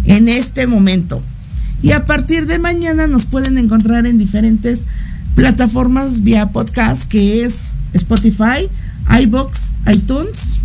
en 0.05 0.29
este 0.29 0.67
momento. 0.67 1.23
Y 1.81 1.93
a 1.93 2.05
partir 2.05 2.47
de 2.47 2.59
mañana 2.59 3.07
nos 3.07 3.25
pueden 3.25 3.57
encontrar 3.57 4.05
en 4.05 4.19
diferentes 4.19 4.85
plataformas 5.37 6.23
vía 6.23 6.51
podcast 6.51 7.05
que 7.05 7.47
es 7.47 7.77
Spotify, 7.95 8.69
iBox, 9.23 9.73
iTunes, 9.91 10.59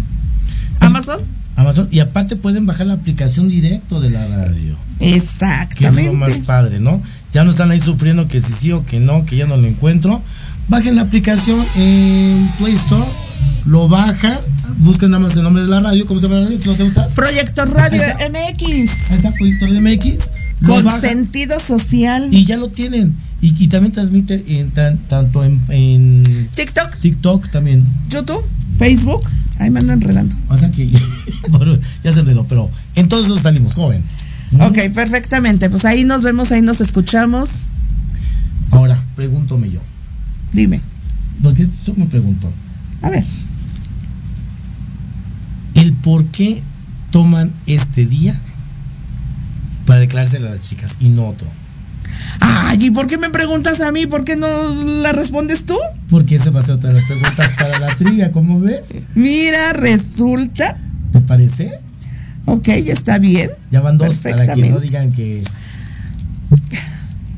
Amazon. 0.82 1.22
Amazon. 1.56 1.88
Y 1.92 2.00
aparte 2.02 2.36
pueden 2.36 2.66
bajar 2.66 2.88
la 2.88 2.96
aplicación 2.96 3.48
directo 3.48 4.02
de 4.02 4.10
la 4.10 4.28
radio. 4.28 4.76
Que 5.00 5.12
es 5.12 5.24
Exactamente. 5.24 6.12
lo 6.12 6.14
más 6.14 6.40
padre, 6.40 6.82
¿no? 6.82 7.02
Ya 7.32 7.46
no 7.46 7.52
están 7.52 7.72
ahí 7.72 7.80
sufriendo 7.80 8.28
que 8.28 8.42
si 8.42 8.52
sí 8.52 8.72
o 8.74 8.86
que 8.86 9.00
no, 9.00 9.26
que 9.26 9.38
ya 9.38 9.48
no 9.48 9.56
lo 9.56 9.66
encuentro. 9.66 10.22
Bajen 10.70 10.96
la 10.96 11.04
aplicación 11.04 11.64
en 11.76 12.50
Play 12.58 12.74
Store, 12.74 13.06
lo 13.66 13.88
bajan, 13.90 14.38
busquen 14.80 15.12
nada 15.12 15.24
más 15.24 15.36
el 15.36 15.44
nombre 15.44 15.64
de 15.64 15.70
la 15.70 15.82
radio, 15.82 16.06
¿cómo 16.08 16.20
se 16.20 16.28
llama 16.28 16.40
la 16.40 16.46
radio? 16.46 16.60
¿No 16.66 16.74
te 16.74 16.84
gusta? 16.84 17.08
Proyecto 17.10 17.66
Radio 17.66 18.02
MX. 18.32 18.64
Ahí 18.64 18.84
está, 19.18 19.32
Proyecto 19.38 19.68
MX. 19.68 20.32
Con 20.66 20.86
bajan 20.86 21.02
sentido 21.02 21.60
social. 21.60 22.28
y 22.32 22.46
ya 22.46 22.58
lo 22.58 22.70
tienen. 22.70 23.14
Y, 23.42 23.54
y 23.62 23.68
también 23.68 23.92
transmite 23.92 24.42
en 24.60 24.72
tan- 24.72 24.98
tanto 25.00 25.44
en, 25.44 25.60
en 25.68 26.24
TikTok, 26.56 26.96
TikTok 27.02 27.50
también. 27.52 27.84
YouTube, 28.10 28.42
Facebook. 28.80 29.22
Ahí 29.60 29.70
me 29.70 29.82
ando 29.82 29.94
enredando. 29.94 30.34
O 30.50 30.58
sea 30.58 30.72
que 30.72 30.90
ya 32.04 32.14
se 32.14 32.22
enredó, 32.22 32.46
pero 32.48 32.70
en 32.96 33.10
todos 33.10 33.26
esos 33.26 33.42
salimos, 33.42 33.76
¿cómo 33.76 33.90
ven? 33.90 34.02
Ok, 34.62 34.78
perfectamente. 34.94 35.70
Pues 35.70 35.84
ahí 35.84 36.06
nos 36.06 36.24
vemos, 36.24 36.52
ahí 36.54 36.62
nos 36.62 36.80
escuchamos. 36.80 37.68
Ahora, 38.72 38.98
pregúntome 39.16 39.70
yo. 39.70 39.82
Dime. 40.54 40.80
Porque 41.42 41.64
eso 41.64 41.94
me 41.98 42.06
preguntó. 42.06 42.52
A 43.02 43.10
ver. 43.10 43.24
El 45.76 45.94
por 45.94 46.26
qué 46.26 46.62
toman 47.12 47.52
este 47.66 48.06
día 48.06 48.40
para 49.86 50.00
declarárselo 50.00 50.48
a 50.48 50.52
las 50.52 50.62
chicas 50.62 50.98
y 51.00 51.10
no 51.10 51.28
otro. 51.28 51.48
Ay, 52.40 52.86
¿y 52.86 52.92
por 52.92 53.08
qué 53.08 53.18
me 53.18 53.30
preguntas 53.30 53.82
a 53.82 53.92
mí? 53.92 54.08
¿Por 54.08 54.24
qué 54.24 54.36
no 54.36 54.48
la 55.02 55.12
respondes 55.12 55.66
tú? 55.66 55.78
Porque 56.10 56.36
esa 56.36 56.52
va 56.52 56.60
a 56.60 56.64
ser 56.64 56.76
otra 56.76 56.90
de 56.90 57.00
las 57.00 57.06
preguntas 57.06 57.52
para 57.58 57.80
la 57.80 57.88
trivia, 57.96 58.32
¿cómo 58.32 58.60
ves? 58.60 58.90
Mira, 59.16 59.74
resulta. 59.74 60.78
¿Te 61.12 61.20
parece? 61.22 61.80
Ok, 62.46 62.68
está 62.70 63.20
bien. 63.20 63.52
Ya 63.72 63.82
van 63.82 63.98
dos 63.98 64.18
para 64.18 64.54
que 64.54 64.70
no 64.70 64.80
digan 64.80 65.12
que. 65.12 65.42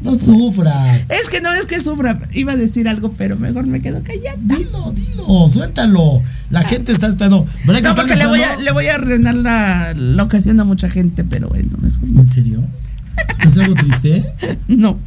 No 0.05 0.17
sufras. 0.17 1.01
Es 1.09 1.29
que 1.29 1.41
no 1.41 1.51
es 1.53 1.65
que 1.65 1.81
sufra. 1.81 2.19
Iba 2.33 2.53
a 2.53 2.55
decir 2.55 2.87
algo, 2.87 3.09
pero 3.11 3.37
mejor 3.37 3.67
me 3.67 3.81
quedo 3.81 4.01
callada. 4.03 4.37
Dilo, 4.39 4.93
dilo, 4.93 5.49
suéltalo. 5.51 6.21
La 6.49 6.63
gente 6.63 6.91
está 6.91 7.07
esperando. 7.07 7.45
¿Verdad 7.65 7.81
que 7.81 7.87
No, 7.89 7.95
porque 7.95 8.15
le 8.15 8.27
voy, 8.27 8.39
a, 8.41 8.57
le 8.57 8.71
voy 8.71 8.87
a 8.87 8.95
arruinar 8.95 9.35
la, 9.35 9.93
la 9.95 10.23
ocasión 10.23 10.59
a 10.59 10.63
mucha 10.63 10.89
gente, 10.89 11.23
pero 11.23 11.49
bueno, 11.49 11.69
mejor 11.81 12.09
no. 12.11 12.21
¿En 12.21 12.27
serio? 12.27 12.63
¿Es 13.47 13.57
algo 13.57 13.75
triste? 13.75 14.25
No. 14.67 14.97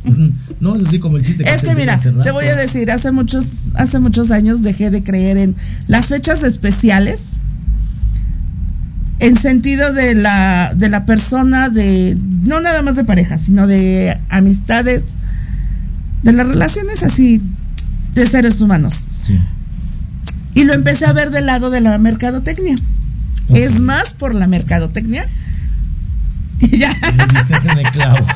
No 0.60 0.76
es 0.76 0.86
así 0.86 0.98
como 0.98 1.16
el 1.16 1.24
chiste 1.24 1.44
que 1.44 1.50
Es 1.50 1.62
que 1.62 1.74
mira, 1.74 1.98
te 1.98 2.30
voy 2.30 2.46
a 2.46 2.54
decir, 2.54 2.90
hace 2.90 3.10
muchos, 3.10 3.74
hace 3.74 3.98
muchos 3.98 4.30
años 4.30 4.62
dejé 4.62 4.90
de 4.90 5.02
creer 5.02 5.36
en 5.36 5.56
las 5.88 6.06
fechas 6.06 6.42
especiales. 6.44 7.38
En 9.20 9.36
sentido 9.36 9.92
de 9.92 10.14
la, 10.14 10.72
de 10.76 10.88
la 10.88 11.04
persona, 11.04 11.68
de, 11.70 12.16
no 12.42 12.60
nada 12.60 12.82
más 12.82 12.94
de 12.96 13.04
pareja, 13.04 13.36
sino 13.38 13.66
de 13.66 14.16
amistades, 14.28 15.02
de 16.22 16.32
las 16.32 16.46
relaciones 16.46 17.02
así 17.02 17.42
de 18.14 18.26
seres 18.26 18.60
humanos. 18.60 19.06
Sí. 19.26 19.38
Y 20.54 20.64
lo 20.64 20.72
empecé 20.72 21.06
a 21.06 21.12
ver 21.12 21.30
del 21.30 21.46
lado 21.46 21.70
de 21.70 21.80
la 21.80 21.98
mercadotecnia. 21.98 22.76
Es 23.48 23.80
más 23.80 24.12
por 24.12 24.34
la 24.34 24.46
mercadotecnia. 24.46 25.26
Y 26.60 26.76
ya. 26.78 26.92
Le 26.92 27.24
diste 27.26 27.70
en 27.72 27.78
el 27.78 27.90
clavo. 27.92 28.26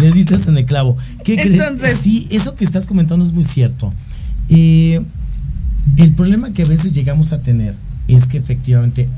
Le 0.00 0.12
diste 0.12 0.34
en 0.36 0.56
el 0.56 0.64
clavo. 0.64 0.96
¿Qué 1.22 1.34
crees? 1.36 1.60
Entonces- 1.60 1.98
Sí, 2.02 2.26
eso 2.30 2.54
que 2.54 2.64
estás 2.64 2.86
comentando 2.86 3.24
es 3.26 3.32
muy 3.32 3.44
cierto. 3.44 3.92
Eh, 4.48 5.04
el 5.98 6.12
problema 6.14 6.50
que 6.52 6.62
a 6.62 6.66
veces 6.66 6.92
llegamos 6.92 7.32
a 7.34 7.42
tener 7.42 7.74
es 8.08 8.26
que 8.26 8.38
efectivamente 8.38 9.08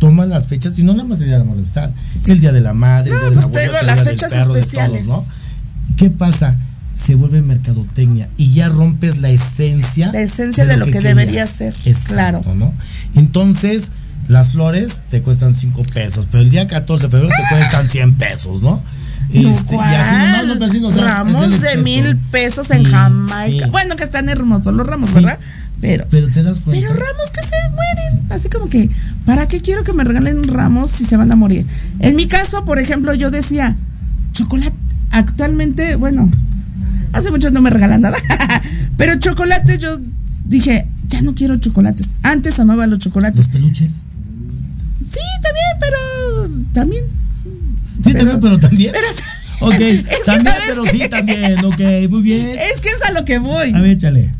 toman 0.00 0.30
las 0.30 0.46
fechas 0.48 0.76
y 0.78 0.82
no 0.82 0.92
nada 0.94 1.04
más 1.08 1.20
el 1.20 1.26
día 1.28 1.38
de 1.38 1.44
la 1.44 1.52
amistad, 1.52 1.90
el 2.26 2.40
día 2.40 2.50
de 2.50 2.60
la 2.60 2.72
madre, 2.72 3.10
el 3.10 3.16
No, 3.16 3.20
día 3.20 3.30
de 3.30 3.36
la 3.36 3.42
pues 3.42 3.46
abuela, 3.46 3.62
digo, 3.62 3.80
el 3.80 3.86
las 3.86 4.02
fechas 4.04 4.32
perro, 4.32 4.56
especiales. 4.56 5.06
todos, 5.06 5.26
¿no? 5.28 5.96
¿Qué 5.96 6.10
pasa? 6.10 6.56
Se 6.94 7.14
vuelve 7.14 7.40
mercadotecnia 7.42 8.28
y 8.36 8.52
ya 8.52 8.68
rompes 8.68 9.18
la 9.18 9.30
esencia. 9.30 10.10
La 10.12 10.20
esencia 10.22 10.66
de 10.66 10.76
lo 10.76 10.86
que 10.86 11.00
debería 11.00 11.46
ser, 11.46 11.74
Exacto, 11.84 12.14
claro. 12.42 12.54
¿no? 12.56 12.74
Entonces, 13.14 13.92
las 14.28 14.50
flores 14.52 15.02
te 15.10 15.20
cuestan 15.22 15.54
5 15.54 15.82
pesos, 15.94 16.26
pero 16.30 16.42
el 16.42 16.50
día 16.50 16.66
14 16.66 17.04
de 17.06 17.10
febrero 17.10 17.34
te 17.36 17.54
cuestan 17.54 17.88
100 17.88 18.14
pesos, 18.14 18.62
¿no? 18.62 18.82
Este, 19.32 19.76
y 19.76 19.78
así, 19.78 20.14
no, 20.36 20.42
no, 20.46 20.52
pero 20.54 20.64
así 20.64 20.80
no, 20.80 20.88
o 20.88 20.90
sea, 20.90 21.04
ramos 21.04 21.44
el 21.44 21.60
de 21.60 21.76
mil 21.76 22.16
pesos 22.32 22.68
en 22.72 22.84
Sí, 22.84 22.90
Jamaica. 22.90 23.66
sí. 23.66 23.70
Bueno, 23.70 23.94
que 23.94 24.02
están 24.02 24.28
hermosos 24.28 24.74
los 24.74 24.84
ramos, 24.86 25.10
Sí. 25.10 25.16
¿verdad? 25.16 25.38
Pero, 25.80 26.06
Pero 26.10 26.28
te 26.28 26.42
das 26.42 26.60
cuenta. 26.60 26.86
pero 26.86 27.00
ramos 27.00 27.30
que 27.32 27.42
se 27.42 27.56
mueren. 27.70 28.26
Así 28.30 28.48
como 28.48 28.68
que, 28.68 28.90
¿para 29.24 29.48
qué 29.48 29.60
quiero 29.60 29.82
que 29.82 29.92
me 29.94 30.04
regalen 30.04 30.44
ramos 30.44 30.90
si 30.90 31.04
se 31.04 31.16
van 31.16 31.32
a 31.32 31.36
morir? 31.36 31.66
En 32.00 32.16
mi 32.16 32.26
caso, 32.26 32.64
por 32.64 32.78
ejemplo, 32.78 33.14
yo 33.14 33.30
decía, 33.30 33.76
chocolate. 34.32 34.76
Actualmente, 35.10 35.96
bueno, 35.96 36.30
hace 37.12 37.30
mucho 37.30 37.50
no 37.50 37.60
me 37.62 37.70
regalan 37.70 38.02
nada. 38.02 38.16
pero 38.96 39.18
chocolate, 39.18 39.78
yo 39.78 39.98
dije, 40.44 40.86
ya 41.08 41.22
no 41.22 41.34
quiero 41.34 41.56
chocolates. 41.56 42.10
Antes 42.22 42.60
amaba 42.60 42.86
los 42.86 42.98
chocolates. 43.00 43.38
Los 43.38 43.48
peluches. 43.48 43.92
Sí, 45.00 45.18
también, 45.42 45.66
pero 45.80 46.64
también. 46.72 47.04
Sí, 48.04 48.12
también, 48.14 48.40
pero 48.40 48.58
también. 48.60 48.92
Pero- 48.92 49.08
ok, 49.66 49.74
Es 49.80 50.24
también, 50.24 50.44
¿sabes 50.54 50.62
pero 50.68 50.84
sí, 50.86 51.00
también. 51.08 51.64
Ok, 51.64 51.80
muy 52.10 52.22
bien. 52.22 52.46
Es 52.58 52.80
que 52.80 52.88
es 52.88 53.02
a 53.08 53.12
lo 53.12 53.24
que 53.24 53.38
voy. 53.38 53.72
A 53.74 53.80
ver, 53.80 53.92
échale. 53.92 54.32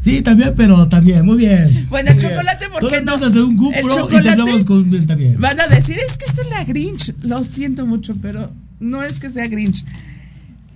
Sí, 0.00 0.22
también, 0.22 0.54
pero 0.56 0.88
también, 0.88 1.24
muy 1.26 1.36
bien. 1.36 1.86
Bueno, 1.90 2.10
el 2.10 2.16
bien. 2.16 2.30
chocolate, 2.30 2.68
¿por 2.70 2.80
Tú 2.80 2.88
qué 2.88 3.02
no? 3.02 3.18
de 3.18 3.42
un 3.42 3.56
cúpulo 3.56 3.78
y 3.94 3.96
chocolate- 3.98 4.22
terminamos 4.22 4.64
con 4.64 4.90
bien 4.90 5.06
también. 5.06 5.38
Van 5.40 5.60
a 5.60 5.68
decir, 5.68 5.96
es 5.98 6.16
que 6.16 6.24
esta 6.24 6.40
es 6.42 6.48
la 6.50 6.64
Grinch. 6.64 7.14
Lo 7.22 7.44
siento 7.44 7.84
mucho, 7.86 8.14
pero 8.22 8.50
no 8.80 9.02
es 9.02 9.20
que 9.20 9.30
sea 9.30 9.46
Grinch. 9.46 9.84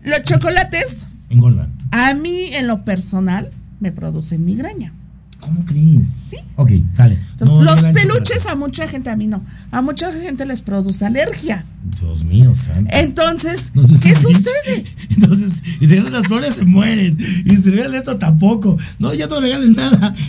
Los 0.05 0.23
chocolates, 0.25 1.07
Engordan. 1.31 1.73
a 1.91 2.13
mí 2.15 2.51
en 2.55 2.67
lo 2.67 2.85
personal, 2.85 3.51
me 3.81 3.93
producen 3.93 4.45
migraña. 4.45 4.93
¿Cómo 5.45 5.65
crees? 5.65 6.07
Sí. 6.31 6.37
Ok, 6.57 6.71
sale. 6.97 7.19
Entonces, 7.33 7.49
No, 7.49 7.63
los 7.63 7.83
peluches 7.93 8.47
a 8.47 8.55
mucha 8.55 8.87
gente, 8.89 9.11
a 9.11 9.17
mí 9.17 9.27
no. 9.27 9.43
A 9.71 9.83
mucha 9.83 10.11
gente 10.13 10.47
les 10.47 10.61
produce 10.63 11.05
alergia. 11.05 11.65
Dios 12.01 12.25
mío, 12.25 12.55
santo. 12.55 12.91
Entonces, 12.95 13.71
si 13.75 13.99
¿qué 14.01 14.15
sucede? 14.15 14.85
Entonces, 15.11 15.63
y 15.81 15.87
si 15.87 15.95
regalan 15.97 16.13
las 16.15 16.27
flores 16.29 16.55
se 16.55 16.65
mueren. 16.65 17.19
Y 17.45 17.57
si 17.57 17.71
regalan 17.71 17.95
esto 17.97 18.17
tampoco. 18.19 18.77
No, 18.99 19.13
ya 19.15 19.27
no 19.27 19.41
regalen 19.41 19.73
nada. 19.75 20.15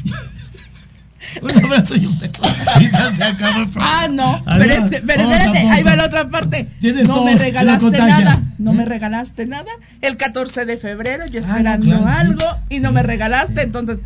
Un 1.41 1.63
abrazo 1.65 1.95
y 1.95 2.05
un 2.05 2.17
beso. 2.19 2.41
Y 2.79 2.83
ya 2.83 3.09
se 3.09 3.23
acabó 3.23 3.61
el. 3.63 3.69
Ah, 3.77 4.07
no. 4.11 4.43
Adiós. 4.45 4.67
Pero, 4.67 4.73
este- 4.85 5.01
pero 5.01 5.21
espérate, 5.23 5.45
tampoco. 5.53 5.73
ahí 5.73 5.83
va 5.83 5.95
la 5.95 6.05
otra 6.05 6.29
parte. 6.29 6.67
Tienes 6.79 7.07
no 7.07 7.25
me 7.25 7.35
regalaste 7.35 7.89
nada. 7.97 8.43
No 8.59 8.71
¿Eh? 8.71 8.75
me 8.75 8.85
regalaste 8.85 9.47
nada. 9.47 9.71
El 10.01 10.17
14 10.17 10.65
de 10.65 10.77
febrero, 10.77 11.25
yo 11.25 11.39
Ah, 11.39 11.47
esperando 11.47 11.87
no, 11.87 12.03
claro, 12.03 12.11
sí. 12.11 12.27
algo 12.27 12.45
y 12.69 12.79
no 12.79 12.89
Sí, 12.89 12.95
me 12.95 13.03
regalaste. 13.03 13.55
sí. 13.61 13.65
Entonces, 13.65 13.99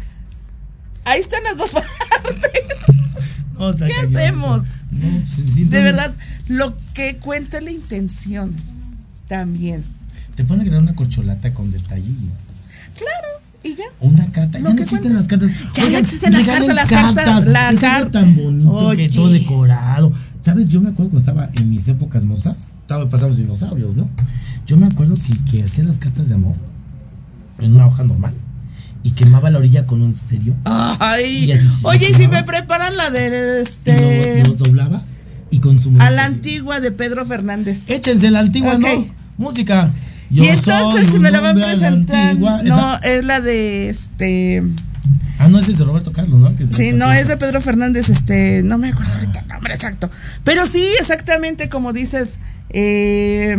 ahí 1.09 1.19
están 1.19 1.43
las 1.43 1.57
dos 1.57 1.71
partes. 1.71 2.51
No, 3.59 3.75
¿Qué 3.75 3.91
hacemos? 3.93 4.63
No, 4.89 4.99
pues, 5.09 5.51
sí, 5.53 5.65
De 5.65 5.83
verdad, 5.83 6.15
lo 6.47 6.73
que 6.93 7.17
cuenta 7.17 7.57
es 7.57 7.63
la 7.65 7.71
intención 7.71 8.55
también. 9.27 9.83
Te 10.35 10.45
ponen 10.45 10.61
a 10.65 10.69
crear 10.69 10.81
una 10.81 10.95
corcholata 10.95 11.53
con 11.53 11.69
detalle. 11.69 12.05
Claro, 12.95 13.27
y 13.61 13.75
ya. 13.75 13.83
Una 13.99 14.31
carta. 14.31 14.59
Lo 14.59 14.69
ya 14.69 14.75
no 14.75 14.81
existen 14.81 15.11
cuenta. 15.11 15.17
las 15.19 15.27
cartas. 15.27 15.51
Ya 15.73 15.89
no 15.89 15.97
existen 15.97 16.31
las 16.31 16.45
cartas, 16.45 16.73
las 16.73 16.89
cartas, 16.89 17.45
la 17.47 17.69
Es 17.71 17.83
algo 17.83 18.03
car- 18.05 18.11
tan 18.11 18.33
bonito 18.33 18.91
que 18.95 19.09
todo 19.09 19.29
decorado. 19.29 20.13
¿Sabes? 20.41 20.69
Yo 20.69 20.79
me 20.79 20.91
acuerdo 20.91 21.11
cuando 21.11 21.29
estaba 21.29 21.49
en 21.53 21.69
mis 21.69 21.85
épocas 21.89 22.23
mozas. 22.23 22.65
Estaba 22.83 23.09
pasando 23.09 23.29
los 23.31 23.39
dinosaurios, 23.39 23.97
¿no? 23.97 24.09
Yo 24.65 24.77
me 24.77 24.85
acuerdo 24.85 25.15
que, 25.15 25.51
que 25.51 25.63
hacía 25.65 25.83
las 25.83 25.97
cartas 25.97 26.29
de 26.29 26.35
amor 26.35 26.55
en 27.59 27.75
una 27.75 27.87
hoja 27.87 28.05
normal 28.05 28.33
y 29.03 29.11
quemaba 29.11 29.49
la 29.49 29.59
orilla 29.59 29.85
con 29.85 30.01
un 30.01 30.11
estéreo. 30.11 30.55
Ay, 30.65 31.51
Y 31.51 31.85
oye, 31.85 32.09
y 32.09 32.13
si 32.13 32.27
me 32.27 32.43
preparan 32.43 32.97
la 32.97 33.09
de 33.09 33.61
este. 33.61 34.43
lo, 34.43 34.51
lo 34.51 34.55
doblabas 34.55 35.19
y 35.51 35.59
con 35.59 35.81
su 35.81 35.93
A 35.99 36.11
la 36.11 36.25
antigua 36.25 36.79
de 36.79 36.91
Pedro 36.91 37.25
Fernández. 37.25 37.83
Échense 37.89 38.29
la 38.31 38.39
antigua, 38.41 38.75
Ok. 38.75 38.81
¿no? 38.81 39.07
Música. 39.37 39.89
y 40.29 40.45
entonces 40.47 41.09
un 41.13 41.21
me 41.21 41.31
la 41.31 41.39
van 41.39 41.59
a 41.61 41.65
presentar. 41.65 42.29
antigua. 42.31 42.61
No, 42.63 42.97
Esa- 42.97 42.97
es 42.97 43.23
la 43.23 43.41
de 43.41 43.89
este. 43.89 44.63
Ah, 45.39 45.47
no, 45.47 45.57
ese 45.57 45.71
es 45.71 45.77
de 45.77 45.85
Roberto 45.85 46.11
Carlos, 46.11 46.37
¿no? 46.41 46.53
Que 46.57 46.67
Sí, 46.67 46.91
no, 46.91 47.09
es 47.13 47.29
de 47.29 47.37
Pedro 47.37 47.61
Fernández, 47.61 48.09
este, 48.09 48.61
no 48.65 48.77
me 48.77 48.89
acuerdo 48.89 49.13
ahorita 49.13 49.39
el 49.39 49.47
nombre 49.47 49.73
exacto. 49.73 50.09
Pero 50.43 50.67
sí, 50.67 50.83
exactamente 50.99 51.69
como 51.69 51.93
dices, 51.93 52.41
eh, 52.71 53.55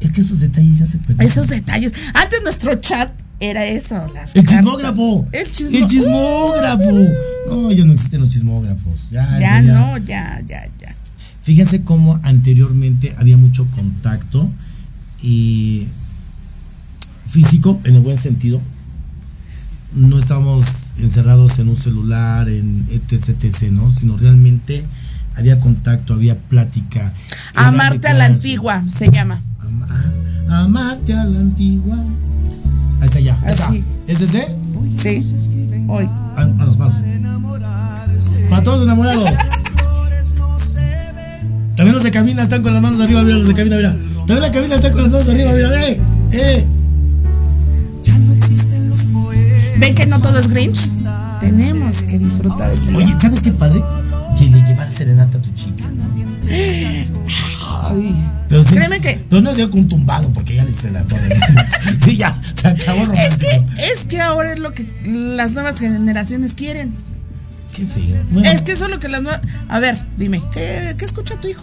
Es 0.00 0.10
que 0.10 0.20
esos 0.20 0.40
detalles 0.40 0.78
ya 0.78 0.86
se 0.86 0.98
perdieron. 0.98 1.26
esos 1.26 1.48
detalles. 1.48 1.92
Antes 2.12 2.40
nuestro 2.42 2.74
chat 2.74 3.10
era 3.40 3.64
eso, 3.66 3.94
las 4.14 4.36
El 4.36 4.44
cartas. 4.44 4.60
chismógrafo. 4.60 5.26
El 5.32 5.50
chismo- 5.52 5.78
El 5.78 5.86
chismógrafo. 5.86 6.98
No, 7.50 7.72
ya 7.72 7.84
no 7.84 7.92
existen 7.92 8.20
los 8.20 8.28
chismógrafos. 8.28 9.10
Ya, 9.10 9.38
Ya, 9.40 9.58
eso 9.60 9.72
no, 9.72 9.98
ya, 9.98 10.40
ya, 10.46 10.64
ya. 10.78 10.94
Fíjense 11.42 11.82
cómo 11.82 12.20
anteriormente 12.22 13.14
había 13.18 13.36
mucho 13.36 13.66
contacto 13.70 14.48
y 15.22 15.88
físico 17.26 17.80
en 17.84 17.96
el 17.96 18.02
buen 18.02 18.18
sentido. 18.18 18.60
No 19.94 20.18
estábamos 20.18 20.92
encerrados 20.98 21.58
en 21.58 21.68
un 21.68 21.76
celular, 21.76 22.48
en 22.48 22.86
etc, 22.90 23.30
etc, 23.42 23.72
¿no? 23.72 23.90
Sino 23.90 24.16
realmente 24.16 24.84
había 25.36 25.58
contacto, 25.58 26.12
había 26.14 26.36
plática. 26.38 27.12
Amarte 27.54 28.08
a 28.08 28.14
la 28.14 28.26
antigua, 28.26 28.84
se 28.88 29.10
llama. 29.10 29.42
Amarte 30.48 31.14
a 31.14 31.24
la 31.24 31.38
antigua. 31.40 31.96
Ya. 33.42 33.50
Así. 33.50 33.84
¿Es 34.06 34.20
ese? 34.20 34.56
Sí, 34.92 35.34
hoy. 35.88 36.08
A, 36.36 36.42
a 36.42 36.64
los 36.64 36.78
manos. 36.78 36.96
Para 38.48 38.62
todos 38.62 38.78
los 38.78 38.86
enamorados. 38.86 39.30
También 41.76 41.94
los 41.94 42.02
de 42.02 42.10
cabina 42.10 42.42
están 42.42 42.62
con 42.62 42.74
las 42.74 42.82
manos 42.82 43.00
arriba, 43.00 43.22
mira 43.22 43.38
los 43.38 43.46
de 43.46 43.54
cabina, 43.54 43.76
mira. 43.76 43.96
También 44.26 44.40
la 44.40 44.52
cabina 44.52 44.74
está 44.74 44.92
con 44.92 45.02
las 45.02 45.12
manos 45.12 45.28
arriba, 45.28 45.52
mira, 45.52 45.86
eh, 45.86 46.00
eh. 46.32 46.66
¿Ven 49.78 49.94
que 49.94 50.06
no 50.06 50.20
todo 50.20 50.38
es 50.38 50.48
Grinch? 50.50 50.78
Tenemos 51.40 52.02
que 52.02 52.18
disfrutar 52.18 52.70
Oye, 52.94 53.14
¿sabes 53.18 53.40
qué 53.40 53.52
padre? 53.52 53.82
Que 54.38 54.44
le 54.50 54.60
llevara 54.62 54.90
serenata 54.90 55.38
a 55.38 55.42
tu 55.42 55.50
chica. 55.54 55.84
Ay. 57.88 58.14
Pero 58.50 58.64
sí- 58.64 58.74
Créeme 58.74 59.00
que- 59.00 59.24
Pero 59.30 59.40
no 59.40 59.54
sea 59.54 59.66
un 59.66 59.88
tumbado, 59.88 60.30
porque 60.34 60.56
ya 60.56 60.64
le 60.64 60.72
se 60.74 60.90
la 60.90 61.02
todo. 61.04 61.18
sí, 62.04 62.16
ya, 62.16 62.34
se 62.54 62.68
acabó 62.68 63.04
el 63.04 63.12
Es 63.12 63.30
romántico. 63.30 63.74
que, 63.76 63.86
es 63.86 64.00
que 64.06 64.20
ahora 64.20 64.52
es 64.52 64.58
lo 64.58 64.74
que 64.74 64.84
las 65.06 65.52
nuevas 65.52 65.78
generaciones 65.78 66.54
quieren. 66.54 66.92
Qué 67.74 67.86
feo. 67.86 68.20
Bueno, 68.32 68.50
Es 68.50 68.60
que 68.62 68.72
eso 68.72 68.84
es 68.86 68.90
lo 68.90 68.98
que 69.00 69.08
las 69.08 69.22
nuevas. 69.22 69.40
A 69.68 69.78
ver, 69.78 69.96
dime, 70.18 70.42
¿qué, 70.52 70.94
qué 70.98 71.04
escucha 71.06 71.36
tu 71.40 71.48
hijo? 71.48 71.62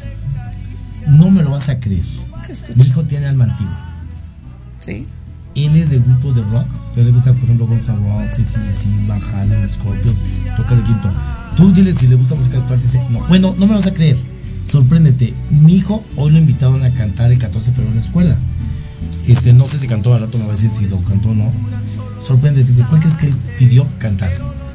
no 1.07 1.29
me 1.31 1.41
lo 1.43 1.51
vas 1.51 1.69
a 1.69 1.79
creer. 1.79 2.03
¿Qué 2.45 2.53
escucha? 2.53 2.73
Mi 2.81 2.85
hijo 2.87 3.03
tiene 3.03 3.27
alma 3.27 3.43
antigua. 3.45 3.93
Sí. 4.79 5.05
Él 5.55 5.75
es 5.75 5.89
de 5.89 5.99
grupo 5.99 6.31
de 6.33 6.41
rock, 6.43 6.67
pero 6.93 7.07
le 7.07 7.11
gusta, 7.13 7.33
por 7.33 7.43
ejemplo, 7.43 7.65
Guns 7.67 7.87
N' 7.89 7.97
Roses, 7.97 8.47
CDC, 8.53 9.07
Van 9.07 9.19
Halen, 9.33 9.69
Scorpions, 9.69 10.23
toca 10.55 10.73
el 10.75 10.83
quinto. 10.83 11.09
Tú 11.55 11.73
dile 11.73 11.95
si 11.95 12.07
le 12.07 12.15
gusta 12.15 12.35
música 12.35 12.57
actual, 12.59 12.79
dice, 12.81 13.01
no, 13.09 13.19
bueno, 13.27 13.55
no 13.57 13.65
me 13.67 13.73
vas 13.73 13.87
a 13.87 13.93
creer. 13.93 14.17
Sorpréndete, 14.69 15.33
mi 15.49 15.75
hijo 15.77 16.03
hoy 16.17 16.31
lo 16.31 16.37
invitaron 16.37 16.83
a 16.83 16.91
cantar 16.91 17.31
el 17.31 17.37
14 17.39 17.69
de 17.69 17.75
febrero 17.75 17.91
en 17.91 17.95
la 17.99 18.05
escuela. 18.05 18.35
Este, 19.27 19.53
no 19.53 19.67
sé 19.67 19.79
si 19.79 19.87
cantó, 19.87 20.13
al 20.13 20.21
rato 20.21 20.37
me 20.37 20.45
va 20.45 20.51
a 20.53 20.55
decir 20.55 20.69
si 20.69 20.85
lo 20.85 20.99
cantó 21.03 21.29
o 21.29 21.33
no. 21.35 21.51
Sorpréndete, 22.25 22.71
¿de 22.73 22.83
cuál 22.83 22.99
crees 23.01 23.17
que 23.17 23.27
él 23.27 23.35
pidió 23.59 23.87
cantar? 23.99 24.29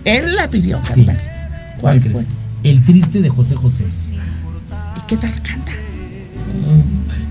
Él 0.04 0.34
la 0.36 0.48
pidió 0.48 0.78
Sí. 0.84 1.04
cantar. 1.04 1.76
¿Cuál 1.80 2.00
fue? 2.00 2.10
crees? 2.10 2.28
El 2.64 2.82
triste 2.84 3.20
de 3.22 3.28
José 3.28 3.54
José. 3.54 3.84
¿Y 3.84 5.06
qué 5.06 5.16
tal 5.16 5.30
canta? 5.42 5.72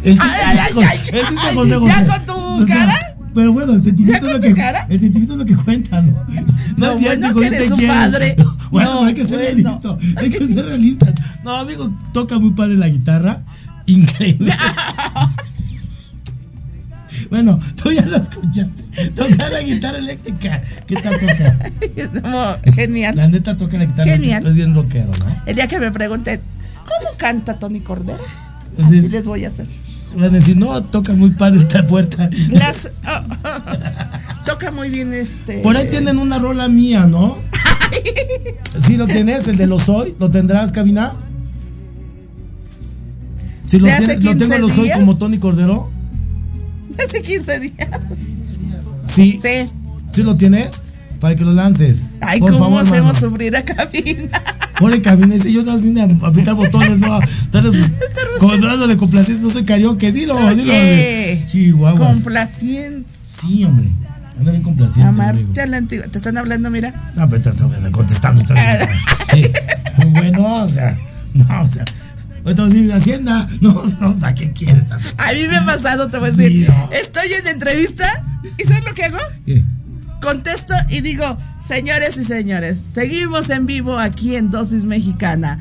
El 0.04 0.18
triste, 0.18 0.36
Ay, 0.46 0.58
ay, 0.60 0.70
ay, 0.78 0.86
ay, 0.88 0.98
el 1.14 1.26
triste 1.26 1.34
de 1.36 1.50
ay, 1.50 1.56
José 1.56 1.70
¿ya 1.70 1.80
José. 1.80 2.06
con 2.06 2.26
tu 2.26 2.34
O 2.64 2.68
sea, 2.68 2.76
cara? 2.76 3.00
Pero 3.34 3.54
bueno, 3.54 3.74
el 3.74 3.84
sentimiento 3.84 4.26
¿Ya 4.26 4.28
es 4.28 4.34
lo 4.36 4.42
que 4.42 4.54
cara? 4.54 4.88
el 4.90 5.00
sentimiento 5.00 5.34
es 5.34 5.40
lo 5.40 5.46
que 5.46 5.56
cuenta, 5.56 6.02
¿no? 6.02 6.26
No, 6.76 6.92
es 6.92 7.00
cierto, 7.00 7.34
bueno, 7.34 7.40
que 7.40 7.48
eres 7.58 7.72
un 7.72 7.88
padre. 7.88 8.36
Bueno, 8.72 9.02
No, 9.02 9.06
hay 9.08 9.14
que 9.14 9.26
ser 9.28 9.38
bueno. 9.40 9.80
realista. 9.80 9.98
Hay 10.22 10.30
que 10.30 10.48
ser 10.48 10.66
realistas. 10.66 11.14
No, 11.44 11.52
amigo, 11.56 11.92
toca 12.14 12.40
muy 12.40 12.52
padre 12.52 12.78
la 12.78 12.88
guitarra. 12.88 13.42
Increíble. 13.86 14.54
bueno, 17.30 17.60
tú 17.82 17.92
ya 17.92 18.06
lo 18.06 18.18
escuchaste. 18.18 18.84
Toca 19.16 19.50
la 19.50 19.62
guitarra 19.62 19.98
eléctrica. 19.98 20.62
¿Qué 20.88 20.96
tal 20.96 21.20
toca? 21.20 21.58
Es 21.96 22.10
como 22.22 22.56
genial. 22.74 23.16
La 23.16 23.28
neta 23.28 23.58
toca 23.58 23.78
la 23.78 23.86
guitarra 23.86 24.10
Genial. 24.12 24.42
eléctrica. 24.46 24.50
Es 24.50 24.56
bien 24.56 24.76
rockero, 24.76 25.12
¿no? 25.18 25.26
El 25.46 25.56
día 25.56 25.68
que 25.68 25.80
me 25.80 25.92
pregunten, 25.92 26.40
¿cómo 26.86 27.18
canta 27.18 27.60
Tony 27.60 27.80
Cordero? 27.82 28.24
Así 28.84 29.02
les 29.10 29.26
voy 29.26 29.46
a 29.46 29.50
hacer. 29.50 29.68
Van 30.16 30.26
a 30.26 30.30
decir, 30.30 30.58
no, 30.58 30.82
toca 30.84 31.14
muy 31.14 31.30
padre 31.32 31.60
esta 31.60 31.86
puerta. 31.88 32.30
Las, 32.50 32.90
oh, 33.08 34.46
toca 34.46 34.72
muy 34.72 34.90
bien 34.90 35.14
este. 35.14 35.60
Por 35.60 35.76
ahí 35.78 35.88
tienen 35.90 36.18
una 36.18 36.38
rola 36.40 36.68
mía, 36.68 37.08
¿no? 37.08 37.38
Sí, 38.88 38.98
lo 38.98 39.06
tienes, 39.08 39.48
el 39.48 39.58
de 39.58 39.68
los 39.68 39.90
hoy, 39.90 40.16
¿lo 40.20 40.30
tendrás, 40.32 40.72
cabina? 40.72 41.12
Si 43.68 43.80
lo, 43.80 43.88
¿De 43.88 43.98
tienes, 43.98 44.24
lo 44.24 44.32
tengo 44.32 44.40
15 44.56 44.60
los 44.60 44.78
hoy 44.78 44.92
como 44.92 45.18
Tony 45.18 45.38
Cordero. 45.38 45.90
Hace 47.08 47.22
15 47.22 47.60
días. 47.60 47.88
Sí. 49.08 49.40
Sí. 49.42 49.72
¿Sí 50.12 50.24
lo 50.24 50.36
tienes? 50.36 50.82
Para 51.20 51.36
que 51.36 51.46
lo 51.46 51.54
lances. 51.54 52.16
Ay, 52.22 52.40
Por 52.40 52.52
¿cómo 52.52 52.66
favor, 52.66 52.82
hacemos 52.82 53.14
mano. 53.14 53.20
sufrir 53.20 53.56
a 53.56 53.64
cabina? 53.64 54.42
Pone 54.80 55.02
cabina, 55.02 55.36
dice, 55.36 55.54
yo 55.54 55.64
no 55.64 55.80
vine 55.80 56.02
a 56.02 56.28
apretar 56.28 56.56
botones, 56.56 56.98
no. 56.98 57.20
Como 58.40 58.58
dándole 58.58 58.98
complacencia, 58.98 59.46
no 59.46 59.52
soy 59.52 59.64
karaoke, 59.64 60.12
dilo, 60.12 60.36
dilo. 60.56 60.74
Oye, 60.74 61.44
Chihuahuas. 61.46 62.16
Complaciente. 62.16 63.08
Sí, 63.24 63.64
hombre. 63.64 63.88
Anda 64.40 64.52
bien 64.52 64.64
complaciente. 64.64 65.10
Amarte 65.10 65.62
a 65.62 65.68
la 65.68 65.78
antigua. 65.78 66.08
Te 66.08 66.18
están 66.18 66.38
hablando, 66.38 66.70
mira. 66.70 66.94
No, 67.16 67.30
pero 67.30 67.38
estás 67.38 67.56
estás 67.56 67.92
contestando. 67.92 68.42
entonces, 68.42 68.66
sí. 69.34 69.44
Bueno, 70.08 70.64
o 70.64 70.70
sea, 70.70 70.98
no, 71.34 71.62
o 71.62 71.68
sea. 71.68 71.86
Entonces, 72.44 72.92
Hacienda, 72.92 73.48
no, 73.62 73.84
no, 74.00 74.10
o 74.10 74.20
sea, 74.20 74.34
¿qué 74.34 74.52
quieres 74.52 74.88
también? 74.88 75.14
A 75.18 75.34
mí 75.34 75.48
me 75.48 75.58
ha 75.58 75.66
pasado, 75.66 76.10
te 76.10 76.18
voy 76.18 76.30
a 76.30 76.32
decir. 76.32 76.72
Estoy 76.92 77.34
en 77.34 77.48
entrevista 77.48 78.06
y 78.58 78.64
¿sabes 78.64 78.84
lo 78.84 78.94
que 78.96 79.04
hago? 79.06 79.20
¿Qué? 79.46 79.64
Contesto 80.22 80.74
y 80.90 81.02
digo, 81.02 81.38
señores 81.60 82.18
y 82.18 82.24
señores, 82.24 82.82
seguimos 82.94 83.50
en 83.50 83.66
vivo 83.66 83.98
aquí 83.98 84.36
en 84.36 84.50
Dosis 84.52 84.86
Mexicana. 84.86 85.60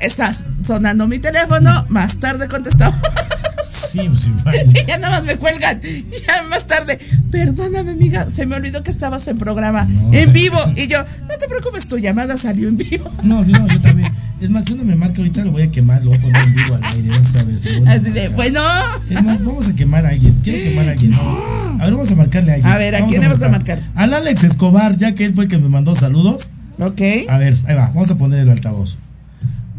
Está 0.00 0.32
sonando 0.32 1.06
mi 1.08 1.18
teléfono, 1.18 1.84
más 1.88 2.18
tarde 2.18 2.48
contestamos. 2.48 3.00
Sí, 3.68 4.00
pues. 4.42 4.56
Y 4.66 4.86
ya 4.86 4.98
nada 4.98 5.18
más 5.18 5.24
me 5.24 5.36
cuelgan. 5.36 5.80
Ya 5.80 6.42
más 6.48 6.66
tarde, 6.66 6.98
perdóname, 7.30 7.92
amiga, 7.92 8.28
se 8.30 8.46
me 8.46 8.56
olvidó 8.56 8.82
que 8.82 8.90
estabas 8.90 9.26
en 9.28 9.38
programa, 9.38 9.86
en 10.12 10.32
vivo. 10.32 10.58
Y 10.76 10.86
yo, 10.86 10.98
no 11.28 11.38
te 11.38 11.46
preocupes, 11.48 11.86
tu 11.86 11.98
llamada 11.98 12.36
salió 12.36 12.68
en 12.68 12.76
vivo. 12.76 13.10
No, 13.22 13.44
sí, 13.44 13.52
no, 13.52 13.66
yo 13.68 13.80
también. 13.80 14.10
Es 14.40 14.50
más, 14.50 14.64
si 14.64 14.72
uno 14.72 14.84
me 14.84 14.94
marca 14.94 15.18
ahorita, 15.18 15.44
lo 15.44 15.50
voy 15.50 15.62
a 15.62 15.70
quemar, 15.70 16.02
lo 16.02 16.10
voy 16.10 16.18
a 16.18 16.22
poner 16.22 16.42
en 16.44 16.54
vivo 16.54 16.74
al 16.76 16.84
aire, 16.84 17.08
ya 17.08 17.24
sabes. 17.24 17.66
Así 17.86 18.10
de, 18.10 18.28
bueno. 18.28 18.60
Es 19.10 19.22
más, 19.22 19.44
vamos 19.44 19.68
a 19.68 19.74
quemar 19.74 20.06
a 20.06 20.10
alguien. 20.10 20.32
¿Quiere 20.44 20.70
quemar 20.70 20.88
a 20.88 20.92
alguien? 20.92 21.14
A 21.78 21.84
ver, 21.84 21.92
vamos 21.92 22.10
a 22.10 22.16
marcarle 22.16 22.50
a 22.50 22.54
alguien. 22.56 22.72
A 22.72 22.76
ver, 22.76 22.94
¿a 22.96 23.06
quién 23.06 23.20
le 23.20 23.28
vas 23.28 23.40
a 23.40 23.48
marcar? 23.48 23.80
Al 23.94 24.12
Alex 24.12 24.42
Escobar, 24.42 24.96
ya 24.96 25.14
que 25.14 25.24
él 25.24 25.32
fue 25.32 25.44
el 25.44 25.50
que 25.50 25.58
me 25.58 25.68
mandó 25.68 25.94
saludos. 25.94 26.50
Ok. 26.80 27.00
A 27.28 27.38
ver, 27.38 27.54
ahí 27.66 27.76
va, 27.76 27.86
vamos 27.88 28.10
a 28.10 28.16
poner 28.16 28.40
el 28.40 28.50
altavoz. 28.50 28.98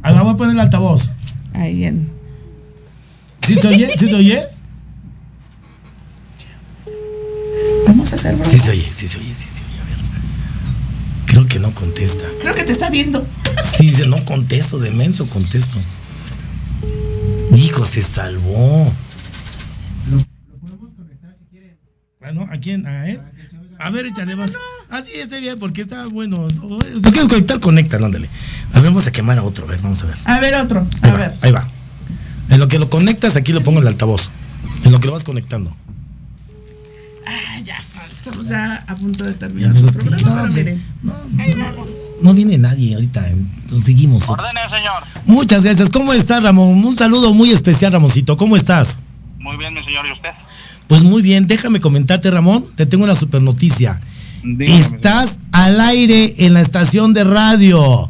Ahí 0.01 0.13
va, 0.13 0.21
voy 0.21 0.33
a 0.33 0.37
poner 0.37 0.53
el 0.53 0.61
altavoz. 0.61 1.11
Ahí 1.53 1.83
en. 1.83 2.18
¿Sí 3.49 3.55
se 3.55 3.67
oye? 3.67 3.89
¿Sí 3.97 4.07
se 4.07 4.15
oye? 4.15 4.47
Vamos 7.87 8.11
a 8.11 8.15
hacer. 8.15 8.37
Sí 8.43 8.59
se 8.59 8.69
oye, 8.69 8.83
sí 8.83 9.07
se 9.07 9.17
oye, 9.17 9.33
sí 9.33 9.47
se 9.49 9.63
oye. 9.63 9.81
A 9.81 9.85
ver. 9.85 9.97
Creo 11.25 11.47
que 11.47 11.57
no 11.57 11.73
contesta. 11.73 12.25
Creo 12.41 12.53
que 12.53 12.63
te 12.63 12.73
está 12.73 12.91
viendo. 12.91 13.25
Sí, 13.63 13.87
dice, 13.87 14.05
no 14.05 14.23
contesto, 14.23 14.77
de 14.77 14.91
menso 14.91 15.27
contesto. 15.27 15.79
Hijo, 17.55 17.85
se 17.85 18.03
salvó. 18.03 18.93
Bueno, 22.19 22.47
¿a 22.51 22.57
quién? 22.59 22.85
¿A 22.85 23.09
él? 23.09 23.19
A 23.79 23.89
ver, 23.89 24.05
échale 24.05 24.35
más. 24.35 24.51
Ah, 24.91 25.01
sí, 25.01 25.13
está 25.15 25.39
bien, 25.39 25.57
porque 25.57 25.81
está 25.81 26.05
bueno. 26.05 26.47
¿Lo 26.61 26.77
quieres 27.01 27.27
conectar? 27.27 27.59
Conecta, 27.59 27.95
ándale. 27.97 28.29
A 28.73 28.79
ver, 28.79 28.91
vamos 28.91 29.07
a 29.07 29.11
quemar 29.11 29.39
a 29.39 29.43
otro. 29.43 29.65
A 29.65 29.69
ver, 29.69 29.79
vamos 29.81 30.03
a 30.03 30.05
ver. 30.05 30.17
A 30.25 30.39
ver, 30.39 30.53
otro. 30.53 30.85
Ahí 31.01 31.09
A 31.09 31.13
va, 31.13 31.17
ver. 31.17 31.33
ahí 31.41 31.51
va. 31.51 31.67
En 32.49 32.59
lo 32.59 32.67
que 32.67 32.79
lo 32.79 32.89
conectas, 32.89 33.35
aquí 33.35 33.53
lo 33.53 33.63
pongo 33.63 33.79
el 33.79 33.87
altavoz. 33.87 34.29
En 34.83 34.91
lo 34.91 34.99
que 34.99 35.07
lo 35.07 35.13
vas 35.13 35.23
conectando. 35.23 35.75
Ah, 37.27 37.59
ya 37.63 37.79
sabes, 37.81 38.13
estamos 38.13 38.47
ya 38.49 38.83
a 38.87 38.95
punto 38.95 39.23
de 39.23 39.33
terminar 39.33 39.75
el 39.75 39.85
programa, 39.85 40.23
no, 40.23 40.35
pero 40.35 40.53
miren. 40.53 40.83
Ahí 41.39 41.53
vamos. 41.53 41.89
No 42.21 42.33
viene 42.33 42.57
nadie 42.57 42.95
ahorita. 42.95 43.27
Entonces 43.29 43.85
seguimos. 43.85 44.27
Ordene, 44.29 44.61
señor. 44.69 45.03
Muchas 45.25 45.63
gracias. 45.63 45.89
¿Cómo 45.89 46.11
estás, 46.13 46.41
Ramón? 46.41 46.83
Un 46.83 46.95
saludo 46.95 47.33
muy 47.33 47.51
especial, 47.51 47.91
Ramoncito. 47.91 48.35
¿Cómo 48.35 48.55
estás? 48.55 48.99
Muy 49.37 49.57
bien, 49.57 49.73
mi 49.73 49.83
señor, 49.83 50.05
¿y 50.07 50.11
usted? 50.11 50.31
Pues 50.87 51.03
muy 51.03 51.21
bien, 51.21 51.45
déjame 51.45 51.79
comentarte, 51.79 52.31
Ramón, 52.31 52.65
te 52.75 52.87
tengo 52.87 53.03
una 53.03 53.15
super 53.15 53.43
noticia. 53.43 54.01
Dígame, 54.43 54.79
Estás 54.79 55.39
al 55.51 55.79
aire 55.81 56.33
en 56.39 56.55
la 56.55 56.61
estación 56.61 57.13
de 57.13 57.23
radio. 57.23 58.09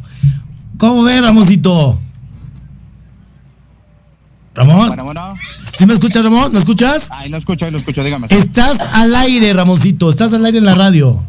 ¿Cómo 0.78 1.02
ves, 1.02 1.20
Ramoncito? 1.20 2.00
Ramón. 4.54 4.88
Bueno, 4.88 5.04
bueno. 5.04 5.34
¿Sí 5.60 5.86
me 5.86 5.92
escuchas, 5.94 6.24
Ramón? 6.24 6.52
¿Me 6.52 6.58
escuchas? 6.58 7.08
Ahí 7.12 7.28
lo 7.28 7.38
escucho, 7.38 7.64
ahí 7.64 7.70
lo 7.70 7.78
escucho, 7.78 8.02
dígame. 8.02 8.26
Estás 8.30 8.80
al 8.92 9.14
aire, 9.14 9.52
Ramoncito. 9.52 10.10
Estás 10.10 10.32
al 10.32 10.44
aire 10.44 10.58
en 10.58 10.64
la 10.64 10.74
radio. 10.74 11.22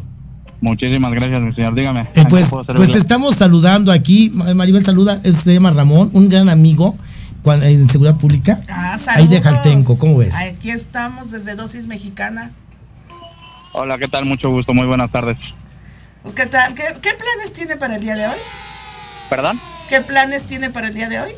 Muchísimas 0.60 1.12
gracias, 1.12 1.40
mi 1.40 1.54
señor, 1.54 1.74
dígame. 1.74 2.00
Eh, 2.02 2.08
¿En 2.14 2.24
qué 2.24 2.30
pues, 2.30 2.48
pues 2.76 2.90
te 2.90 2.98
estamos 2.98 3.36
saludando 3.36 3.90
aquí. 3.92 4.30
Ma- 4.34 4.52
Maribel 4.54 4.84
saluda, 4.84 5.20
se 5.22 5.54
llama 5.54 5.70
Ramón, 5.72 6.10
un 6.12 6.28
gran 6.28 6.48
amigo 6.48 6.96
cuan- 7.42 7.62
en 7.64 7.88
seguridad 7.88 8.16
pública. 8.16 8.60
Ah, 8.68 8.96
Ahí 9.08 9.26
de 9.28 9.40
saludos. 9.40 9.42
Jaltenco, 9.62 9.98
¿cómo 9.98 10.18
ves? 10.18 10.34
Aquí 10.36 10.70
estamos 10.70 11.30
desde 11.32 11.54
Dosis 11.56 11.86
Mexicana. 11.86 12.52
Hola, 13.72 13.98
¿qué 13.98 14.06
tal? 14.06 14.24
Mucho 14.24 14.50
gusto, 14.50 14.72
muy 14.74 14.86
buenas 14.86 15.10
tardes. 15.10 15.38
Pues, 16.22 16.34
¿qué 16.34 16.46
tal? 16.46 16.74
¿Qué, 16.74 16.82
qué 17.00 17.10
planes 17.10 17.52
tiene 17.52 17.76
para 17.76 17.96
el 17.96 18.02
día 18.02 18.14
de 18.14 18.26
hoy? 18.26 18.36
¿Perdón? 19.30 19.58
¿Qué 19.88 20.00
planes 20.00 20.44
tiene 20.44 20.70
para 20.70 20.88
el 20.88 20.94
día 20.94 21.08
de 21.08 21.20
hoy? 21.20 21.32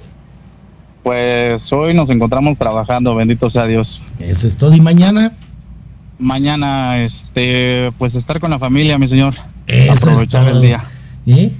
Pues 1.04 1.70
hoy 1.70 1.92
nos 1.92 2.08
encontramos 2.08 2.56
trabajando, 2.58 3.14
bendito 3.14 3.50
sea 3.50 3.66
Dios. 3.66 4.00
Eso 4.18 4.46
es 4.46 4.56
todo. 4.56 4.74
¿Y 4.74 4.80
mañana? 4.80 5.32
Mañana, 6.18 7.04
este, 7.04 7.92
pues 7.98 8.14
estar 8.14 8.40
con 8.40 8.50
la 8.50 8.58
familia, 8.58 8.96
mi 8.96 9.06
señor. 9.06 9.34
Eso 9.66 9.92
es 9.92 10.02
Aprovechar 10.02 10.46
todo. 10.46 10.56
el 10.56 10.62
día. 10.62 10.82
¿Eh? 11.26 11.52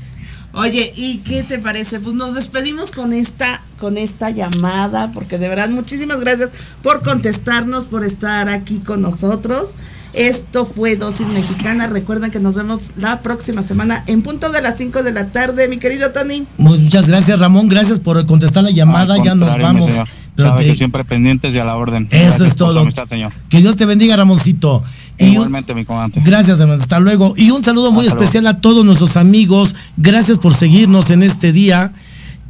Oye, 0.55 0.93
¿y 0.97 1.19
qué 1.19 1.43
te 1.43 1.59
parece? 1.59 2.01
Pues 2.01 2.15
nos 2.15 2.35
despedimos 2.35 2.91
con 2.91 3.13
esta, 3.13 3.61
con 3.79 3.99
esta 3.99 4.31
llamada, 4.31 5.11
porque 5.13 5.37
de 5.37 5.49
verdad 5.49 5.69
muchísimas 5.69 6.21
gracias 6.21 6.51
por 6.83 7.03
contestarnos, 7.03 7.85
por 7.85 8.03
estar 8.03 8.49
aquí 8.49 8.79
con 8.79 9.03
nosotros. 9.03 9.75
Esto 10.15 10.65
fue 10.65 10.97
Dosis 10.97 11.27
Mexicana. 11.27 11.87
Recuerden 11.89 12.31
que 12.31 12.39
nos 12.41 12.55
vemos 12.55 12.93
la 12.97 13.21
próxima 13.21 13.63
semana 13.63 14.05
en 14.07 14.23
punto 14.23 14.51
de 14.51 14.63
las 14.63 14.79
5 14.79 15.03
de 15.03 15.13
la 15.13 15.27
tarde, 15.27 15.69
mi 15.69 15.79
querido 15.79 16.11
Tony. 16.13 16.45
Muchas 16.59 17.09
gracias, 17.09 17.39
Ramón. 17.39 17.69
Gracias 17.69 17.99
por 18.01 18.25
contestar 18.27 18.63
la 18.65 18.71
llamada. 18.71 19.17
Ya 19.23 19.35
nos 19.35 19.59
vamos. 19.59 19.91
Pero 20.37 20.55
te- 20.57 20.65
que 20.67 20.77
siempre 20.77 21.05
pendientes 21.05 21.55
y 21.55 21.59
a 21.59 21.65
la 21.65 21.77
orden. 21.77 22.09
Eso 22.11 22.25
Gracias 22.29 22.49
es 22.51 22.57
todo. 22.57 22.81
amistad, 22.81 23.09
señor. 23.09 23.33
Que 23.49 23.61
Dios 23.61 23.77
te 23.77 23.87
bendiga, 23.87 24.17
Ramoncito. 24.17 24.83
Y 25.17 25.27
un- 25.27 25.33
Igualmente, 25.35 25.75
mi 25.75 25.85
comandante. 25.85 26.29
Gracias, 26.29 26.59
hermano. 26.59 26.81
Hasta 26.83 26.99
luego. 26.99 27.35
Y 27.37 27.51
un 27.51 27.63
saludo 27.63 27.93
muy 27.93 28.07
especial 28.07 28.47
a 28.49 28.61
todos 28.61 28.85
nuestros 28.85 29.17
amigos. 29.17 29.75
Gracias 29.97 30.39
por 30.39 30.55
seguirnos 30.55 31.11
en 31.11 31.23
este 31.23 31.53
día. 31.53 31.93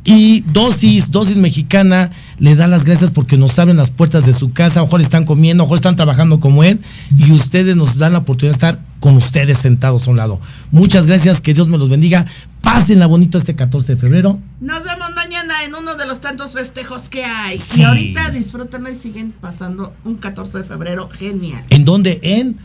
Y 0.04 0.40
Dosis, 0.52 1.10
Dosis 1.10 1.36
Mexicana, 1.38 2.10
le 2.38 2.54
da 2.54 2.66
las 2.66 2.84
gracias 2.84 3.10
porque 3.10 3.36
nos 3.36 3.58
abren 3.58 3.76
las 3.76 3.90
puertas 3.90 4.26
de 4.26 4.32
su 4.32 4.52
casa. 4.52 4.80
A 4.80 4.82
lo 4.82 4.86
mejor 4.86 5.00
están 5.00 5.24
comiendo, 5.24 5.62
a 5.62 5.64
lo 5.64 5.66
mejor 5.66 5.76
están 5.76 5.96
trabajando 5.96 6.40
como 6.40 6.64
él. 6.64 6.80
Y 7.16 7.32
ustedes 7.32 7.76
nos 7.76 7.96
dan 7.96 8.12
la 8.12 8.20
oportunidad 8.20 8.52
de 8.52 8.68
estar 8.68 8.78
con 9.00 9.16
ustedes 9.16 9.58
sentados 9.58 10.06
a 10.06 10.10
un 10.10 10.16
lado. 10.16 10.40
Muchas 10.70 11.06
gracias. 11.06 11.40
Que 11.40 11.54
Dios 11.54 11.68
me 11.68 11.78
los 11.78 11.88
bendiga. 11.88 12.24
Pásenla 12.62 13.06
bonito 13.06 13.38
este 13.38 13.54
14 13.54 13.94
de 13.94 14.00
febrero. 14.00 14.38
Nos 14.60 14.84
vemos 14.84 15.14
mañana 15.14 15.64
en 15.64 15.74
uno 15.74 15.94
de 15.96 16.06
los 16.06 16.20
tantos 16.20 16.52
festejos 16.52 17.08
que 17.08 17.24
hay. 17.24 17.58
Sí. 17.58 17.82
Y 17.82 17.84
ahorita 17.84 18.30
disfrútenlo 18.30 18.90
y 18.90 18.94
siguen 18.94 19.32
pasando 19.32 19.92
un 20.04 20.16
14 20.16 20.58
de 20.58 20.64
febrero 20.64 21.08
genial. 21.10 21.62
¿En 21.70 21.84
dónde? 21.84 22.20
En 22.22 22.56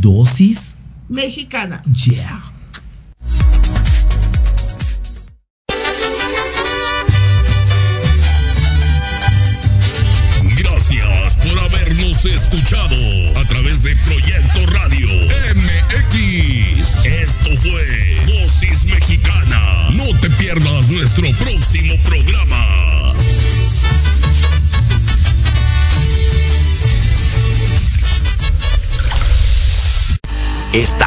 Dosis. 0.00 0.76
Mexicana. 1.08 1.82
Yeah. 1.82 2.55